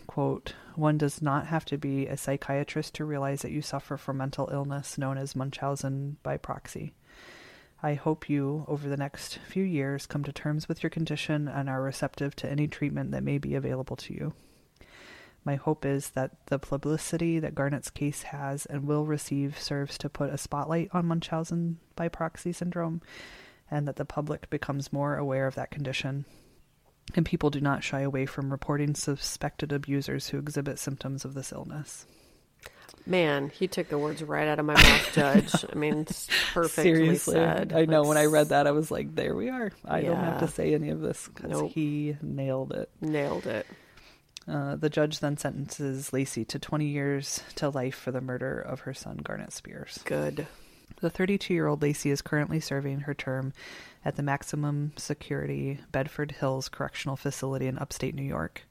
quote, 0.08 0.54
One 0.74 0.98
does 0.98 1.22
not 1.22 1.46
have 1.46 1.64
to 1.66 1.78
be 1.78 2.08
a 2.08 2.16
psychiatrist 2.16 2.94
to 2.94 3.04
realize 3.04 3.42
that 3.42 3.52
you 3.52 3.62
suffer 3.62 3.96
from 3.96 4.16
mental 4.16 4.48
illness 4.52 4.98
known 4.98 5.16
as 5.16 5.36
Munchausen 5.36 6.16
by 6.24 6.36
proxy. 6.36 6.94
I 7.80 7.94
hope 7.94 8.28
you, 8.28 8.64
over 8.66 8.88
the 8.88 8.96
next 8.96 9.38
few 9.46 9.62
years, 9.62 10.06
come 10.06 10.24
to 10.24 10.32
terms 10.32 10.68
with 10.68 10.82
your 10.82 10.90
condition 10.90 11.46
and 11.46 11.68
are 11.68 11.80
receptive 11.80 12.34
to 12.36 12.50
any 12.50 12.66
treatment 12.66 13.12
that 13.12 13.22
may 13.22 13.38
be 13.38 13.54
available 13.54 13.94
to 13.96 14.12
you. 14.12 14.32
My 15.44 15.54
hope 15.54 15.84
is 15.84 16.10
that 16.10 16.46
the 16.46 16.58
publicity 16.58 17.38
that 17.38 17.54
Garnett's 17.54 17.90
case 17.90 18.22
has 18.22 18.66
and 18.66 18.84
will 18.84 19.06
receive 19.06 19.60
serves 19.60 19.96
to 19.98 20.08
put 20.08 20.30
a 20.30 20.38
spotlight 20.38 20.88
on 20.92 21.06
Munchausen 21.06 21.78
by 21.94 22.08
proxy 22.08 22.52
syndrome 22.52 23.00
and 23.70 23.86
that 23.86 23.96
the 23.96 24.04
public 24.04 24.50
becomes 24.50 24.92
more 24.92 25.16
aware 25.16 25.46
of 25.46 25.54
that 25.54 25.70
condition 25.70 26.24
and 27.14 27.24
people 27.24 27.50
do 27.50 27.60
not 27.60 27.82
shy 27.82 28.00
away 28.00 28.26
from 28.26 28.50
reporting 28.50 28.94
suspected 28.94 29.72
abusers 29.72 30.28
who 30.28 30.38
exhibit 30.38 30.78
symptoms 30.78 31.24
of 31.24 31.34
this 31.34 31.52
illness. 31.52 32.06
Man, 33.06 33.50
he 33.50 33.66
took 33.68 33.88
the 33.88 33.96
words 33.98 34.22
right 34.22 34.46
out 34.46 34.58
of 34.58 34.66
my 34.66 34.74
mouth, 34.74 35.10
Judge. 35.14 35.64
I 35.72 35.74
mean, 35.74 36.00
it's 36.00 36.28
perfectly 36.52 37.16
said. 37.16 37.72
I 37.72 37.86
know 37.86 38.02
when 38.02 38.18
I 38.18 38.26
read 38.26 38.50
that, 38.50 38.66
I 38.66 38.72
was 38.72 38.90
like, 38.90 39.14
there 39.14 39.34
we 39.34 39.48
are. 39.48 39.72
I 39.84 40.02
don't 40.02 40.16
have 40.16 40.40
to 40.40 40.48
say 40.48 40.74
any 40.74 40.90
of 40.90 41.00
this 41.00 41.28
because 41.32 41.50
Nope. 41.50 41.72
he 41.72 42.16
nailed 42.20 42.72
it. 42.72 42.90
Nailed 43.00 43.46
it. 43.46 43.66
Uh, 44.46 44.76
the 44.76 44.90
judge 44.90 45.20
then 45.20 45.36
sentences 45.36 46.12
Lacey 46.12 46.44
to 46.46 46.58
20 46.58 46.86
years 46.86 47.42
to 47.56 47.68
life 47.70 47.94
for 47.94 48.10
the 48.12 48.20
murder 48.20 48.60
of 48.60 48.80
her 48.80 48.94
son, 48.94 49.18
Garnett 49.22 49.52
Spears. 49.52 50.00
Good. 50.04 50.46
The 51.00 51.10
32 51.10 51.54
year 51.54 51.66
old 51.66 51.82
Lacey 51.82 52.10
is 52.10 52.22
currently 52.22 52.60
serving 52.60 53.00
her 53.00 53.14
term 53.14 53.52
at 54.04 54.16
the 54.16 54.22
maximum 54.22 54.92
security 54.96 55.78
Bedford 55.92 56.32
Hills 56.32 56.68
Correctional 56.68 57.16
Facility 57.16 57.66
in 57.66 57.78
upstate 57.78 58.14
New 58.14 58.22
York. 58.22 58.62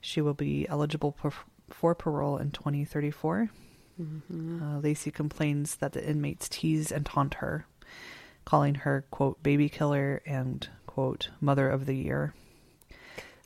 She 0.00 0.20
will 0.20 0.34
be 0.34 0.68
eligible 0.68 1.12
for, 1.12 1.32
for 1.70 1.94
parole 1.94 2.36
in 2.38 2.52
2034. 2.52 3.50
Mm-hmm. 4.00 4.62
Uh, 4.62 4.78
Lacey 4.80 5.10
complains 5.10 5.76
that 5.76 5.92
the 5.92 6.08
inmates 6.08 6.48
tease 6.48 6.92
and 6.92 7.04
taunt 7.04 7.34
her, 7.34 7.66
calling 8.44 8.76
her, 8.76 9.04
quote, 9.10 9.42
baby 9.42 9.68
killer 9.68 10.22
and, 10.24 10.68
quote, 10.86 11.30
mother 11.40 11.68
of 11.68 11.86
the 11.86 11.94
year. 11.96 12.32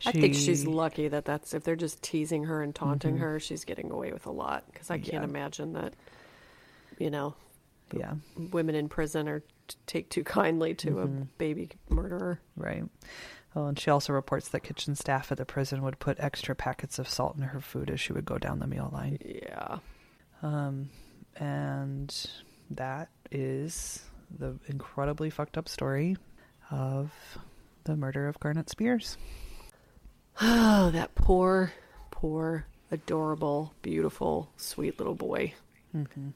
I 0.05 0.13
think 0.13 0.35
she's 0.35 0.67
lucky 0.67 1.09
that 1.09 1.25
that's 1.25 1.55
if 1.55 1.63
they're 1.65 1.77
just 1.77 2.03
teasing 2.03 2.45
her 2.45 2.61
and 2.61 2.75
taunting 2.75 3.17
Mhm. 3.17 3.21
her, 3.21 3.41
she's 3.41 3.65
getting 3.65 3.91
away 3.91 4.13
with 4.13 4.27
a 4.27 4.33
lot. 4.33 4.65
Because 4.71 4.91
I 4.91 4.99
can't 4.99 5.23
Yeah. 5.23 5.31
imagine 5.31 5.73
that, 5.75 5.95
you 6.99 7.09
know, 7.09 7.35
Yeah, 7.93 8.15
women 8.37 8.75
in 8.75 8.89
prison 8.89 9.29
are 9.29 9.41
t- 9.69 9.77
take 9.87 10.09
too 10.11 10.25
kindly 10.25 10.75
to 10.77 10.91
Mhm. 10.93 11.23
a 11.23 11.25
baby 11.39 11.71
murderer. 11.89 12.41
right. 12.57 12.85
Oh, 13.55 13.67
and 13.67 13.79
she 13.79 13.91
also 13.91 14.15
reports 14.15 14.49
that 14.49 14.61
kitchen 14.61 14.95
staff 14.95 15.31
at 15.31 15.37
the 15.37 15.45
prison 15.45 15.83
would 15.83 15.99
put 15.99 16.19
extra 16.19 16.55
packets 16.55 16.99
of 16.99 17.07
salt 17.07 17.37
in 17.37 17.43
her 17.43 17.61
food 17.61 17.91
as 17.91 18.01
she 18.01 18.15
would 18.15 18.25
go 18.25 18.39
down 18.39 18.61
the 18.61 18.67
meal 18.67 18.89
line. 18.91 19.19
Yeah. 19.23 19.81
Um, 20.41 20.89
and 21.37 22.15
that 22.71 23.11
is 23.31 24.03
the 24.39 24.59
incredibly 24.69 25.29
fucked 25.29 25.59
up 25.59 25.69
story 25.69 26.17
of 26.71 27.13
the 27.85 27.95
murder 27.95 28.27
of 28.27 28.41
Garnett 28.41 28.71
Spears. 28.71 29.19
Oh, 30.41 30.91
that 30.93 31.15
poor, 31.15 31.73
poor, 32.11 32.65
adorable, 32.91 33.75
beautiful, 33.83 34.51
sweet 34.57 34.99
little 34.99 35.15
boy. 35.15 35.53
hmm 35.93 36.31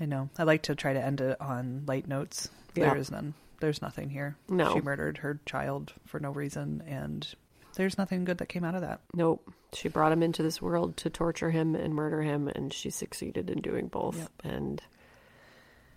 I 0.00 0.06
know. 0.06 0.30
I 0.38 0.44
like 0.44 0.62
to 0.62 0.74
try 0.74 0.94
to 0.94 1.04
end 1.04 1.20
it 1.20 1.40
on 1.40 1.84
light 1.86 2.08
notes. 2.08 2.48
Yeah. 2.74 2.90
There 2.90 2.96
is 2.96 3.10
none. 3.10 3.34
There's 3.60 3.82
nothing 3.82 4.08
here. 4.08 4.36
No. 4.48 4.72
She 4.72 4.80
murdered 4.80 5.18
her 5.18 5.38
child 5.44 5.92
for 6.06 6.18
no 6.18 6.30
reason, 6.30 6.82
and 6.86 7.26
there's 7.74 7.98
nothing 7.98 8.24
good 8.24 8.38
that 8.38 8.48
came 8.48 8.64
out 8.64 8.74
of 8.74 8.80
that. 8.80 9.00
Nope. 9.14 9.52
She 9.74 9.88
brought 9.88 10.12
him 10.12 10.22
into 10.22 10.42
this 10.42 10.62
world 10.62 10.96
to 10.98 11.10
torture 11.10 11.50
him 11.50 11.74
and 11.74 11.94
murder 11.94 12.22
him, 12.22 12.48
and 12.48 12.72
she 12.72 12.88
succeeded 12.90 13.50
in 13.50 13.60
doing 13.60 13.88
both. 13.88 14.16
Yep. 14.16 14.30
And 14.44 14.82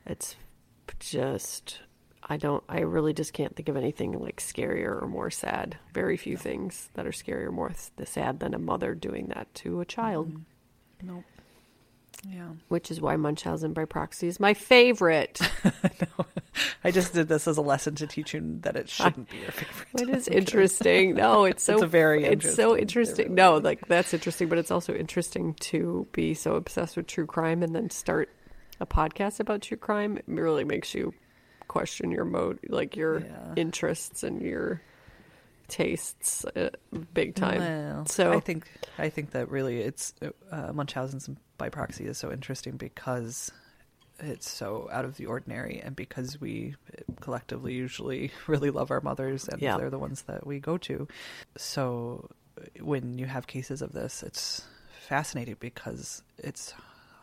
It's 0.05 0.35
just 0.99 1.79
I 2.23 2.37
don't 2.37 2.63
I 2.69 2.81
really 2.81 3.13
just 3.13 3.33
can't 3.33 3.55
think 3.55 3.69
of 3.69 3.77
anything 3.77 4.11
like 4.13 4.37
scarier 4.37 5.01
or 5.01 5.07
more 5.07 5.31
sad. 5.31 5.77
Very 5.93 6.17
few 6.17 6.37
things 6.37 6.89
that 6.93 7.05
are 7.05 7.11
scarier 7.11 7.47
or 7.47 7.51
more 7.51 7.71
sad 8.05 8.39
than 8.39 8.53
a 8.53 8.59
mother 8.59 8.93
doing 8.95 9.27
that 9.27 9.53
to 9.55 9.81
a 9.81 9.85
child. 9.85 10.29
Mm-hmm. 10.29 11.07
Nope. 11.07 11.23
Yeah. 12.27 12.47
Which 12.69 12.89
is 12.89 13.01
why 13.01 13.15
Munchausen 13.17 13.73
by 13.73 13.85
proxy 13.85 14.27
is 14.27 14.39
my 14.39 14.53
favorite. 14.53 15.39
I 16.83 16.91
just 16.91 17.13
did 17.13 17.27
this 17.27 17.47
as 17.47 17.57
a 17.57 17.61
lesson 17.61 17.95
to 17.95 18.07
teach 18.07 18.33
you 18.33 18.59
that 18.61 18.75
it 18.75 18.87
shouldn't 18.89 19.29
be 19.29 19.37
your 19.37 19.51
favorite. 19.51 20.01
It 20.01 20.15
is 20.15 20.27
interesting. 20.39 21.15
No, 21.15 21.43
it's 21.45 21.63
so 21.63 21.73
It's 21.73 21.81
a 21.83 21.87
very 21.87 22.23
it's 22.23 22.45
so 22.55 22.77
interesting- 22.77 22.81
interesting. 22.81 23.25
really 23.25 23.35
no, 23.35 23.57
like 23.57 23.87
that's 23.87 24.13
interesting, 24.13 24.47
but 24.47 24.57
it's 24.57 24.71
also 24.71 24.93
interesting 24.93 25.53
to 25.55 26.07
be 26.13 26.33
so 26.33 26.55
obsessed 26.55 26.95
with 26.95 27.07
true 27.07 27.25
crime 27.25 27.61
and 27.63 27.75
then 27.75 27.89
start 27.89 28.29
a 28.79 28.85
podcast 28.85 29.39
about 29.39 29.61
true 29.61 29.77
crime. 29.77 30.17
It 30.17 30.23
really 30.27 30.63
makes 30.63 30.93
you 30.93 31.13
question 31.67 32.11
your 32.11 32.25
mode, 32.25 32.59
like 32.69 32.95
your 32.95 33.19
Yeah. 33.21 33.53
interests 33.57 34.23
and 34.23 34.41
your 34.41 34.81
tastes, 35.73 36.45
uh, 36.45 36.69
big 37.13 37.35
time. 37.35 37.59
Well, 37.59 38.05
so 38.05 38.31
I 38.31 38.39
think 38.39 38.69
I 38.97 39.09
think 39.09 39.31
that 39.31 39.49
really 39.49 39.79
it's 39.81 40.13
uh, 40.51 40.71
Munchausen's 40.73 41.29
by 41.57 41.69
proxy 41.69 42.05
is 42.05 42.17
so 42.17 42.31
interesting 42.31 42.77
because 42.77 43.51
it's 44.19 44.49
so 44.49 44.87
out 44.91 45.03
of 45.05 45.17
the 45.17 45.25
ordinary, 45.25 45.81
and 45.83 45.95
because 45.95 46.39
we 46.39 46.75
collectively 47.21 47.73
usually 47.73 48.31
really 48.47 48.69
love 48.69 48.91
our 48.91 49.01
mothers, 49.01 49.47
and 49.49 49.61
Yeah. 49.61 49.77
they're 49.77 49.89
the 49.89 49.99
ones 49.99 50.21
that 50.23 50.45
we 50.45 50.59
go 50.59 50.77
to. 50.77 51.07
So 51.57 52.29
when 52.79 53.17
you 53.17 53.25
have 53.25 53.47
cases 53.47 53.81
of 53.81 53.91
this, 53.93 54.21
it's 54.23 54.63
fascinating 55.07 55.57
because 55.59 56.21
it's 56.37 56.73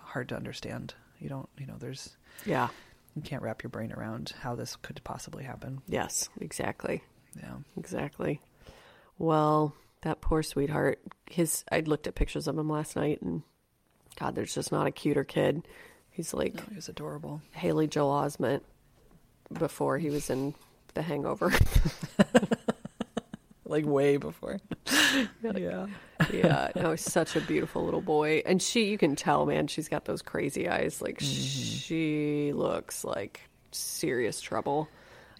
hard 0.03 0.29
to 0.31 0.37
understand. 0.37 0.95
You 1.21 1.29
don't, 1.29 1.49
you 1.57 1.67
know, 1.67 1.77
there's 1.79 2.17
yeah, 2.45 2.69
you 3.15 3.23
can't 3.23 3.43
wrap 3.43 3.63
your 3.63 3.71
brain 3.71 3.93
around 3.93 4.33
how 4.41 4.57
this 4.57 4.75
could 4.77 5.01
possibly 5.05 5.45
happen. 5.45 5.83
yes, 5.87 6.29
exactly. 6.41 7.03
Yeah. 7.37 7.57
Exactly. 7.77 8.41
Well, 9.19 9.75
that 10.03 10.21
poor 10.21 10.43
sweetheart. 10.43 11.01
His 11.31 11.65
I 11.71 11.81
looked 11.81 12.07
at 12.07 12.15
pictures 12.15 12.49
of 12.49 12.59
him 12.59 12.69
last 12.69 12.97
night 12.97 13.21
and 13.23 13.43
God, 14.19 14.35
there's 14.35 14.55
just 14.55 14.73
not 14.73 14.87
a 14.87 14.91
cuter 14.91 15.25
kid. 15.25 15.67
He's 16.11 16.35
like 16.35 16.55
No, 16.55 16.63
he 16.71 16.77
was 16.77 16.89
adorable. 16.89 17.43
Haley 17.53 17.87
Joel 17.87 18.13
Osment 18.23 18.63
before 19.53 19.99
he 19.99 20.11
was 20.11 20.31
in 20.31 20.55
The 20.95 21.03
Hangover. 21.03 21.53
Like 23.71 23.87
way 23.87 24.17
before. 24.17 24.59
yeah. 25.45 25.87
yeah, 26.33 26.71
no, 26.75 26.91
he's 26.91 27.03
such 27.03 27.37
a 27.37 27.41
beautiful 27.41 27.85
little 27.85 28.01
boy. 28.01 28.43
And 28.45 28.61
she 28.61 28.87
you 28.87 28.99
can 28.99 29.15
tell, 29.15 29.47
man, 29.47 29.69
she's 29.69 29.89
got 29.89 30.07
those 30.07 30.23
crazy 30.23 30.69
eyes. 30.69 31.01
Like 31.01 31.21
she 31.21 32.51
looks 32.53 33.05
like 33.05 33.43
serious 33.71 34.41
trouble. 34.41 34.89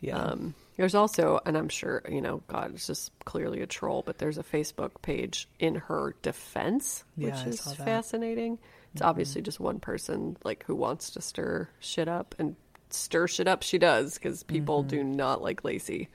Yeah. 0.01 0.17
Um, 0.17 0.55
there's 0.81 0.95
also, 0.95 1.39
and 1.45 1.59
I'm 1.59 1.69
sure, 1.69 2.03
you 2.09 2.23
know, 2.23 2.43
God, 2.49 2.73
it's 2.75 2.87
just 2.87 3.13
clearly 3.27 3.61
a 3.61 3.67
troll, 3.67 4.03
but 4.05 4.17
there's 4.17 4.39
a 4.39 4.43
Facebook 4.43 5.03
page 5.03 5.47
in 5.59 5.75
her 5.75 6.15
defense, 6.23 7.05
which 7.17 7.35
I 7.35 7.49
is 7.49 7.61
fascinating. 7.75 8.59
It's 8.95 9.03
obviously 9.03 9.43
just 9.43 9.61
one 9.61 9.79
person, 9.79 10.39
like, 10.43 10.65
who 10.65 10.75
wants 10.75 11.11
to 11.11 11.21
stir 11.21 11.69
shit 11.81 12.09
up, 12.09 12.35
and 12.39 12.57
stir 12.89 13.29
shit 13.29 13.47
up 13.47 13.63
she 13.63 13.77
does, 13.77 14.15
because 14.15 14.43
people 14.43 14.83
do 14.83 15.05
not 15.05 15.43
like 15.43 15.65
Lacey. 15.65 16.09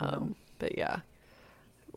Um, 0.00 0.36
But 0.58 0.76
yeah, 0.76 1.00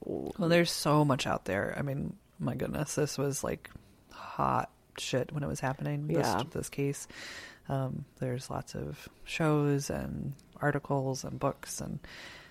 Well, 0.05 0.47
there's 0.47 0.71
so 0.71 1.03
much 1.03 1.27
out 1.27 1.43
there. 1.43 1.75
I 1.77 1.81
mean, 1.81 2.15
my 2.39 2.55
goodness, 2.55 2.95
this 2.95 3.17
was 3.17 3.43
like 3.43 3.69
hot 4.11 4.69
shit 4.97 5.33
when 5.33 5.43
it 5.43 5.47
was 5.47 5.59
happening. 5.59 6.07
This, 6.07 6.17
Yeah. 6.19 6.43
this 6.51 6.69
case. 6.69 7.05
Um, 7.67 8.05
there's 8.19 8.49
lots 8.49 8.75
of 8.75 9.09
shows 9.25 9.89
and 9.89 10.33
articles 10.63 11.23
and 11.23 11.39
books, 11.39 11.81
and 11.81 11.99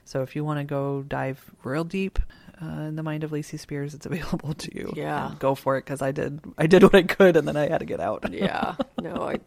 so 0.04 0.22
if 0.22 0.36
you 0.36 0.44
want 0.44 0.58
to 0.60 0.64
go 0.64 1.02
dive 1.02 1.38
real 1.64 1.84
deep 1.84 2.18
uh, 2.60 2.66
in 2.88 2.96
the 2.96 3.02
mind 3.02 3.24
of 3.24 3.32
Lacey 3.32 3.56
Spears, 3.56 3.94
it's 3.94 4.06
available 4.10 4.54
to 4.54 4.76
you. 4.76 4.92
Yeah. 4.94 5.32
Go 5.38 5.54
for 5.54 5.76
it 5.78 5.84
because 5.84 6.02
I 6.02 6.12
did. 6.12 6.40
I 6.58 6.66
did 6.66 6.82
what 6.82 6.94
I 6.94 7.02
could, 7.02 7.36
and 7.36 7.48
then 7.48 7.56
I 7.56 7.68
had 7.68 7.78
to 7.78 7.86
get 7.86 8.00
out. 8.00 8.32
yeah, 8.32 8.76
no, 9.00 9.14
I. 9.32 9.38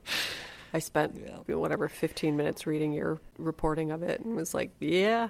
I 0.73 0.79
spent 0.79 1.15
Yeah. 1.47 1.55
whatever 1.55 1.87
15 1.87 2.35
minutes 2.35 2.67
reading 2.67 2.91
your 2.91 3.21
reporting 3.37 3.91
of 3.91 4.03
it 4.03 4.19
and 4.19 4.35
was 4.35 4.53
like, 4.53 4.71
yeah, 4.81 5.29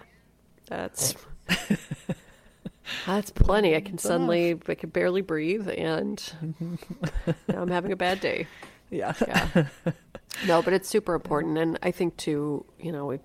that's 0.68 1.14
that's 3.06 3.30
plenty. 3.30 3.76
I 3.76 3.82
can 3.82 4.00
suddenly 4.00 4.60
I 4.68 4.74
can 4.74 4.90
barely 4.90 5.22
breathe 5.22 5.70
and 5.70 6.18
now 7.48 7.62
I'm 7.62 7.70
having 7.70 7.92
a 7.92 7.96
bad 7.96 8.22
day. 8.22 8.48
Yeah. 8.90 9.14
Yeah. 9.28 9.66
No, 10.46 10.62
but 10.62 10.74
it's 10.74 10.90
super 10.90 11.16
important 11.16 11.58
and 11.58 11.80
I 11.82 11.92
think 11.92 12.18
too, 12.18 12.66
you 12.78 12.92
know, 12.92 13.06
we've 13.06 13.22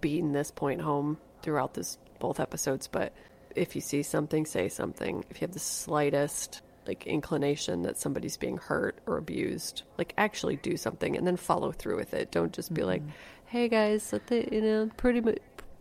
beaten 0.00 0.32
this 0.32 0.50
point 0.50 0.80
home 0.80 1.18
throughout 1.42 1.74
this 1.74 1.98
both 2.18 2.40
episodes, 2.40 2.88
but 2.88 3.12
if 3.54 3.74
you 3.74 3.80
see 3.80 4.02
something, 4.02 4.46
say 4.46 4.68
something. 4.68 5.24
If 5.30 5.40
you 5.40 5.46
have 5.46 5.54
the 5.54 5.60
slightest 5.60 6.62
like 6.86 7.06
inclination 7.06 7.82
that 7.82 7.98
somebody's 7.98 8.36
being 8.36 8.58
hurt 8.58 8.98
or 9.06 9.16
abused, 9.16 9.82
like 9.98 10.14
actually 10.16 10.56
do 10.56 10.76
something 10.76 11.16
and 11.16 11.26
then 11.26 11.36
follow 11.36 11.72
through 11.72 11.96
with 11.96 12.14
it. 12.14 12.30
Don't 12.30 12.52
just 12.52 12.72
be 12.72 12.82
like, 12.82 13.02
mm-hmm. 13.02 13.10
"Hey 13.46 13.68
guys, 13.68 14.10
the, 14.10 14.48
you 14.52 14.60
know, 14.60 14.90
pretty 14.96 15.20
mu- 15.20 15.34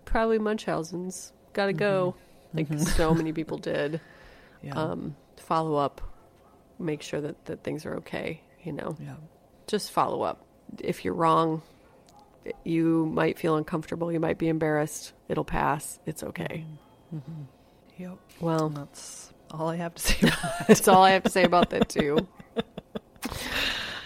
probably 0.06 0.40
Munchausen's 0.40 1.32
got 1.54 1.68
to 1.68 1.74
go." 1.74 2.16
Mm-hmm. 2.16 2.58
Like 2.58 2.70
mm-hmm. 2.70 2.84
so 2.84 3.14
many 3.14 3.34
people 3.40 3.58
did. 3.58 4.02
Yeah. 4.64 4.74
Um, 4.74 5.16
follow 5.38 5.76
up, 5.76 6.02
make 6.80 7.02
sure 7.02 7.22
that 7.22 7.46
that 7.46 7.64
things 7.64 7.86
are 7.86 7.98
okay. 7.98 8.42
You 8.66 8.74
know, 8.74 8.98
yeah. 9.00 9.14
just 9.68 9.92
follow 9.92 10.24
up. 10.24 10.44
If 10.80 11.06
you're 11.06 11.14
wrong, 11.14 11.62
you 12.64 13.06
might 13.14 13.38
feel 13.40 13.56
uncomfortable. 13.56 14.12
You 14.12 14.20
might 14.20 14.38
be 14.38 14.48
embarrassed. 14.50 15.14
It'll 15.30 15.46
pass. 15.46 16.00
It's 16.06 16.24
okay. 16.24 16.66
Yep. 17.98 18.18
Well, 18.42 18.70
that's 18.70 19.32
all 19.52 19.70
I 19.70 19.76
have 19.78 19.94
to 19.96 20.02
say 20.08 20.18
about 20.28 20.42
that. 20.42 20.66
that's 20.68 20.88
all 20.88 21.04
I 21.04 21.12
have 21.12 21.24
to 21.24 21.30
say 21.30 21.44
about 21.44 21.70
that 21.70 21.88
too. 21.90 22.28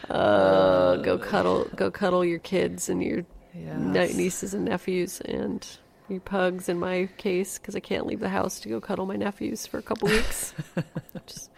Uh, 0.10 0.96
go 0.98 1.20
cuddle, 1.20 1.66
go 1.76 1.92
cuddle 1.92 2.26
your 2.26 2.40
kids 2.40 2.90
and 2.90 3.04
your 3.04 3.24
Yes. 3.54 4.16
nieces 4.16 4.54
and 4.56 4.66
nephews 4.66 5.22
and 5.22 5.68
your 6.08 6.20
pugs. 6.20 6.68
In 6.70 6.80
my 6.80 7.10
case, 7.18 7.60
because 7.60 7.76
I 7.76 7.80
can't 7.80 8.08
leave 8.08 8.20
the 8.20 8.30
house 8.30 8.60
to 8.62 8.70
go 8.70 8.82
cuddle 8.82 9.06
my 9.06 9.18
nephews 9.18 9.68
for 9.68 9.78
a 9.78 9.82
couple 9.84 10.08
weeks. 10.08 10.54
Just, 11.28 11.52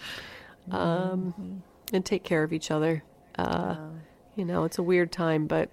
um, 0.70 1.64
and 1.92 2.06
take 2.06 2.24
care 2.24 2.44
of 2.44 2.54
each 2.54 2.72
other. 2.72 3.04
Uh, 3.38 3.76
you 4.36 4.46
know, 4.46 4.64
it's 4.64 4.78
a 4.78 4.84
weird 4.84 5.12
time, 5.12 5.48
but 5.48 5.70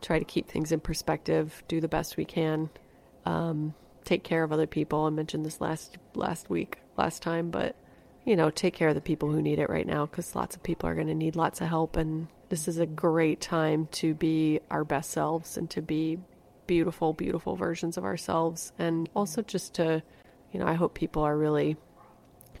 try 0.00 0.18
to 0.18 0.24
keep 0.24 0.48
things 0.48 0.72
in 0.72 0.80
perspective. 0.80 1.62
Do 1.68 1.80
the 1.80 1.88
best 1.88 2.16
we 2.16 2.24
can. 2.24 2.70
Um, 3.26 3.74
take 4.04 4.24
care 4.24 4.42
of 4.42 4.52
other 4.52 4.66
people. 4.66 5.04
I 5.04 5.10
mentioned 5.10 5.44
this 5.44 5.60
last 5.60 5.98
last 6.14 6.48
week, 6.50 6.78
last 6.96 7.22
time, 7.22 7.50
but 7.50 7.76
you 8.24 8.36
know, 8.36 8.50
take 8.50 8.74
care 8.74 8.88
of 8.88 8.94
the 8.94 9.00
people 9.00 9.30
who 9.30 9.42
need 9.42 9.58
it 9.58 9.70
right 9.70 9.86
now 9.86 10.06
because 10.06 10.34
lots 10.34 10.56
of 10.56 10.62
people 10.62 10.88
are 10.88 10.94
going 10.94 11.06
to 11.06 11.14
need 11.14 11.36
lots 11.36 11.60
of 11.60 11.68
help, 11.68 11.96
and 11.96 12.28
this 12.48 12.68
is 12.68 12.78
a 12.78 12.86
great 12.86 13.40
time 13.40 13.88
to 13.92 14.14
be 14.14 14.60
our 14.70 14.84
best 14.84 15.10
selves 15.10 15.56
and 15.56 15.70
to 15.70 15.80
be 15.80 16.18
beautiful, 16.66 17.12
beautiful 17.12 17.56
versions 17.56 17.96
of 17.96 18.04
ourselves, 18.04 18.72
and 18.78 19.08
also 19.14 19.42
just 19.42 19.74
to, 19.74 20.02
you 20.52 20.60
know, 20.60 20.66
I 20.66 20.74
hope 20.74 20.94
people 20.94 21.22
are 21.22 21.36
really 21.36 21.76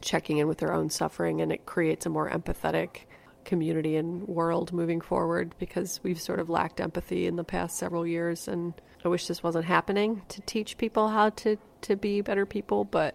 checking 0.02 0.38
in 0.38 0.48
with 0.48 0.58
their 0.58 0.72
own 0.72 0.90
suffering 0.90 1.40
and 1.40 1.52
it 1.52 1.66
creates 1.66 2.06
a 2.06 2.08
more 2.08 2.30
empathetic 2.30 3.00
community 3.44 3.96
and 3.96 4.26
world 4.28 4.72
moving 4.72 5.00
forward 5.00 5.54
because 5.58 6.00
we've 6.02 6.20
sort 6.20 6.38
of 6.38 6.48
lacked 6.50 6.80
empathy 6.80 7.26
in 7.26 7.36
the 7.36 7.44
past 7.44 7.76
several 7.78 8.06
years 8.06 8.46
and 8.48 8.74
I 9.04 9.08
wish 9.08 9.26
this 9.26 9.42
wasn't 9.42 9.64
happening 9.64 10.22
to 10.28 10.40
teach 10.42 10.76
people 10.78 11.08
how 11.08 11.30
to 11.30 11.56
to 11.82 11.96
be 11.96 12.20
better 12.20 12.44
people 12.44 12.84
but 12.84 13.14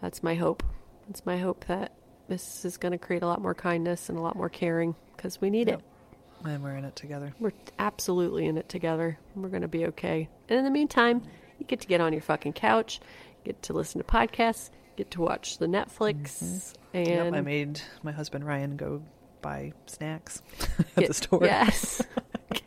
that's 0.00 0.22
my 0.22 0.34
hope 0.34 0.62
it's 1.10 1.24
my 1.26 1.36
hope 1.36 1.66
that 1.66 1.92
this 2.28 2.64
is 2.64 2.76
going 2.76 2.92
to 2.92 2.98
create 2.98 3.22
a 3.22 3.26
lot 3.26 3.40
more 3.40 3.54
kindness 3.54 4.08
and 4.08 4.18
a 4.18 4.20
lot 4.22 4.36
more 4.36 4.48
caring 4.48 4.94
because 5.16 5.40
we 5.40 5.50
need 5.50 5.68
Yep. 5.68 5.78
it 5.80 6.46
And 6.48 6.62
we're 6.62 6.76
in 6.76 6.84
it 6.84 6.96
together. 6.96 7.34
we're 7.40 7.52
absolutely 7.78 8.46
in 8.46 8.56
it 8.58 8.68
together. 8.68 9.18
We're 9.34 9.48
going 9.48 9.62
to 9.62 9.68
be 9.68 9.86
okay. 9.86 10.28
And 10.48 10.58
in 10.58 10.64
the 10.64 10.70
meantime, 10.70 11.22
you 11.58 11.66
get 11.66 11.80
to 11.80 11.86
get 11.88 12.00
on 12.00 12.12
your 12.12 12.22
fucking 12.22 12.52
couch, 12.52 13.00
get 13.44 13.60
to 13.62 13.72
listen 13.72 13.98
to 14.00 14.04
podcasts, 14.06 14.70
get 14.98 15.10
to 15.12 15.20
watch 15.22 15.58
the 15.58 15.66
Netflix, 15.66 16.74
and 16.92 17.06
Yep, 17.06 17.32
I 17.34 17.40
made 17.40 17.80
my 18.02 18.10
husband 18.12 18.44
Ryan 18.44 18.76
go 18.76 19.00
buy 19.40 19.72
snacks 19.86 20.42
at 20.78 20.94
get- 20.96 21.08
the 21.08 21.14
store. 21.14 21.44
Yes. 21.44 22.02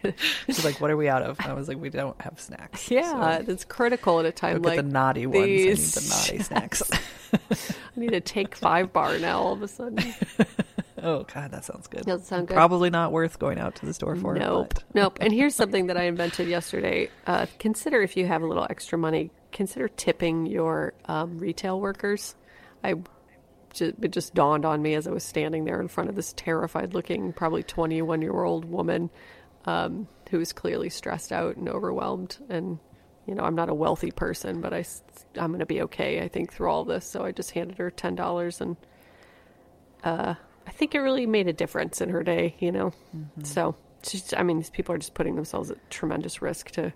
She's 0.48 0.64
like, 0.64 0.80
"What 0.80 0.92
are 0.92 0.98
we 0.98 1.10
out 1.10 1.24
of?" 1.24 1.40
I 1.42 1.54
was 1.54 1.68
like, 1.68 1.78
"We 1.80 1.90
don't 1.90 2.20
have 2.22 2.40
snacks." 2.40 2.90
yeah, 2.90 3.40
So 3.44 3.52
it's 3.52 3.66
critical 3.66 4.20
at 4.20 4.26
a 4.26 4.32
time 4.32 4.62
like 4.62 4.78
the 4.78 4.84
naughty 4.84 5.26
ones. 5.26 5.38
I 5.44 5.46
need 5.46 5.68
these. 5.70 5.94
the 5.96 6.16
naughty 6.16 6.44
snacks. 6.44 6.84
I 7.34 8.00
need 8.00 8.14
a 8.14 8.22
take 8.22 8.56
five 8.56 8.94
bar 8.94 9.18
now 9.18 9.40
all 9.42 9.54
of 9.54 9.62
a 9.64 9.68
sudden. 9.68 10.00
oh 11.02 11.24
God, 11.34 11.52
that 11.52 11.66
sounds 11.66 11.88
good. 11.88 12.06
Sound 12.24 12.48
good. 12.48 12.54
Probably 12.56 12.90
not 12.92 13.12
worth 13.12 13.40
going 13.40 13.58
out 13.60 13.76
to 13.76 13.86
the 13.86 13.94
store 13.94 14.16
for. 14.16 14.36
Nope. 14.36 14.74
but- 14.76 14.84
Nope. 14.94 15.18
And 15.20 15.34
here's 15.34 15.56
something 15.56 15.88
that 15.88 15.98
I 15.98 16.04
invented 16.04 16.48
yesterday. 16.48 17.10
Uh, 17.28 17.48
consider 17.60 18.02
if 18.02 18.16
you 18.16 18.26
have 18.28 18.42
a 18.44 18.46
little 18.48 18.68
extra 18.70 18.98
money, 19.00 19.32
consider 19.52 19.88
tipping 19.88 20.46
your 20.46 20.94
um, 21.06 21.38
retail 21.38 21.80
workers. 21.80 22.36
I 22.84 22.96
just, 23.74 23.94
it 24.02 24.12
just 24.12 24.34
dawned 24.34 24.66
on 24.66 24.82
me 24.82 24.96
as 24.96 25.08
I 25.08 25.12
was 25.12 25.24
standing 25.24 25.66
there 25.66 25.80
in 25.82 25.88
front 25.88 26.10
of 26.10 26.16
this 26.16 26.34
terrified 26.34 26.94
looking, 26.94 27.34
probably 27.34 27.64
21 27.64 28.22
year 28.22 28.44
old 28.44 28.66
woman 28.66 29.10
um, 29.66 30.08
was 30.32 30.54
clearly 30.54 30.90
stressed 30.90 31.32
out 31.32 31.58
and 31.58 31.68
overwhelmed. 31.70 32.38
And, 32.50 32.80
you 33.28 33.36
know, 33.36 33.44
I'm 33.44 33.56
not 33.56 33.70
a 33.70 33.74
wealthy 33.74 34.12
person, 34.12 34.62
but 34.62 34.74
I, 34.74 34.86
I'm 35.38 35.52
going 35.52 35.60
to 35.60 35.66
be 35.66 35.82
okay, 35.84 36.22
I 36.22 36.28
think, 36.28 36.54
through 36.54 36.70
all 36.70 36.86
this. 36.86 37.06
So 37.06 37.24
I 37.24 37.32
just 37.32 37.52
handed 37.52 37.78
her 37.78 37.92
$10 37.92 38.62
and 38.62 38.78
uh, 40.04 40.36
I 40.66 40.72
think 40.72 40.96
it 40.96 41.00
really 41.00 41.26
made 41.26 41.48
a 41.48 41.54
difference 41.54 42.02
in 42.02 42.10
her 42.10 42.24
day, 42.24 42.56
you 42.60 42.72
know? 42.72 42.92
Mm-hmm. 43.16 43.44
So, 43.44 43.76
she's, 44.04 44.34
I 44.34 44.44
mean, 44.44 44.58
these 44.58 44.70
people 44.70 44.96
are 44.96 44.98
just 44.98 45.14
putting 45.14 45.36
themselves 45.36 45.72
at 45.72 45.90
tremendous 45.90 46.42
risk 46.42 46.72
to 46.72 46.94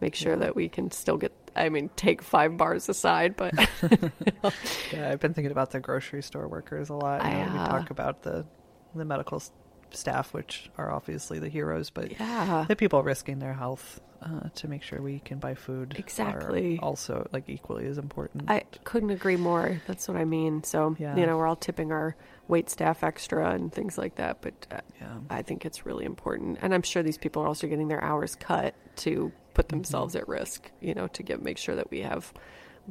make 0.00 0.14
sure 0.14 0.32
yeah. 0.32 0.40
that 0.40 0.56
we 0.56 0.68
can 0.68 0.90
still 0.90 1.16
get 1.16 1.32
I 1.58 1.68
mean, 1.68 1.90
take 1.96 2.22
five 2.22 2.56
bars 2.56 2.88
aside, 2.88 3.36
but 3.36 3.54
yeah, 4.92 5.10
I've 5.10 5.20
been 5.20 5.34
thinking 5.34 5.52
about 5.52 5.70
the 5.70 5.80
grocery 5.80 6.22
store 6.22 6.48
workers 6.48 6.90
a 6.90 6.94
lot. 6.94 7.24
You 7.24 7.30
know, 7.30 7.38
uh, 7.38 7.52
we 7.52 7.58
talk 7.58 7.90
about 7.90 8.22
the 8.22 8.46
the 8.94 9.04
medical 9.04 9.42
staff, 9.90 10.32
which 10.34 10.70
are 10.78 10.90
obviously 10.90 11.38
the 11.38 11.48
heroes, 11.48 11.90
but 11.90 12.12
yeah, 12.18 12.64
the 12.68 12.76
people 12.76 13.02
risking 13.02 13.38
their 13.38 13.54
health 13.54 14.00
uh, 14.22 14.48
to 14.54 14.68
make 14.68 14.82
sure 14.82 15.00
we 15.00 15.20
can 15.20 15.38
buy 15.38 15.54
food 15.54 15.94
exactly 15.98 16.78
also 16.82 17.28
like 17.32 17.48
equally 17.48 17.86
as 17.86 17.98
important. 17.98 18.50
I 18.50 18.64
couldn't 18.84 19.10
agree 19.10 19.36
more. 19.36 19.80
That's 19.86 20.08
what 20.08 20.16
I 20.16 20.24
mean. 20.24 20.64
So 20.64 20.96
yeah. 20.98 21.16
you 21.16 21.26
know, 21.26 21.36
we're 21.36 21.46
all 21.46 21.56
tipping 21.56 21.92
our 21.92 22.16
wait 22.48 22.70
staff 22.70 23.04
extra 23.04 23.50
and 23.50 23.72
things 23.72 23.98
like 23.98 24.16
that, 24.16 24.40
but 24.40 24.66
uh, 24.70 24.80
yeah. 25.00 25.18
I 25.30 25.42
think 25.42 25.64
it's 25.64 25.86
really 25.86 26.04
important, 26.04 26.58
and 26.62 26.74
I'm 26.74 26.82
sure 26.82 27.02
these 27.02 27.18
people 27.18 27.42
are 27.42 27.46
also 27.46 27.66
getting 27.66 27.88
their 27.88 28.02
hours 28.02 28.34
cut 28.34 28.74
to 28.96 29.32
put 29.58 29.66
mm-hmm. 29.66 29.78
themselves 29.78 30.14
mm-hmm. 30.14 30.22
at 30.22 30.28
risk, 30.28 30.70
you 30.80 30.94
know, 30.94 31.08
to 31.08 31.22
get 31.24 31.42
make 31.42 31.58
sure 31.58 31.74
that 31.74 31.90
we 31.90 32.00
have 32.02 32.32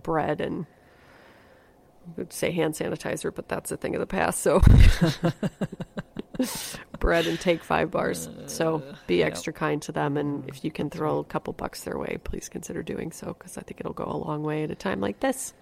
bread 0.03 0.41
and 0.41 0.65
would 2.17 2.33
say 2.33 2.51
hand 2.51 2.73
sanitizer, 2.73 3.33
but 3.33 3.47
that's 3.47 3.71
a 3.71 3.77
thing 3.77 3.95
of 3.95 4.01
the 4.01 4.05
past. 4.05 4.41
So 4.41 4.61
bread 6.99 7.25
and 7.25 7.39
take 7.39 7.63
five 7.63 7.89
bars. 7.89 8.29
So 8.47 8.83
be 9.07 9.23
extra 9.23 9.53
yep. 9.53 9.59
kind 9.59 9.81
to 9.83 9.93
them, 9.93 10.17
and 10.17 10.47
if 10.49 10.63
you 10.63 10.71
can 10.71 10.89
throw 10.89 11.19
a 11.19 11.23
couple 11.23 11.53
bucks 11.53 11.83
their 11.83 11.97
way, 11.97 12.17
please 12.23 12.49
consider 12.49 12.83
doing 12.83 13.11
so 13.11 13.27
because 13.27 13.57
I 13.57 13.61
think 13.61 13.79
it'll 13.79 13.93
go 13.93 14.05
a 14.05 14.17
long 14.17 14.43
way 14.43 14.63
at 14.63 14.71
a 14.71 14.75
time 14.75 14.99
like 14.99 15.21
this. 15.21 15.53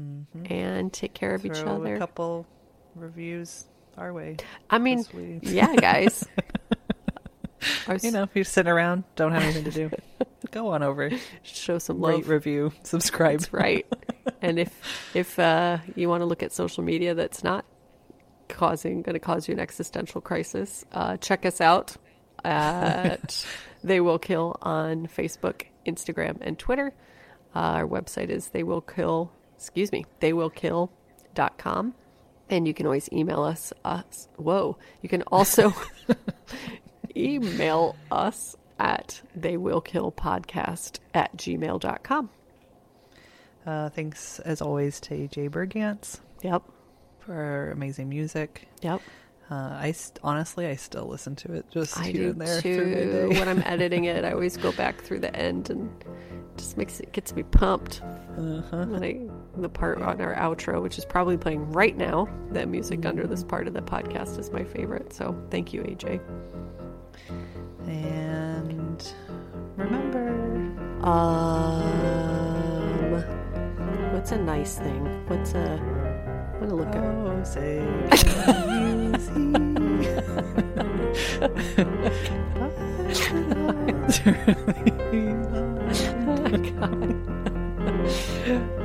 Mm-hmm. 0.00 0.52
And 0.52 0.92
take 0.92 1.14
care 1.14 1.34
of 1.34 1.42
throw 1.42 1.50
each 1.50 1.62
other. 1.64 1.96
A 1.96 1.98
couple 1.98 2.46
reviews 2.94 3.64
our 3.96 4.12
way. 4.12 4.36
I 4.68 4.78
mean, 4.78 5.04
yeah, 5.42 5.74
guys. 5.76 6.26
you 8.02 8.10
know, 8.10 8.24
if 8.24 8.30
you're 8.34 8.44
sitting 8.44 8.70
around, 8.70 9.04
don't 9.14 9.32
have 9.32 9.42
anything 9.42 9.64
to 9.64 9.70
do, 9.70 9.90
go 10.50 10.68
on 10.68 10.82
over, 10.82 11.10
show 11.42 11.78
some 11.78 12.00
love, 12.00 12.12
rate, 12.12 12.26
review, 12.26 12.72
subscribe. 12.82 13.40
That's 13.40 13.52
right. 13.52 13.86
and 14.42 14.58
if 14.58 14.72
if 15.14 15.38
uh, 15.38 15.78
you 15.94 16.08
want 16.08 16.22
to 16.22 16.26
look 16.26 16.42
at 16.42 16.52
social 16.52 16.82
media 16.82 17.14
that's 17.14 17.44
not 17.44 17.64
causing 18.48 19.02
going 19.02 19.14
to 19.14 19.20
cause 19.20 19.48
you 19.48 19.54
an 19.54 19.60
existential 19.60 20.20
crisis, 20.20 20.84
uh, 20.92 21.16
check 21.16 21.44
us 21.46 21.60
out 21.60 21.96
at 22.44 23.46
They 23.84 24.00
Will 24.00 24.18
Kill 24.18 24.56
on 24.62 25.06
Facebook, 25.06 25.62
Instagram, 25.86 26.38
and 26.40 26.58
Twitter. 26.58 26.92
Uh, 27.54 27.58
our 27.58 27.86
website 27.86 28.28
is 28.28 28.48
They 28.48 28.62
Will 28.62 28.80
Kill. 28.80 29.32
Excuse 29.56 29.92
me, 29.92 30.06
They 30.20 30.32
Will 30.32 30.50
Kill.com. 30.50 31.94
And 32.48 32.68
you 32.68 32.74
can 32.74 32.86
always 32.86 33.08
email 33.12 33.42
us. 33.42 33.72
us 33.84 34.28
whoa. 34.36 34.78
You 35.02 35.08
can 35.08 35.22
also 35.22 35.74
email 37.16 37.96
us 38.10 38.56
at 38.78 39.20
they 39.34 39.56
will 39.56 39.80
kill 39.80 40.12
podcast 40.12 40.98
at 41.14 41.36
gmail.com. 41.36 42.30
Uh, 43.66 43.88
thanks 43.90 44.38
as 44.40 44.62
always 44.62 45.00
to 45.00 45.14
AJ 45.14 45.50
Bergantz. 45.50 46.20
Yep. 46.42 46.62
For 47.20 47.70
amazing 47.72 48.08
music. 48.08 48.68
Yep. 48.82 49.02
Uh, 49.50 49.76
I 49.80 49.92
st- 49.92 50.18
honestly, 50.24 50.66
I 50.66 50.74
still 50.74 51.06
listen 51.06 51.36
to 51.36 51.52
it 51.52 51.66
just 51.70 51.98
I 51.98 52.06
here 52.06 52.30
and 52.30 52.40
there. 52.40 52.60
Too. 52.60 53.28
when 53.30 53.48
I'm 53.48 53.62
editing 53.64 54.04
it, 54.04 54.24
I 54.24 54.32
always 54.32 54.56
go 54.56 54.72
back 54.72 55.00
through 55.00 55.20
the 55.20 55.34
end 55.34 55.70
and 55.70 55.88
just 56.56 56.76
makes 56.76 56.98
it 57.00 57.12
gets 57.12 57.34
me 57.34 57.44
pumped. 57.44 58.02
Uh-huh. 58.36 58.84
The 59.56 59.68
part 59.68 60.02
on 60.02 60.20
our 60.20 60.34
outro, 60.34 60.82
which 60.82 60.98
is 60.98 61.04
probably 61.04 61.36
playing 61.36 61.70
right 61.72 61.96
now, 61.96 62.28
the 62.50 62.66
music 62.66 63.00
mm-hmm. 63.00 63.08
under 63.08 63.26
this 63.26 63.44
part 63.44 63.68
of 63.68 63.74
the 63.74 63.82
podcast 63.82 64.38
is 64.38 64.50
my 64.50 64.64
favorite. 64.64 65.12
So 65.12 65.36
thank 65.50 65.72
you, 65.72 65.82
AJ. 65.82 66.20
And 67.86 68.25
um, 71.06 72.42
what's 74.12 74.32
a 74.32 74.38
nice 74.38 74.78
thing? 74.78 75.24
What's 75.28 75.54
a? 75.54 75.80
I'm 76.54 76.60
gonna 76.60 76.74
look 76.74 76.88
oh, 76.94 77.38
at. 77.38 77.46
say 77.46 77.78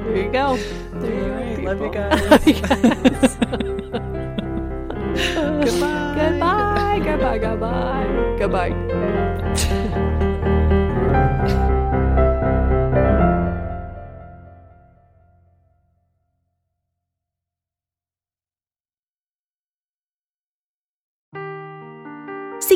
there 0.04 0.18
you 0.18 0.32
go. 0.32 0.58
There 0.94 1.50
you 1.50 1.58
go. 1.58 1.64
Love 1.64 1.82
you 1.82 1.92
guys. 1.92 2.22
Love 2.30 2.48
you 2.48 2.54
guys. 2.54 3.38
goodbye. 5.66 6.16
Goodbye. 6.16 7.00
Goodbye. 7.04 7.38
Goodbye. 7.40 8.36
Goodbye. 8.38 8.91